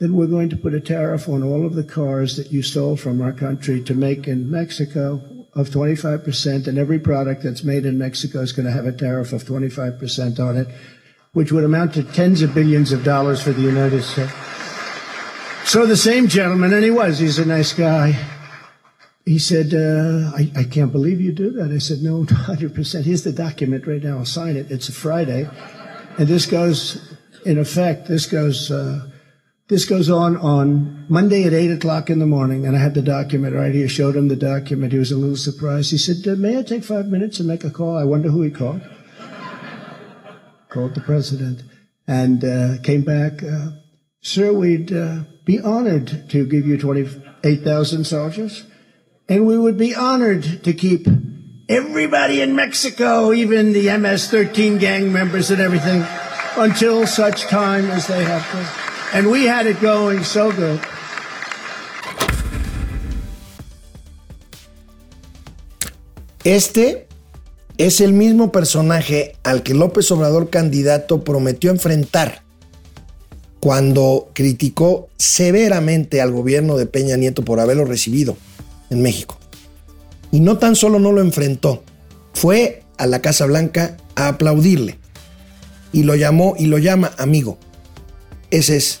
then 0.00 0.16
we're 0.16 0.26
going 0.26 0.48
to 0.48 0.56
put 0.56 0.74
a 0.74 0.80
tariff 0.80 1.28
on 1.28 1.44
all 1.44 1.64
of 1.64 1.74
the 1.74 1.84
cars 1.84 2.36
that 2.36 2.50
you 2.50 2.62
stole 2.62 2.96
from 2.96 3.22
our 3.22 3.32
country 3.32 3.80
to 3.84 3.94
make 3.94 4.26
in 4.26 4.50
Mexico 4.50 5.22
of 5.54 5.68
25%, 5.68 6.66
and 6.66 6.76
every 6.76 6.98
product 6.98 7.44
that's 7.44 7.62
made 7.62 7.86
in 7.86 7.96
Mexico 7.96 8.40
is 8.40 8.50
going 8.50 8.66
to 8.66 8.72
have 8.72 8.86
a 8.86 8.92
tariff 8.92 9.32
of 9.32 9.44
25% 9.44 10.40
on 10.40 10.56
it, 10.56 10.66
which 11.32 11.52
would 11.52 11.62
amount 11.62 11.94
to 11.94 12.02
tens 12.02 12.42
of 12.42 12.52
billions 12.52 12.90
of 12.90 13.04
dollars 13.04 13.40
for 13.40 13.52
the 13.52 13.62
United 13.62 14.02
States. 14.02 14.32
So 15.64 15.86
the 15.86 15.96
same 15.96 16.26
gentleman, 16.26 16.72
and 16.72 16.82
he 16.82 16.90
was, 16.90 17.20
he's 17.20 17.38
a 17.38 17.46
nice 17.46 17.72
guy. 17.72 18.18
He 19.30 19.38
said, 19.38 19.72
uh, 19.72 20.32
I, 20.34 20.50
I 20.56 20.64
can't 20.64 20.90
believe 20.90 21.20
you 21.20 21.30
do 21.30 21.52
that. 21.52 21.70
I 21.70 21.78
said, 21.78 22.02
no, 22.02 22.24
100%. 22.24 23.04
Here's 23.04 23.22
the 23.22 23.30
document 23.30 23.86
right 23.86 24.02
now. 24.02 24.18
I'll 24.18 24.24
sign 24.24 24.56
it. 24.56 24.72
It's 24.72 24.88
a 24.88 24.92
Friday. 24.92 25.48
And 26.18 26.26
this 26.26 26.46
goes, 26.46 27.14
in 27.46 27.56
effect, 27.56 28.08
this 28.08 28.26
goes, 28.26 28.72
uh, 28.72 29.08
this 29.68 29.84
goes 29.84 30.10
on 30.10 30.36
on 30.36 31.06
Monday 31.08 31.44
at 31.44 31.52
8 31.52 31.70
o'clock 31.70 32.10
in 32.10 32.18
the 32.18 32.26
morning. 32.26 32.66
And 32.66 32.74
I 32.74 32.80
had 32.80 32.94
the 32.94 33.02
document 33.02 33.54
right 33.54 33.72
here. 33.72 33.88
Showed 33.88 34.16
him 34.16 34.26
the 34.26 34.34
document. 34.34 34.92
He 34.92 34.98
was 34.98 35.12
a 35.12 35.16
little 35.16 35.36
surprised. 35.36 35.92
He 35.92 35.98
said, 35.98 36.26
uh, 36.26 36.34
may 36.34 36.58
I 36.58 36.64
take 36.64 36.82
five 36.82 37.06
minutes 37.06 37.38
and 37.38 37.46
make 37.46 37.62
a 37.62 37.70
call? 37.70 37.96
I 37.96 38.02
wonder 38.02 38.30
who 38.30 38.42
he 38.42 38.50
called. 38.50 38.80
called 40.70 40.96
the 40.96 41.02
president 41.02 41.62
and 42.08 42.44
uh, 42.44 42.82
came 42.82 43.04
back. 43.04 43.44
Uh, 43.44 43.78
Sir, 44.22 44.52
we'd 44.52 44.92
uh, 44.92 45.20
be 45.44 45.60
honored 45.60 46.28
to 46.30 46.46
give 46.46 46.66
you 46.66 46.76
28,000 46.76 48.04
soldiers 48.04 48.64
and 49.30 49.46
we 49.46 49.56
would 49.56 49.78
be 49.78 49.94
honored 49.94 50.60
to 50.64 50.74
keep 50.74 51.06
everybody 51.68 52.42
in 52.42 52.56
Mexico, 52.56 53.32
even 53.32 53.72
the 53.72 53.86
MS-13 53.96 54.80
gang 54.80 55.12
members 55.12 55.52
and 55.52 55.60
everything, 55.60 56.04
until 56.58 57.06
such 57.06 57.46
time 57.46 57.88
as 57.92 58.08
they 58.08 58.24
have 58.24 58.44
to. 58.50 59.16
And 59.16 59.30
we 59.30 59.46
had 59.46 59.66
it 59.66 59.80
going 59.80 60.24
so 60.24 60.50
good. 60.50 60.80
Este 66.42 67.06
es 67.78 68.00
el 68.00 68.12
mismo 68.14 68.50
personaje 68.50 69.36
al 69.44 69.62
que 69.62 69.74
López 69.74 70.10
Obrador 70.10 70.50
candidato 70.50 71.22
prometió 71.22 71.70
enfrentar 71.70 72.42
cuando 73.60 74.30
criticó 74.32 75.08
severamente 75.18 76.20
al 76.20 76.32
gobierno 76.32 76.76
de 76.76 76.86
Peña 76.86 77.16
Nieto 77.16 77.44
por 77.44 77.60
haberlo 77.60 77.84
recibido 77.84 78.36
en 78.90 79.02
México. 79.02 79.38
Y 80.32 80.40
no 80.40 80.58
tan 80.58 80.76
solo 80.76 80.98
no 80.98 81.12
lo 81.12 81.20
enfrentó, 81.20 81.82
fue 82.34 82.82
a 82.98 83.06
la 83.06 83.22
Casa 83.22 83.46
Blanca 83.46 83.96
a 84.14 84.28
aplaudirle. 84.28 84.98
Y 85.92 86.04
lo 86.04 86.14
llamó 86.14 86.54
y 86.58 86.66
lo 86.66 86.78
llama 86.78 87.12
amigo. 87.18 87.58
Ese 88.50 88.76
es, 88.76 89.00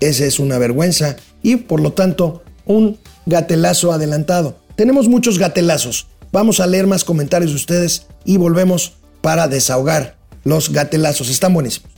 ese 0.00 0.26
es 0.26 0.38
una 0.38 0.58
vergüenza 0.58 1.16
y 1.42 1.56
por 1.56 1.80
lo 1.80 1.92
tanto 1.92 2.42
un 2.66 2.98
gatelazo 3.26 3.92
adelantado. 3.92 4.58
Tenemos 4.76 5.08
muchos 5.08 5.38
gatelazos. 5.38 6.06
Vamos 6.32 6.60
a 6.60 6.66
leer 6.66 6.86
más 6.86 7.04
comentarios 7.04 7.50
de 7.50 7.56
ustedes 7.56 8.06
y 8.24 8.36
volvemos 8.36 8.94
para 9.20 9.48
desahogar 9.48 10.16
los 10.44 10.72
gatelazos. 10.72 11.28
Están 11.28 11.54
buenísimos. 11.54 11.90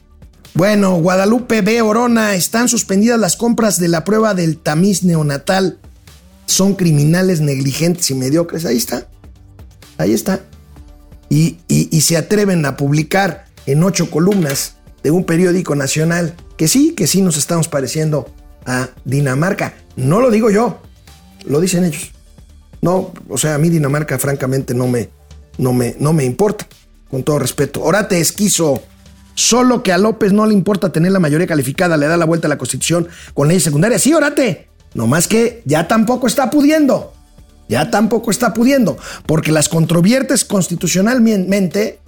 Bueno, 0.55 0.97
Guadalupe 0.97 1.63
B. 1.63 1.81
Orona, 1.81 2.35
están 2.35 2.69
suspendidas 2.69 3.19
las 3.19 3.37
compras 3.37 3.79
de 3.79 3.89
la 3.89 4.05
prueba 4.05 4.35
del 4.35 4.59
tamiz 4.59 5.03
neonatal 5.03 5.79
son 6.53 6.75
criminales 6.75 7.41
negligentes 7.41 8.11
y 8.11 8.15
mediocres. 8.15 8.65
Ahí 8.65 8.77
está. 8.77 9.09
Ahí 9.99 10.13
está. 10.13 10.41
Y, 11.29 11.59
y, 11.67 12.01
se 12.03 12.19
atreven 12.19 12.67
a 12.67 12.77
publicar 12.77 13.47
en 13.65 13.83
ocho 13.83 14.11
columnas 14.11 14.77
de 15.03 15.11
un 15.11 15.25
periódico 15.25 15.75
nacional 15.75 16.35
que 16.59 16.69
sí, 16.69 16.93
que 16.93 17.07
sí 17.07 17.23
nos 17.23 17.39
estamos 17.39 17.69
pareciendo 17.69 18.29
a 18.67 18.91
Dinamarca. 19.07 19.73
No 19.97 20.21
lo 20.21 20.31
digo 20.31 20.51
yo, 20.51 20.83
lo 21.47 21.61
dicen 21.61 21.85
ellos. 21.85 22.11
No, 22.83 23.15
o 23.31 23.39
sea, 23.39 23.55
a 23.55 23.59
mí 23.59 23.71
Dinamarca 23.71 24.19
francamente 24.19 24.75
no 24.75 24.89
me, 24.89 25.09
no 25.57 25.73
me, 25.73 25.97
no 25.99 26.13
me 26.13 26.25
importa, 26.25 26.67
con 27.11 27.23
todo 27.23 27.39
respeto. 27.39 27.83
Orate 27.83 28.21
esquizo. 28.21 28.83
Solo 29.35 29.83
que 29.83 29.93
a 29.93 29.99
López 29.99 30.33
no 30.33 30.45
le 30.45 30.53
importa 30.53 30.93
tener 30.93 31.13
la 31.13 31.19
mayoría 31.19 31.47
calificada, 31.47 31.97
le 31.97 32.07
da 32.07 32.19
la 32.19 32.27
vuelta 32.27 32.49
a 32.49 32.51
la 32.51 32.59
constitución 32.59 33.09
con 33.33 33.49
leyes 33.49 33.63
secundarias. 33.63 34.03
Sí, 34.03 34.13
orate. 34.13 34.69
No 34.95 35.07
más 35.07 35.29
que 35.29 35.63
ya 35.65 35.89
tampoco 35.89 36.27
está 36.27 36.51
pudiendo. 36.51 37.13
Ya 37.69 37.91
tampoco 37.91 38.31
está 38.31 38.53
pudiendo. 38.53 38.97
Porque 39.27 39.53
las 39.53 39.69
controviertes 39.69 40.45
constitucionalmente 40.45 41.99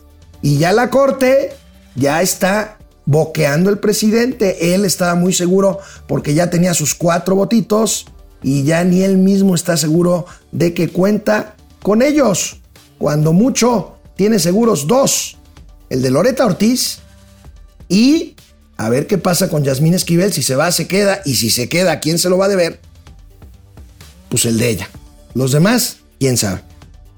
y 0.43 0.59
ya 0.59 0.73
la 0.73 0.91
corte 0.91 1.53
ya 1.95 2.21
está 2.23 2.79
boqueando 3.07 3.71
el 3.71 3.79
presidente. 3.79 4.75
Él 4.75 4.85
estaba 4.85 5.15
muy 5.15 5.33
seguro 5.33 5.79
porque 6.07 6.35
ya 6.35 6.51
tenía 6.51 6.75
sus 6.75 6.95
cuatro 6.95 7.35
votitos 7.35 8.07
y 8.43 8.65
ya 8.65 8.85
ni 8.85 9.03
él 9.03 9.17
mismo 9.17 9.55
está 9.55 9.77
seguro 9.77 10.27
de 10.53 10.75
que 10.75 10.89
cuenta 10.89 11.57
con 11.83 12.03
ellos. 12.03 12.61
Cuando 12.99 13.33
mucho 13.33 13.97
tiene 14.17 14.39
seguros 14.39 14.87
dos. 14.87 15.39
El 15.89 16.03
de 16.03 16.11
Loreta 16.11 16.45
Ortiz 16.45 16.99
y 17.89 18.34
a 18.77 18.89
ver 18.89 19.07
qué 19.07 19.19
pasa 19.19 19.49
con 19.49 19.65
Yasmín 19.65 19.95
Esquivel, 19.95 20.33
si 20.33 20.43
se 20.43 20.57
va, 20.57 20.71
se 20.73 20.89
queda, 20.89 21.21
y 21.25 21.37
si 21.37 21.51
se 21.51 21.69
queda, 21.69 22.01
¿quién 22.01 22.19
se 22.19 22.29
lo 22.29 22.39
va 22.39 22.47
a 22.47 22.49
deber? 22.49 22.81
Pues 24.29 24.45
el 24.47 24.59
de 24.59 24.71
ella. 24.71 24.91
Los 25.35 25.53
demás, 25.53 25.99
quién 26.19 26.37
sabe. 26.37 26.63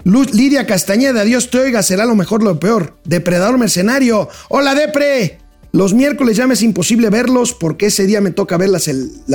Luz, 0.03 0.33
Lidia 0.33 0.65
Castañeda, 0.65 1.23
Dios 1.23 1.49
te 1.49 1.59
oiga, 1.59 1.83
será 1.83 2.05
lo 2.05 2.15
mejor, 2.15 2.43
lo 2.43 2.59
peor. 2.59 2.95
Depredador 3.03 3.57
mercenario. 3.57 4.29
Hola, 4.49 4.75
Depre. 4.75 5.39
Los 5.71 5.93
miércoles 5.93 6.37
ya 6.37 6.47
me 6.47 6.53
es 6.53 6.61
imposible 6.61 7.09
verlos 7.09 7.53
porque 7.53 7.87
ese 7.87 8.05
día 8.05 8.21
me 8.21 8.31
toca 8.31 8.57
ver 8.57 8.69
la, 8.69 8.79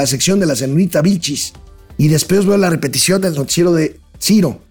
sección 0.07 0.41
de 0.41 0.47
la 0.47 0.57
señorita 0.57 1.03
Vilchis. 1.03 1.53
Y 1.99 2.09
después 2.09 2.47
veo 2.47 2.57
la 2.57 2.71
repetición 2.71 3.21
del 3.21 3.35
noticiero 3.35 3.73
de 3.73 4.01
Ciro. 4.19 4.63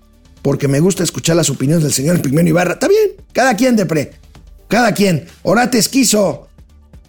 Porque 0.42 0.68
me 0.68 0.80
gusta 0.80 1.04
escuchar 1.04 1.36
las 1.36 1.50
opiniones 1.50 1.84
del 1.84 1.94
señor 1.94 2.20
Pigmeno 2.22 2.50
Ibarra. 2.50 2.74
Está 2.74 2.88
bien, 2.88 3.12
cada 3.32 3.56
quien, 3.56 3.76
Depre. 3.76 4.14
Cada 4.68 4.94
quien. 4.94 5.28
Orate 5.44 5.78
esquizo. 5.78 6.48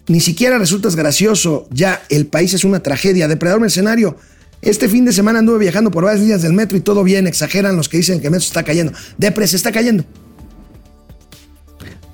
Ni 0.08 0.20
siquiera 0.20 0.58
resultas 0.58 0.96
gracioso. 0.96 1.66
Ya, 1.70 2.02
el 2.08 2.26
país 2.26 2.54
es 2.54 2.64
una 2.64 2.80
tragedia. 2.80 3.28
Depredador 3.28 3.60
mercenario. 3.60 4.16
Este 4.60 4.88
fin 4.88 5.04
de 5.04 5.12
semana 5.12 5.40
anduve 5.40 5.58
viajando 5.58 5.90
por 5.90 6.04
varias 6.04 6.20
líneas 6.20 6.42
del 6.42 6.52
metro 6.52 6.76
y 6.76 6.80
todo 6.80 7.04
bien. 7.04 7.26
Exageran 7.26 7.76
los 7.76 7.88
que 7.88 7.98
dicen 7.98 8.20
que 8.20 8.26
el 8.26 8.32
metro 8.32 8.46
está 8.46 8.62
cayendo. 8.62 8.92
Depre, 9.18 9.46
se 9.46 9.56
está 9.56 9.72
cayendo. 9.72 10.04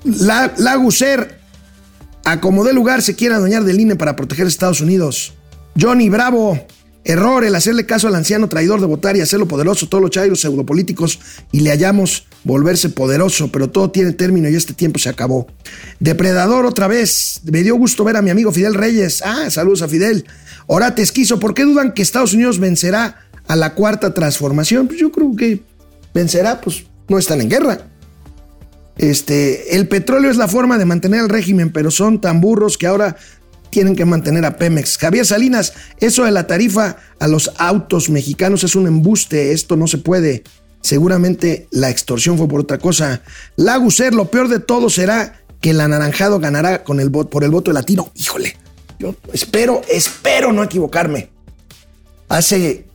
La, 0.03 0.53
la 0.57 0.75
Guser, 0.75 1.39
acomodé 2.23 2.73
lugar, 2.73 3.01
se 3.01 3.15
quiere 3.15 3.35
adueñar 3.35 3.63
del 3.63 3.79
INE 3.79 3.95
para 3.95 4.15
proteger 4.15 4.45
a 4.45 4.49
Estados 4.49 4.81
Unidos. 4.81 5.33
Johnny 5.79 6.09
Bravo, 6.09 6.59
error 7.03 7.43
el 7.43 7.55
hacerle 7.55 7.85
caso 7.85 8.07
al 8.07 8.15
anciano 8.15 8.49
traidor 8.49 8.81
de 8.81 8.87
votar 8.87 9.15
y 9.15 9.21
hacerlo 9.21 9.47
poderoso. 9.47 9.87
Todos 9.87 10.01
los 10.01 10.11
chairos 10.11 10.41
pseudopolíticos 10.41 11.19
y 11.51 11.61
le 11.61 11.71
hallamos 11.71 12.27
volverse 12.43 12.89
poderoso, 12.89 13.51
pero 13.51 13.69
todo 13.69 13.91
tiene 13.91 14.13
término 14.13 14.49
y 14.49 14.55
este 14.55 14.73
tiempo 14.73 14.99
se 14.99 15.09
acabó. 15.09 15.47
Depredador 15.99 16.65
otra 16.65 16.87
vez. 16.87 17.41
Me 17.43 17.63
dio 17.63 17.75
gusto 17.75 18.03
ver 18.03 18.17
a 18.17 18.21
mi 18.21 18.29
amigo 18.29 18.51
Fidel 18.51 18.75
Reyes. 18.75 19.21
Ah, 19.23 19.49
saludos 19.49 19.81
a 19.81 19.87
Fidel. 19.87 20.25
Orate 20.67 21.01
esquizo, 21.01 21.39
¿por 21.39 21.53
qué 21.53 21.63
dudan 21.63 21.93
que 21.93 22.01
Estados 22.01 22.33
Unidos 22.33 22.59
vencerá 22.59 23.27
a 23.47 23.55
la 23.55 23.73
cuarta 23.73 24.13
transformación? 24.13 24.87
Pues 24.87 24.99
yo 24.99 25.11
creo 25.11 25.35
que 25.35 25.63
vencerá, 26.13 26.61
pues 26.61 26.85
no 27.07 27.17
están 27.17 27.41
en 27.41 27.49
guerra. 27.49 27.89
Este, 28.99 29.77
el 29.77 29.87
petróleo 29.87 30.29
es 30.29 30.35
la 30.35 30.49
forma 30.49 30.77
de 30.77 30.83
mantener 30.83 31.21
el 31.21 31.29
régimen, 31.29 31.71
pero 31.71 31.89
son 31.89 32.19
tan 32.19 32.41
burros 32.41 32.77
que 32.77 32.85
ahora 32.85 33.15
tienen 33.69 33.95
que 33.95 34.05
mantener 34.05 34.45
a 34.45 34.57
Pemex. 34.57 34.97
Javier 34.97 35.25
Salinas, 35.25 35.73
eso 35.99 36.25
de 36.25 36.31
la 36.31 36.47
tarifa 36.47 36.97
a 37.19 37.27
los 37.27 37.51
autos 37.57 38.09
mexicanos 38.09 38.63
es 38.63 38.75
un 38.75 38.87
embuste, 38.87 39.51
esto 39.51 39.75
no 39.75 39.87
se 39.87 39.97
puede. 39.97 40.43
Seguramente 40.81 41.67
la 41.71 41.89
extorsión 41.89 42.37
fue 42.37 42.47
por 42.47 42.61
otra 42.61 42.77
cosa. 42.77 43.21
Laguser, 43.55 44.13
lo 44.13 44.31
peor 44.31 44.47
de 44.47 44.59
todo 44.59 44.89
será 44.89 45.41
que 45.61 45.71
el 45.71 45.81
anaranjado 45.81 46.39
ganará 46.39 46.83
con 46.83 46.99
el 46.99 47.11
por 47.11 47.43
el 47.43 47.51
voto 47.51 47.71
latino. 47.71 48.11
Híjole, 48.15 48.55
yo 48.97 49.15
espero, 49.33 49.81
espero 49.89 50.53
no 50.53 50.63
equivocarme. 50.63 51.29
Hace, 52.29 52.85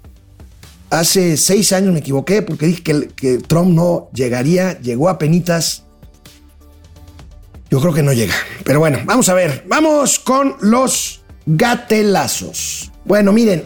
hace 0.90 1.36
seis 1.36 1.72
años 1.72 1.92
me 1.92 2.00
equivoqué 2.00 2.42
porque 2.42 2.66
dije 2.66 2.82
que 2.82 3.38
Trump 3.38 3.74
no 3.74 4.08
llegaría, 4.12 4.80
llegó 4.80 5.08
a 5.08 5.18
penitas. 5.18 5.83
Yo 7.74 7.80
creo 7.80 7.92
que 7.92 8.04
no 8.04 8.12
llega. 8.12 8.36
Pero 8.62 8.78
bueno, 8.78 9.00
vamos 9.04 9.28
a 9.28 9.34
ver. 9.34 9.64
Vamos 9.66 10.20
con 10.20 10.54
los 10.60 11.24
gatelazos. 11.44 12.92
Bueno, 13.04 13.32
miren, 13.32 13.64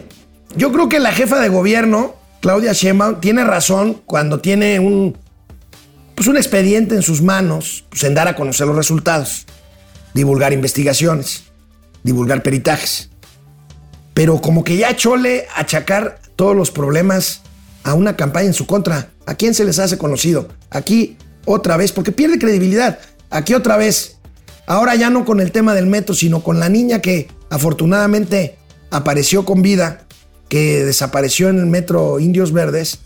yo 0.55 0.71
creo 0.71 0.89
que 0.89 0.97
la 0.97 1.11
jefa 1.11 1.39
de 1.39 1.49
gobierno, 1.49 2.15
Claudia 2.41 2.73
Sheinbaum, 2.73 3.19
tiene 3.19 3.43
razón 3.43 4.01
cuando 4.07 4.39
tiene 4.39 4.79
un, 4.79 5.15
pues 6.15 6.27
un 6.27 6.37
expediente 6.37 6.95
en 6.95 7.03
sus 7.03 7.21
manos, 7.21 7.85
pues 7.89 8.03
en 8.03 8.15
dar 8.15 8.27
a 8.27 8.35
conocer 8.35 8.65
los 8.65 8.75
resultados, 8.75 9.45
divulgar 10.15 10.53
investigaciones 10.53 11.43
divulgar 12.01 12.41
peritajes. 12.41 13.11
Pero 14.15 14.41
como 14.41 14.63
que 14.63 14.75
ya 14.75 14.95
chole 14.95 15.45
achacar 15.55 16.19
todos 16.35 16.55
los 16.55 16.71
problemas 16.71 17.41
a 17.83 17.93
una 17.93 18.15
campaña 18.15 18.47
en 18.47 18.55
su 18.55 18.65
contra. 18.65 19.11
¿A 19.27 19.35
quién 19.35 19.53
se 19.53 19.65
les 19.65 19.77
hace 19.77 19.99
conocido? 19.99 20.47
Aquí 20.71 21.15
otra 21.45 21.77
vez, 21.77 21.91
porque 21.91 22.11
pierde 22.11 22.39
credibilidad. 22.39 22.97
Aquí 23.29 23.53
otra 23.53 23.77
vez. 23.77 24.17
Ahora 24.65 24.95
ya 24.95 25.09
no 25.09 25.25
con 25.25 25.39
el 25.39 25.51
tema 25.51 25.73
del 25.73 25.87
metro, 25.87 26.13
sino 26.13 26.43
con 26.43 26.59
la 26.59 26.69
niña 26.69 26.99
que 26.99 27.27
afortunadamente 27.49 28.57
apareció 28.91 29.43
con 29.45 29.61
vida, 29.61 30.05
que 30.47 30.85
desapareció 30.85 31.49
en 31.49 31.59
el 31.59 31.65
metro 31.65 32.19
Indios 32.19 32.51
Verdes, 32.51 32.99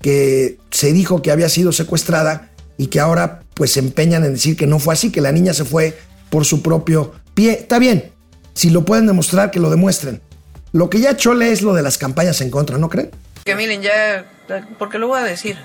que 0.00 0.58
se 0.70 0.92
dijo 0.92 1.22
que 1.22 1.30
había 1.30 1.48
sido 1.48 1.72
secuestrada 1.72 2.50
y 2.76 2.88
que 2.88 3.00
ahora 3.00 3.42
pues 3.54 3.72
se 3.72 3.80
empeñan 3.80 4.24
en 4.24 4.34
decir 4.34 4.56
que 4.56 4.66
no 4.66 4.78
fue 4.78 4.94
así, 4.94 5.10
que 5.10 5.20
la 5.20 5.32
niña 5.32 5.54
se 5.54 5.64
fue 5.64 5.96
por 6.30 6.44
su 6.44 6.62
propio 6.62 7.12
pie. 7.34 7.52
Está 7.52 7.78
bien, 7.78 8.12
si 8.54 8.70
lo 8.70 8.84
pueden 8.84 9.06
demostrar, 9.06 9.50
que 9.50 9.60
lo 9.60 9.70
demuestren. 9.70 10.20
Lo 10.72 10.90
que 10.90 11.00
ya 11.00 11.16
chole 11.16 11.52
es 11.52 11.62
lo 11.62 11.72
de 11.74 11.82
las 11.82 11.98
campañas 11.98 12.40
en 12.40 12.50
contra, 12.50 12.78
¿no 12.78 12.88
creen? 12.88 13.10
Que 13.44 13.54
miren, 13.54 13.80
ya, 13.80 14.26
porque 14.78 14.98
lo 14.98 15.08
voy 15.08 15.20
a 15.20 15.24
decir, 15.24 15.56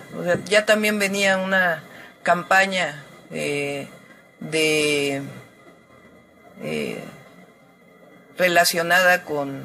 ya 0.47 0.66
también 0.66 0.99
venía 0.99 1.38
una 1.38 1.84
campaña 2.24 3.04
eh, 3.32 3.88
de 4.39 5.21
eh, 6.63 7.03
relacionada 8.38 9.23
con 9.23 9.63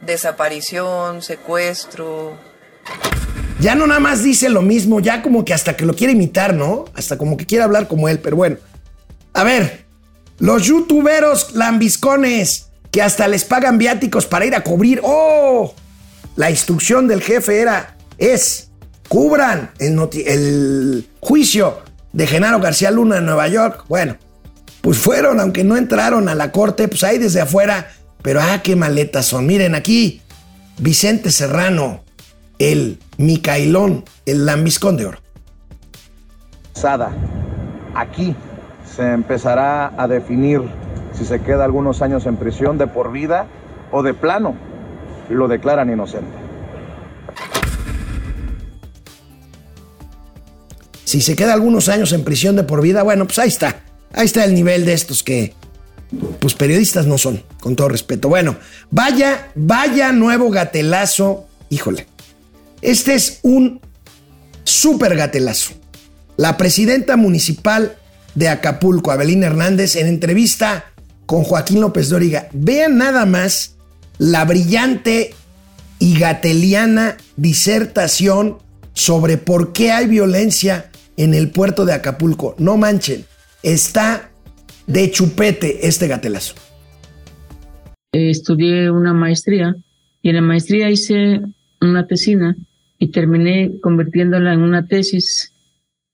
desaparición, 0.00 1.22
secuestro. 1.22 2.36
Ya 3.60 3.74
no 3.74 3.86
nada 3.86 4.00
más 4.00 4.22
dice 4.22 4.48
lo 4.48 4.62
mismo, 4.62 5.00
ya 5.00 5.22
como 5.22 5.44
que 5.44 5.52
hasta 5.52 5.76
que 5.76 5.84
lo 5.84 5.94
quiere 5.94 6.14
imitar, 6.14 6.54
¿no? 6.54 6.86
Hasta 6.94 7.18
como 7.18 7.36
que 7.36 7.46
quiere 7.46 7.64
hablar 7.64 7.88
como 7.88 8.08
él, 8.08 8.18
pero 8.18 8.36
bueno. 8.36 8.56
A 9.34 9.44
ver, 9.44 9.84
los 10.38 10.64
youtuberos 10.64 11.54
lambiscones 11.54 12.70
que 12.90 13.02
hasta 13.02 13.28
les 13.28 13.44
pagan 13.44 13.78
viáticos 13.78 14.26
para 14.26 14.46
ir 14.46 14.54
a 14.54 14.64
cubrir. 14.64 15.00
¡Oh! 15.04 15.74
La 16.36 16.50
instrucción 16.50 17.06
del 17.06 17.22
jefe 17.22 17.60
era, 17.60 17.96
es, 18.16 18.69
cubran 19.10 19.72
el, 19.80 21.04
juicio 21.18 21.78
de 22.12 22.28
Genaro 22.28 22.60
García 22.60 22.92
Luna 22.92 23.18
en 23.18 23.26
Nueva 23.26 23.48
York. 23.48 23.84
Bueno, 23.88 24.16
pues 24.82 24.98
fueron, 24.98 25.40
aunque 25.40 25.64
no 25.64 25.76
entraron 25.76 26.28
a 26.28 26.36
la 26.36 26.52
corte, 26.52 26.86
pues 26.86 27.02
ahí 27.02 27.18
desde 27.18 27.40
afuera. 27.40 27.88
Pero 28.22 28.40
ah, 28.40 28.60
qué 28.62 28.76
maletas 28.76 29.26
son. 29.26 29.46
Miren 29.46 29.74
aquí, 29.74 30.22
Vicente 30.78 31.32
Serrano, 31.32 32.04
el 32.60 33.00
Micailón, 33.18 34.04
el 34.26 34.46
lambiscón 34.46 34.96
de 34.96 35.06
oro. 35.06 35.18
Sada, 36.74 37.10
aquí 37.96 38.36
se 38.96 39.12
empezará 39.12 39.92
a 40.00 40.06
definir 40.06 40.62
si 41.18 41.24
se 41.24 41.40
queda 41.40 41.64
algunos 41.64 42.00
años 42.00 42.26
en 42.26 42.36
prisión 42.36 42.78
de 42.78 42.86
por 42.86 43.10
vida 43.10 43.46
o 43.90 44.04
de 44.04 44.14
plano 44.14 44.54
lo 45.28 45.48
declaran 45.48 45.90
inocente. 45.90 46.39
Si 51.10 51.20
se 51.20 51.34
queda 51.34 51.54
algunos 51.54 51.88
años 51.88 52.12
en 52.12 52.22
prisión 52.22 52.54
de 52.54 52.62
por 52.62 52.82
vida, 52.82 53.02
bueno, 53.02 53.26
pues 53.26 53.40
ahí 53.40 53.48
está. 53.48 53.82
Ahí 54.12 54.26
está 54.26 54.44
el 54.44 54.54
nivel 54.54 54.84
de 54.84 54.92
estos 54.92 55.24
que, 55.24 55.54
pues 56.38 56.54
periodistas 56.54 57.04
no 57.08 57.18
son, 57.18 57.42
con 57.58 57.74
todo 57.74 57.88
respeto. 57.88 58.28
Bueno, 58.28 58.56
vaya, 58.92 59.50
vaya 59.56 60.12
nuevo 60.12 60.50
gatelazo. 60.50 61.48
Híjole, 61.68 62.06
este 62.80 63.14
es 63.14 63.40
un 63.42 63.80
súper 64.62 65.16
gatelazo. 65.16 65.72
La 66.36 66.56
presidenta 66.56 67.16
municipal 67.16 67.96
de 68.36 68.48
Acapulco, 68.48 69.10
Abelín 69.10 69.42
Hernández, 69.42 69.96
en 69.96 70.06
entrevista 70.06 70.92
con 71.26 71.42
Joaquín 71.42 71.80
López 71.80 72.08
Dóriga. 72.08 72.48
Vean 72.52 72.98
nada 72.98 73.26
más 73.26 73.74
la 74.18 74.44
brillante 74.44 75.34
y 75.98 76.16
gateliana 76.20 77.16
disertación 77.34 78.58
sobre 78.94 79.38
por 79.38 79.72
qué 79.72 79.90
hay 79.90 80.06
violencia 80.06 80.89
en 81.22 81.34
el 81.34 81.50
puerto 81.50 81.84
de 81.84 81.92
Acapulco. 81.92 82.54
No 82.58 82.76
manchen, 82.76 83.24
está 83.62 84.32
de 84.86 85.10
chupete 85.10 85.86
este 85.86 86.08
gatelazo. 86.08 86.54
Estudié 88.12 88.90
una 88.90 89.12
maestría 89.12 89.76
y 90.22 90.30
en 90.30 90.36
la 90.36 90.42
maestría 90.42 90.90
hice 90.90 91.42
una 91.80 92.06
tesina 92.06 92.56
y 92.98 93.10
terminé 93.10 93.72
convirtiéndola 93.82 94.54
en 94.54 94.62
una 94.62 94.86
tesis 94.86 95.52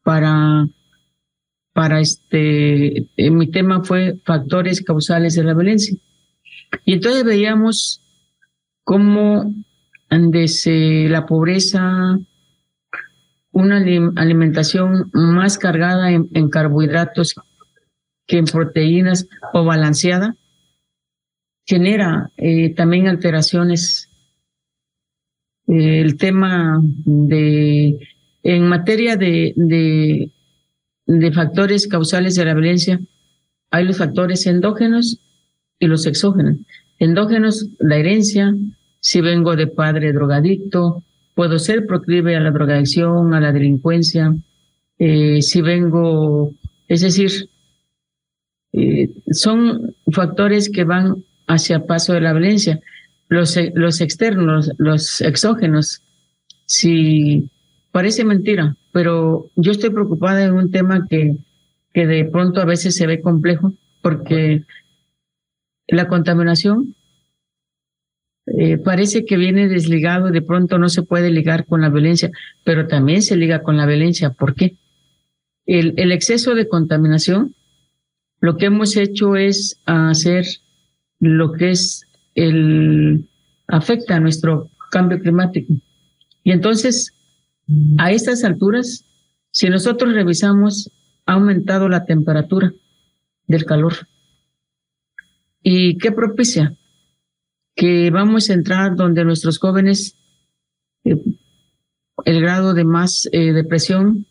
para 0.02 0.68
para 1.72 2.00
este, 2.00 3.06
eh, 3.16 3.30
mi 3.30 3.50
tema 3.50 3.84
fue 3.84 4.18
factores 4.24 4.82
causales 4.82 5.34
de 5.34 5.44
la 5.44 5.52
violencia. 5.52 5.94
Y 6.86 6.94
entonces 6.94 7.22
veíamos 7.22 8.02
cómo 8.82 9.52
desde 10.08 11.08
la 11.10 11.26
pobreza, 11.26 12.18
una 13.56 13.76
alimentación 14.16 15.10
más 15.12 15.58
cargada 15.58 16.10
en, 16.10 16.48
carbohidratos 16.50 17.34
que 18.26 18.38
en 18.38 18.44
proteínas 18.44 19.28
o 19.52 19.64
balanceada, 19.64 20.36
genera 21.64 22.30
eh, 22.36 22.74
también 22.74 23.08
alteraciones. 23.08 24.10
Eh, 25.68 26.00
el 26.00 26.16
tema 26.16 26.80
de, 27.04 27.98
en 28.42 28.68
materia 28.68 29.16
de, 29.16 29.52
de 29.56 30.30
de 31.06 31.32
factores 31.32 31.86
causales 31.86 32.34
de 32.34 32.44
la 32.44 32.54
violencia, 32.54 33.00
hay 33.70 33.84
los 33.84 33.98
factores 33.98 34.46
endógenos 34.46 35.20
y 35.78 35.86
los 35.86 36.06
exógenos. 36.06 36.58
Endógenos, 36.98 37.68
la 37.78 37.96
herencia, 37.96 38.54
si 39.00 39.20
vengo 39.20 39.54
de 39.56 39.68
padre 39.68 40.12
drogadicto, 40.12 41.04
puedo 41.36 41.58
ser 41.58 41.86
proclive 41.86 42.34
a 42.34 42.40
la 42.40 42.50
drogadicción, 42.50 43.34
a 43.34 43.40
la 43.40 43.52
delincuencia, 43.52 44.34
eh, 44.98 45.42
si 45.42 45.60
vengo, 45.60 46.54
es 46.88 47.02
decir, 47.02 47.50
eh, 48.72 49.10
son 49.30 49.94
factores 50.10 50.70
que 50.70 50.84
van 50.84 51.24
hacia 51.46 51.84
paso 51.84 52.14
de 52.14 52.22
la 52.22 52.32
violencia. 52.32 52.80
Los, 53.28 53.54
los 53.74 54.00
externos, 54.00 54.70
los 54.78 55.20
exógenos, 55.20 56.02
si 56.64 57.50
parece 57.92 58.24
mentira, 58.24 58.74
pero 58.92 59.50
yo 59.56 59.72
estoy 59.72 59.90
preocupada 59.90 60.42
en 60.42 60.54
un 60.54 60.70
tema 60.70 61.06
que, 61.06 61.36
que 61.92 62.06
de 62.06 62.24
pronto 62.24 62.62
a 62.62 62.64
veces 62.64 62.96
se 62.96 63.06
ve 63.06 63.20
complejo, 63.20 63.74
porque 64.00 64.64
la 65.86 66.08
contaminación 66.08 66.95
eh, 68.46 68.78
parece 68.78 69.24
que 69.24 69.36
viene 69.36 69.68
desligado, 69.68 70.30
de 70.30 70.40
pronto 70.40 70.78
no 70.78 70.88
se 70.88 71.02
puede 71.02 71.30
ligar 71.30 71.66
con 71.66 71.80
la 71.80 71.90
violencia, 71.90 72.30
pero 72.64 72.86
también 72.86 73.22
se 73.22 73.36
liga 73.36 73.62
con 73.62 73.76
la 73.76 73.86
violencia. 73.86 74.30
¿Por 74.30 74.54
qué? 74.54 74.76
El, 75.66 76.12
exceso 76.12 76.54
de 76.54 76.68
contaminación, 76.68 77.56
lo 78.40 78.56
que 78.56 78.66
hemos 78.66 78.96
hecho 78.96 79.34
es 79.34 79.80
hacer 79.84 80.46
lo 81.18 81.52
que 81.52 81.70
es 81.70 82.06
el 82.36 83.28
afecta 83.66 84.14
a 84.14 84.20
nuestro 84.20 84.70
cambio 84.92 85.18
climático. 85.18 85.74
Y 86.44 86.52
entonces, 86.52 87.14
a 87.98 88.12
estas 88.12 88.44
alturas, 88.44 89.04
si 89.50 89.68
nosotros 89.68 90.14
revisamos, 90.14 90.92
ha 91.24 91.32
aumentado 91.32 91.88
la 91.88 92.04
temperatura 92.04 92.72
del 93.48 93.64
calor. 93.64 93.94
¿Y 95.62 95.98
qué 95.98 96.12
propicia? 96.12 96.76
Que 97.76 98.10
vamos 98.10 98.50
a 98.50 98.54
entrar 98.54 98.96
donde 98.96 99.24
nuestros 99.24 99.58
jóvenes, 99.58 100.16
eh, 101.04 101.22
el 102.24 102.40
grado 102.40 102.74
de 102.74 102.84
más 102.84 103.28
eh, 103.30 103.52
depresión, 103.52 104.26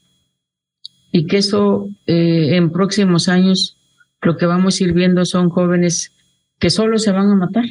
y 1.11 1.27
que 1.27 1.37
eso 1.37 1.89
eh, 2.07 2.57
en 2.57 2.71
próximos 2.71 3.29
años 3.29 3.77
lo 4.21 4.35
que 4.35 4.47
vamos 4.47 4.81
a 4.81 4.83
ir 4.83 4.93
viendo 4.93 5.23
son 5.23 5.49
jóvenes 5.49 6.11
que 6.59 6.69
solo 6.69 6.97
se 6.97 7.11
van 7.11 7.29
a 7.29 7.35
matar. 7.35 7.65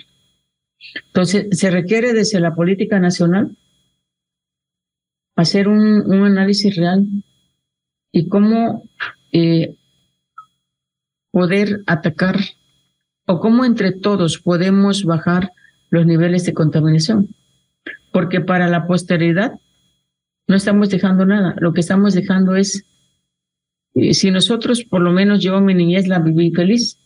Entonces, 1.06 1.58
se 1.58 1.70
requiere 1.70 2.12
desde 2.14 2.40
la 2.40 2.54
política 2.54 3.00
nacional 3.00 3.56
hacer 5.36 5.68
un, 5.68 6.10
un 6.10 6.24
análisis 6.24 6.76
real 6.76 7.04
y 8.12 8.28
cómo 8.28 8.88
poder 11.32 11.82
atacar 11.86 12.38
o 13.26 13.40
cómo 13.40 13.64
entre 13.64 13.90
todos 13.90 14.38
podemos 14.38 15.04
bajar 15.04 15.50
los 15.90 16.06
niveles 16.06 16.44
de 16.44 16.54
contaminación. 16.54 17.34
Porque 18.12 18.40
para 18.40 18.68
la 18.68 18.86
posteridad 18.86 19.52
no 20.46 20.56
estamos 20.56 20.90
dejando 20.90 21.24
nada, 21.24 21.54
lo 21.58 21.72
que 21.72 21.80
estamos 21.80 22.14
dejando 22.14 22.56
es, 22.56 22.84
eh, 23.94 24.14
si 24.14 24.30
nosotros, 24.30 24.84
por 24.84 25.00
lo 25.00 25.10
menos 25.10 25.40
yo 25.40 25.60
mi 25.60 25.74
niñez 25.74 26.06
la 26.06 26.18
viví 26.18 26.50
feliz, 26.50 26.98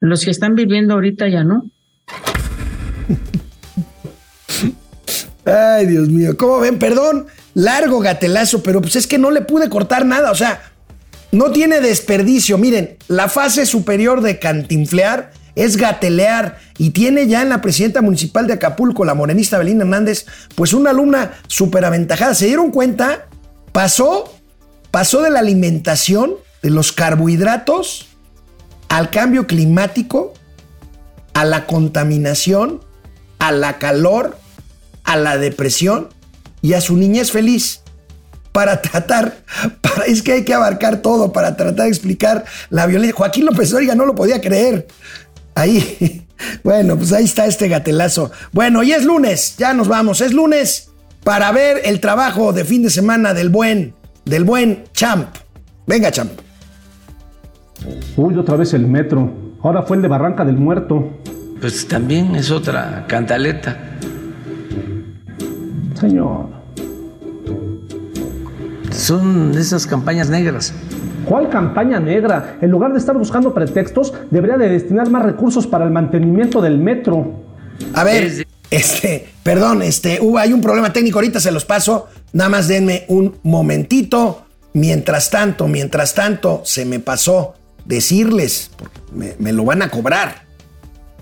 los 0.00 0.24
que 0.24 0.30
están 0.30 0.54
viviendo 0.54 0.94
ahorita 0.94 1.28
ya 1.28 1.44
no. 1.44 1.70
Ay, 5.44 5.86
Dios 5.86 6.08
mío. 6.08 6.36
¿Cómo 6.36 6.60
ven? 6.60 6.78
Perdón, 6.78 7.26
largo 7.54 8.00
gatelazo, 8.00 8.62
pero 8.62 8.82
pues 8.82 8.96
es 8.96 9.06
que 9.06 9.18
no 9.18 9.30
le 9.30 9.40
pude 9.40 9.70
cortar 9.70 10.04
nada. 10.04 10.30
O 10.30 10.34
sea, 10.34 10.60
no 11.32 11.50
tiene 11.50 11.80
desperdicio. 11.80 12.58
Miren, 12.58 12.96
la 13.08 13.28
fase 13.28 13.66
superior 13.66 14.20
de 14.20 14.38
cantinflear 14.38 15.32
es 15.58 15.76
gatelear 15.76 16.58
y 16.78 16.90
tiene 16.90 17.26
ya 17.26 17.42
en 17.42 17.48
la 17.48 17.60
presidenta 17.60 18.00
municipal 18.00 18.46
de 18.46 18.54
Acapulco, 18.54 19.04
la 19.04 19.14
morenista 19.14 19.58
Belina 19.58 19.82
Hernández, 19.82 20.24
pues 20.54 20.72
una 20.72 20.90
alumna 20.90 21.32
súper 21.48 21.84
aventajada. 21.84 22.34
¿Se 22.34 22.46
dieron 22.46 22.70
cuenta? 22.70 23.26
Pasó, 23.72 24.32
pasó 24.92 25.20
de 25.20 25.30
la 25.30 25.40
alimentación, 25.40 26.34
de 26.62 26.70
los 26.70 26.92
carbohidratos, 26.92 28.06
al 28.88 29.10
cambio 29.10 29.48
climático, 29.48 30.32
a 31.34 31.44
la 31.44 31.66
contaminación, 31.66 32.80
a 33.40 33.50
la 33.50 33.78
calor, 33.78 34.38
a 35.02 35.16
la 35.16 35.38
depresión 35.38 36.08
y 36.62 36.74
a 36.74 36.80
su 36.80 36.96
niñez 36.96 37.32
feliz 37.32 37.82
para 38.52 38.82
tratar, 38.82 39.44
para, 39.80 40.04
es 40.06 40.22
que 40.22 40.32
hay 40.32 40.44
que 40.44 40.54
abarcar 40.54 41.02
todo 41.02 41.32
para 41.32 41.56
tratar 41.56 41.84
de 41.84 41.90
explicar 41.90 42.44
la 42.70 42.86
violencia. 42.86 43.16
Joaquín 43.16 43.44
López 43.44 43.70
Dóriga 43.70 43.94
no 43.94 44.06
lo 44.06 44.14
podía 44.14 44.40
creer. 44.40 44.88
Ahí, 45.58 46.24
bueno, 46.62 46.96
pues 46.96 47.12
ahí 47.12 47.24
está 47.24 47.46
este 47.46 47.66
gatelazo. 47.68 48.30
Bueno, 48.52 48.84
y 48.84 48.92
es 48.92 49.04
lunes, 49.04 49.56
ya 49.58 49.74
nos 49.74 49.88
vamos, 49.88 50.20
es 50.20 50.32
lunes 50.32 50.92
para 51.24 51.50
ver 51.50 51.80
el 51.84 52.00
trabajo 52.00 52.52
de 52.52 52.64
fin 52.64 52.82
de 52.82 52.90
semana 52.90 53.34
del 53.34 53.48
buen, 53.48 53.92
del 54.24 54.44
buen 54.44 54.84
Champ. 54.92 55.34
Venga, 55.84 56.12
Champ. 56.12 56.30
Uy, 58.16 58.36
otra 58.38 58.56
vez 58.56 58.72
el 58.72 58.86
metro. 58.86 59.32
Ahora 59.62 59.82
fue 59.82 59.96
el 59.96 60.02
de 60.02 60.08
Barranca 60.08 60.44
del 60.44 60.56
Muerto. 60.56 61.18
Pues 61.60 61.88
también 61.88 62.36
es 62.36 62.52
otra 62.52 63.04
cantaleta. 63.08 63.76
Señor. 65.98 66.50
Son 68.92 69.58
esas 69.58 69.86
campañas 69.88 70.30
negras. 70.30 70.72
¿Cuál 71.24 71.48
campaña 71.48 72.00
negra? 72.00 72.58
En 72.60 72.70
lugar 72.70 72.92
de 72.92 72.98
estar 72.98 73.16
buscando 73.16 73.52
pretextos, 73.52 74.12
debería 74.30 74.56
de 74.56 74.68
destinar 74.68 75.10
más 75.10 75.22
recursos 75.22 75.66
para 75.66 75.84
el 75.84 75.90
mantenimiento 75.90 76.60
del 76.60 76.78
metro. 76.78 77.44
A 77.94 78.04
ver, 78.04 78.46
este, 78.70 79.28
perdón, 79.42 79.82
este, 79.82 80.18
hubo, 80.20 80.38
hay 80.38 80.52
un 80.52 80.60
problema 80.60 80.92
técnico, 80.92 81.18
ahorita 81.18 81.40
se 81.40 81.50
los 81.50 81.64
paso. 81.64 82.08
Nada 82.32 82.50
más 82.50 82.68
denme 82.68 83.04
un 83.08 83.36
momentito. 83.42 84.44
Mientras 84.74 85.30
tanto, 85.30 85.66
mientras 85.66 86.14
tanto, 86.14 86.60
se 86.64 86.84
me 86.84 87.00
pasó 87.00 87.54
decirles, 87.84 88.70
porque 88.76 89.00
me, 89.12 89.34
me 89.38 89.52
lo 89.52 89.64
van 89.64 89.82
a 89.82 89.90
cobrar. 89.90 90.46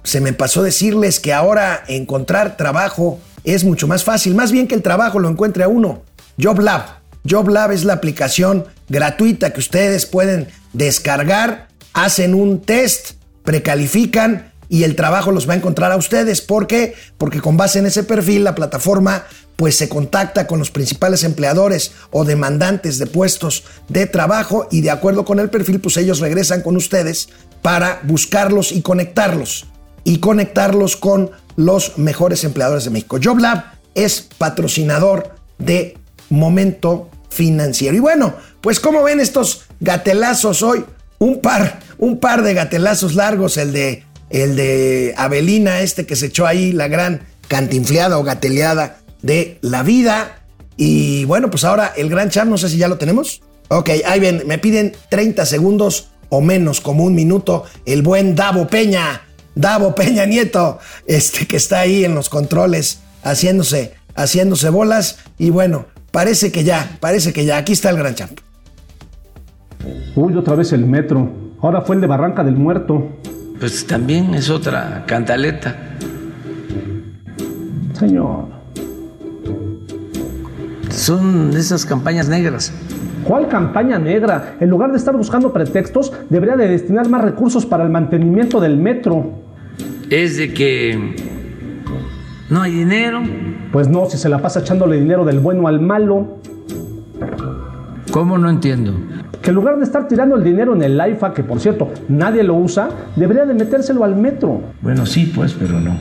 Se 0.03 0.21
me 0.21 0.33
pasó 0.33 0.63
decirles 0.63 1.21
que 1.21 1.33
ahora 1.33 1.85
encontrar 1.89 2.57
trabajo 2.57 3.19
es 3.45 3.65
mucho 3.65 3.87
más 3.87 4.05
fácil, 4.05 4.35
más 4.35 4.51
bien 4.51 4.67
que 4.67 4.75
el 4.75 4.83
trabajo 4.83 5.21
lo 5.21 5.29
encuentre 5.29 5.65
a 5.65 5.69
uno. 5.69 6.03
JobLab. 6.39 6.83
JobLab 7.25 7.73
es 7.73 7.85
la 7.85 7.95
aplicación 7.95 8.67
gratuita 8.89 9.53
que 9.53 9.61
ustedes 9.61 10.07
pueden 10.07 10.49
descargar, 10.73 11.69
hacen 11.93 12.35
un 12.35 12.61
test, 12.61 13.13
precalifican 13.45 14.53
y 14.69 14.83
el 14.83 14.97
trabajo 14.97 15.33
los 15.33 15.49
va 15.49 15.55
a 15.55 15.57
encontrar 15.57 15.93
a 15.93 15.97
ustedes. 15.97 16.41
¿Por 16.41 16.67
qué? 16.67 16.95
Porque 17.19 17.41
con 17.41 17.57
base 17.57 17.79
en 17.79 17.87
ese 17.87 18.03
perfil 18.03 18.45
la 18.45 18.55
plataforma 18.55 19.25
pues 19.57 19.77
se 19.77 19.89
contacta 19.89 20.47
con 20.47 20.59
los 20.59 20.71
principales 20.71 21.25
empleadores 21.25 21.93
o 22.11 22.25
demandantes 22.25 22.99
de 22.99 23.07
puestos 23.07 23.65
de 23.89 24.07
trabajo 24.07 24.69
y 24.71 24.83
de 24.83 24.91
acuerdo 24.91 25.25
con 25.25 25.41
el 25.41 25.49
perfil 25.49 25.81
pues 25.81 25.97
ellos 25.97 26.21
regresan 26.21 26.61
con 26.61 26.77
ustedes 26.77 27.31
para 27.63 28.01
buscarlos 28.03 28.71
y 28.73 28.83
conectarlos 28.83 29.67
y 30.05 30.19
conectarlos 30.19 30.97
con 30.97 31.31
los 31.57 31.97
mejores 31.97 32.45
empleadores 32.45 32.85
de 32.85 32.91
México. 32.91 33.19
JobLab 33.19 33.65
es 33.95 34.29
patrocinador 34.39 35.35
de 35.59 35.97
Momento 36.29 37.09
Financiero. 37.37 37.95
Y 37.95 38.01
bueno, 38.01 38.35
pues 38.63 38.81
como 38.81 39.03
ven 39.03 39.21
estos 39.21 39.67
gatelazos 39.81 40.63
hoy, 40.63 40.85
un 41.19 41.41
par, 41.41 41.81
un 41.99 42.19
par 42.19 42.43
de 42.43 42.55
gatelazos 42.55 43.15
largos, 43.15 43.59
el 43.59 43.73
de 43.73 44.05
el 44.31 44.57
de 44.57 45.15
Avelina, 45.17 45.81
este 45.81 46.07
que 46.07 46.17
se 46.17 46.27
echó 46.27 46.47
ahí 46.47 46.73
la 46.73 46.89
gran 46.89 47.27
cantinfleada 47.49 48.19
o 48.19 48.25
gateleada 48.25 48.99
de 49.23 49.59
la 49.61 49.83
vida. 49.83 50.41
Y 50.77 51.25
bueno, 51.27 51.51
pues 51.51 51.65
ahora 51.65 51.93
el 51.97 52.09
gran 52.09 52.31
champ, 52.31 52.51
no 52.51 52.59
sé 52.59 52.69
si 52.69 52.79
ya 52.79 52.89
lo 52.89 52.99
tenemos. 52.99 53.43
Ok, 53.69 53.91
ahí 54.07 54.21
ven, 54.21 54.43
me 54.47 54.59
piden 54.59 54.95
30 55.11 55.47
segundos 55.47 56.09
o 56.29 56.41
menos, 56.41 56.81
como 56.81 57.05
un 57.05 57.15
minuto, 57.15 57.65
el 57.85 58.03
buen 58.03 58.35
Davo 58.35 58.67
Peña. 58.67 59.23
Davo 59.55 59.95
Peña 59.95 60.27
Nieto, 60.27 60.79
este 61.07 61.47
que 61.47 61.57
está 61.57 61.81
ahí 61.81 62.05
en 62.05 62.15
los 62.15 62.29
controles 62.29 62.99
haciéndose, 63.23 63.95
haciéndose 64.15 64.69
bolas. 64.69 65.19
Y 65.39 65.51
bueno, 65.51 65.87
parece 66.17 66.51
que 66.51 66.65
ya, 66.65 66.97
parece 66.99 67.35
que 67.35 67.45
ya. 67.45 67.59
Aquí 67.59 67.75
está 67.75 67.91
el 67.91 67.99
gran 67.99 68.15
champ. 68.15 68.41
Uy, 70.15 70.35
otra 70.35 70.55
vez 70.55 70.73
el 70.73 70.87
metro. 70.87 71.31
Ahora 71.61 71.83
fue 71.83 71.97
el 71.97 72.01
de 72.01 72.07
Barranca 72.07 72.43
del 72.43 72.57
Muerto. 72.57 73.19
Pues 73.61 73.87
también 73.87 74.33
es 74.33 74.49
otra 74.49 75.05
cantaleta. 75.07 75.77
Señor. 77.93 78.47
Son 80.89 81.55
esas 81.55 81.85
campañas 81.85 82.31
negras. 82.31 82.73
¿Cuál 83.23 83.49
campaña 83.49 83.99
negra? 83.99 84.57
En 84.59 84.71
lugar 84.71 84.93
de 84.93 84.97
estar 84.97 85.15
buscando 85.15 85.53
pretextos, 85.53 86.15
debería 86.31 86.57
de 86.57 86.67
destinar 86.67 87.11
más 87.11 87.21
recursos 87.21 87.67
para 87.67 87.85
el 87.85 87.91
mantenimiento 87.91 88.59
del 88.59 88.79
metro. 88.79 89.33
Es 90.09 90.39
de 90.39 90.55
que 90.55 91.15
no 92.49 92.63
hay 92.63 92.73
dinero. 92.73 93.21
Pues 93.73 93.89
no, 93.89 94.07
si 94.07 94.17
se 94.17 94.29
la 94.29 94.39
pasa 94.39 94.61
echándole 94.61 94.99
dinero 95.01 95.25
del 95.25 95.41
bueno 95.41 95.69
al 95.69 95.81
malo. 95.81 96.39
¿Cómo 98.11 98.39
no 98.39 98.49
entiendo? 98.49 98.93
Que 99.43 99.51
en 99.51 99.57
lugar 99.57 99.77
de 99.77 99.85
estar 99.85 100.09
tirando 100.09 100.37
el 100.37 100.45
dinero 100.45 100.75
en 100.75 100.83
el 100.83 101.01
IFA, 101.13 101.35
que 101.35 101.43
por 101.43 101.61
cierto 101.61 101.91
nadie 102.09 102.43
lo 102.43 102.55
usa, 102.55 102.89
debería 103.17 103.45
de 103.45 103.55
metérselo 103.55 104.05
al 104.05 104.17
metro. 104.17 104.61
Bueno, 104.81 105.05
sí, 105.05 105.33
pues, 105.35 105.55
pero 105.55 105.79
no. 105.81 105.97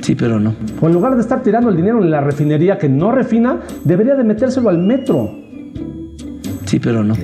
Sí, 0.00 0.14
pero 0.14 0.38
no. 0.38 0.54
O 0.80 0.86
en 0.86 0.94
lugar 0.94 1.14
de 1.16 1.20
estar 1.20 1.42
tirando 1.42 1.68
el 1.68 1.76
dinero 1.76 2.02
en 2.02 2.10
la 2.10 2.20
refinería 2.20 2.78
que 2.78 2.88
no 2.88 3.12
refina, 3.12 3.60
debería 3.84 4.14
de 4.14 4.24
metérselo 4.24 4.68
al 4.68 4.78
metro. 4.78 5.30
Sí, 6.64 6.78
pero 6.78 7.02
no. 7.02 7.14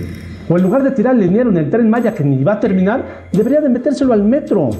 O 0.48 0.56
en 0.56 0.62
lugar 0.62 0.82
de 0.82 0.90
tirar 0.90 1.14
el 1.14 1.20
dinero 1.20 1.50
en 1.50 1.56
el 1.56 1.70
tren 1.70 1.88
Maya 1.88 2.14
que 2.14 2.24
ni 2.24 2.42
va 2.42 2.54
a 2.54 2.60
terminar, 2.60 3.28
debería 3.32 3.60
de 3.60 3.68
metérselo 3.68 4.12
al 4.12 4.24
metro. 4.24 4.70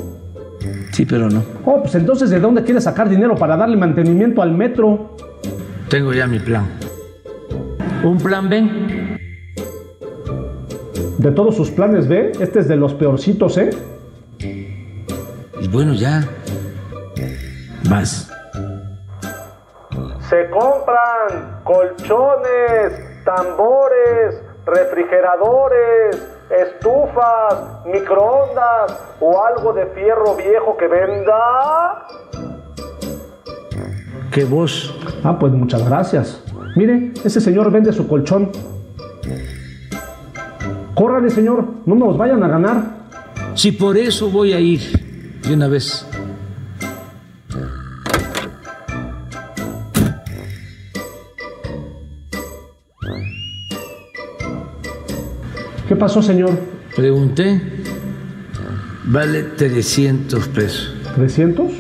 Sí, 0.93 1.07
pero 1.07 1.29
no. 1.31 1.43
Oh, 1.65 1.81
pues 1.81 1.95
entonces 1.95 2.31
¿de 2.31 2.39
dónde 2.39 2.63
quiere 2.65 2.81
sacar 2.81 3.09
dinero 3.09 3.35
para 3.35 3.57
darle 3.57 3.77
mantenimiento 3.77 4.43
al 4.43 4.53
metro? 4.53 5.17
Tengo 5.89 6.13
ya 6.13 6.27
mi 6.27 6.39
plan. 6.39 6.67
¿Un 8.05 8.19
plan 8.19 8.49
B? 8.49 9.19
De 11.19 11.31
todos 11.31 11.57
sus 11.57 11.71
planes 11.71 12.09
B, 12.09 12.33
este 12.41 12.61
es 12.61 12.69
de 12.69 12.77
los 12.77 12.95
peorcitos, 12.95 13.57
¿eh? 13.57 13.71
Y 14.39 15.69
bueno, 15.69 15.95
ya. 15.95 16.25
Vas. 17.89 18.31
Se 20.29 20.51
compran 20.51 21.63
colchones, 21.65 23.25
tambores, 23.25 24.43
refrigeradores, 24.67 26.32
estufas, 26.61 27.85
microondas 27.87 28.99
o 29.21 29.43
algo 29.45 29.73
de 29.73 29.87
fierro 29.87 30.37
viejo 30.37 30.77
que 30.77 30.87
venda. 30.87 32.07
¿Qué 34.31 34.45
vos? 34.45 34.95
Ah, 35.25 35.39
pues 35.39 35.53
muchas 35.53 35.87
gracias. 35.89 36.43
Mire, 36.77 37.13
ese 37.25 37.41
señor 37.41 37.71
vende 37.71 37.93
su 37.93 38.09
colchón. 38.09 38.51
Córrale, 40.95 41.31
señor, 41.31 41.65
no 41.87 41.95
nos 41.95 42.17
vayan 42.17 42.43
a 42.43 42.49
ganar. 42.49 42.83
Si 43.55 43.73
por 43.73 43.97
eso 43.97 44.31
voy 44.31 44.53
a 44.53 44.61
ir 44.61 44.81
de 45.47 45.55
una 45.55 45.69
vez. 45.69 46.07
Pasó, 56.03 56.21
señor? 56.21 56.59
Pregunté. 56.97 57.63
Vale 59.05 59.45
300 59.57 60.49
pesos. 60.49 60.97
¿300? 61.17 61.71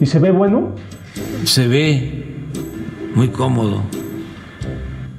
¿Y 0.00 0.06
se 0.06 0.18
ve 0.18 0.32
bueno? 0.32 0.74
Se 1.44 1.68
ve 1.68 2.24
muy 3.14 3.28
cómodo. 3.28 3.82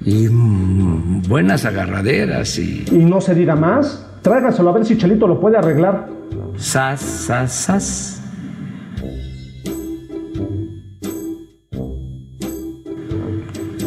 Y 0.04 0.28
buenas 0.28 1.64
agarraderas 1.64 2.60
y... 2.60 2.84
¿Y 2.92 3.06
no 3.06 3.22
se 3.22 3.34
diga 3.34 3.56
más? 3.56 4.06
Tráigaselo 4.24 4.72
a 4.72 4.74
ver 4.74 4.86
si 4.86 4.98
Chelito 4.98 5.26
lo 5.26 5.40
puede 5.40 5.56
arreglar. 5.56 6.10
Sas, 6.58 7.00
sas, 7.00 7.54
sas. 7.54 8.22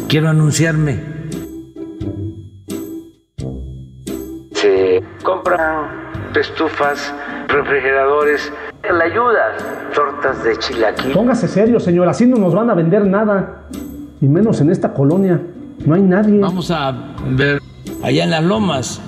Quiero 0.07 0.29
anunciarme. 0.29 1.10
Estufas, 6.41 7.13
refrigeradores, 7.47 8.51
la 8.83 9.03
ayudas, 9.05 9.63
tortas 9.93 10.43
de 10.43 10.57
chilaquil. 10.57 11.13
Póngase 11.13 11.47
serio, 11.47 11.79
señor, 11.79 12.09
así 12.09 12.25
no 12.25 12.37
nos 12.37 12.53
van 12.53 12.69
a 12.69 12.73
vender 12.73 13.05
nada. 13.05 13.63
Y 14.19 14.27
menos 14.27 14.59
en 14.61 14.69
esta 14.69 14.93
colonia. 14.93 15.39
No 15.85 15.95
hay 15.95 16.01
nadie. 16.01 16.39
Vamos 16.39 16.69
a 16.69 16.93
ver 17.29 17.59
allá 18.03 18.23
en 18.23 18.31
las 18.31 18.43
lomas. 18.43 19.01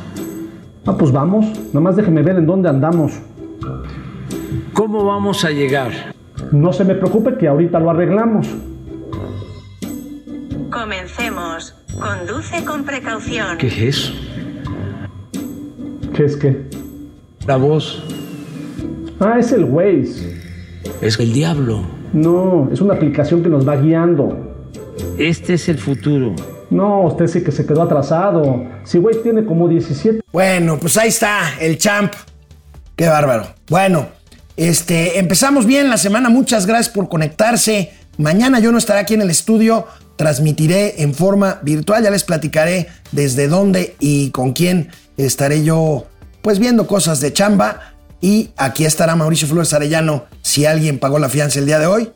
Ah, 0.86 0.96
pues 0.98 1.12
vamos. 1.12 1.46
Nada 1.68 1.80
más 1.80 1.96
déjeme 1.96 2.22
ver 2.22 2.38
en 2.38 2.46
dónde 2.46 2.70
andamos. 2.70 3.20
¿Cómo 4.74 5.06
vamos 5.06 5.46
a 5.46 5.52
llegar? 5.52 5.92
No 6.52 6.74
se 6.74 6.84
me 6.84 6.96
preocupe 6.96 7.38
que 7.38 7.48
ahorita 7.48 7.80
lo 7.80 7.92
arreglamos. 7.92 8.48
Comencemos. 10.72 11.76
Conduce 12.00 12.66
con 12.66 12.84
precaución. 12.84 13.58
¿Qué 13.58 13.68
es 13.68 13.78
eso? 13.78 14.14
¿Qué 16.14 16.26
es 16.26 16.38
qué? 16.38 16.73
La 17.46 17.58
voz. 17.58 18.02
Ah, 19.20 19.36
es 19.38 19.52
el 19.52 19.66
Waze. 19.66 20.42
Es 21.02 21.20
el 21.20 21.34
diablo. 21.34 21.82
No, 22.14 22.70
es 22.72 22.80
una 22.80 22.94
aplicación 22.94 23.44
que 23.44 23.50
nos 23.50 23.68
va 23.68 23.76
guiando. 23.76 24.56
Este 25.18 25.56
es 25.56 25.68
el 25.68 25.78
futuro. 25.78 26.34
No, 26.70 27.02
usted 27.02 27.28
sí 27.28 27.44
que 27.44 27.52
se 27.52 27.66
quedó 27.66 27.82
atrasado. 27.82 28.66
Si 28.86 28.98
Waze 28.98 29.20
tiene 29.20 29.46
como 29.46 29.68
17. 29.68 30.22
Bueno, 30.32 30.78
pues 30.80 30.98
ahí 30.98 31.10
está, 31.10 31.60
el 31.60 31.78
champ. 31.78 32.14
Qué 32.96 33.08
bárbaro. 33.08 33.48
Bueno, 33.70 34.08
este, 34.56 35.20
empezamos 35.20 35.66
bien 35.66 35.90
la 35.90 35.98
semana. 35.98 36.30
Muchas 36.30 36.66
gracias 36.66 36.94
por 36.94 37.10
conectarse. 37.10 37.92
Mañana 38.18 38.60
yo 38.60 38.72
no 38.72 38.78
estaré 38.78 39.02
aquí 39.02 39.16
en 39.16 39.22
el 39.22 39.30
estudio. 39.30 39.86
Transmitiré 40.16 41.02
en 41.02 41.14
forma 41.14 41.60
virtual. 41.64 42.04
Ya 42.04 42.12
les 42.12 42.24
platicaré 42.24 42.88
desde 43.12 43.48
dónde 43.50 43.96
y 44.00 44.30
con 44.30 44.54
quién 44.54 44.90
estaré 45.18 45.64
yo, 45.64 46.06
pues 46.44 46.60
viendo 46.60 46.86
cosas 46.86 47.20
de 47.22 47.34
chamba. 47.34 47.96
Y 48.22 48.52
aquí 48.56 48.86
estará 48.86 49.16
Mauricio 49.16 49.48
Flores 49.48 49.74
Arellano. 49.74 50.26
Si 50.44 50.66
alguien 50.66 51.00
pagó 51.00 51.18
la 51.18 51.30
fianza 51.30 51.58
el 51.58 51.66
día 51.66 51.80
de 51.80 51.88
hoy, 51.88 52.12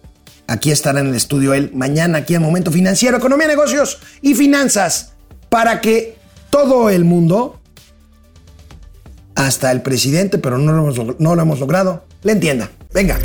aquí 0.46 0.70
estará 0.70 1.00
en 1.00 1.08
el 1.08 1.16
estudio 1.16 1.56
él. 1.56 1.72
Mañana 1.74 2.20
aquí 2.20 2.36
en 2.36 2.44
Momento 2.44 2.72
Financiero, 2.72 3.18
Economía, 3.18 3.48
Negocios 3.48 3.98
y 4.22 4.36
Finanzas. 4.36 5.14
Para 5.50 5.82
que 5.82 6.18
todo 6.50 6.90
el 6.90 7.06
mundo, 7.06 7.60
hasta 9.36 9.72
el 9.72 9.82
presidente, 9.82 10.38
pero 10.38 10.58
no 10.58 10.72
lo 10.74 10.84
hemos, 10.84 11.20
no 11.20 11.36
lo 11.36 11.42
hemos 11.42 11.60
logrado, 11.60 12.06
le 12.24 12.34
entienda. 12.34 12.70
Venga. 12.94 13.18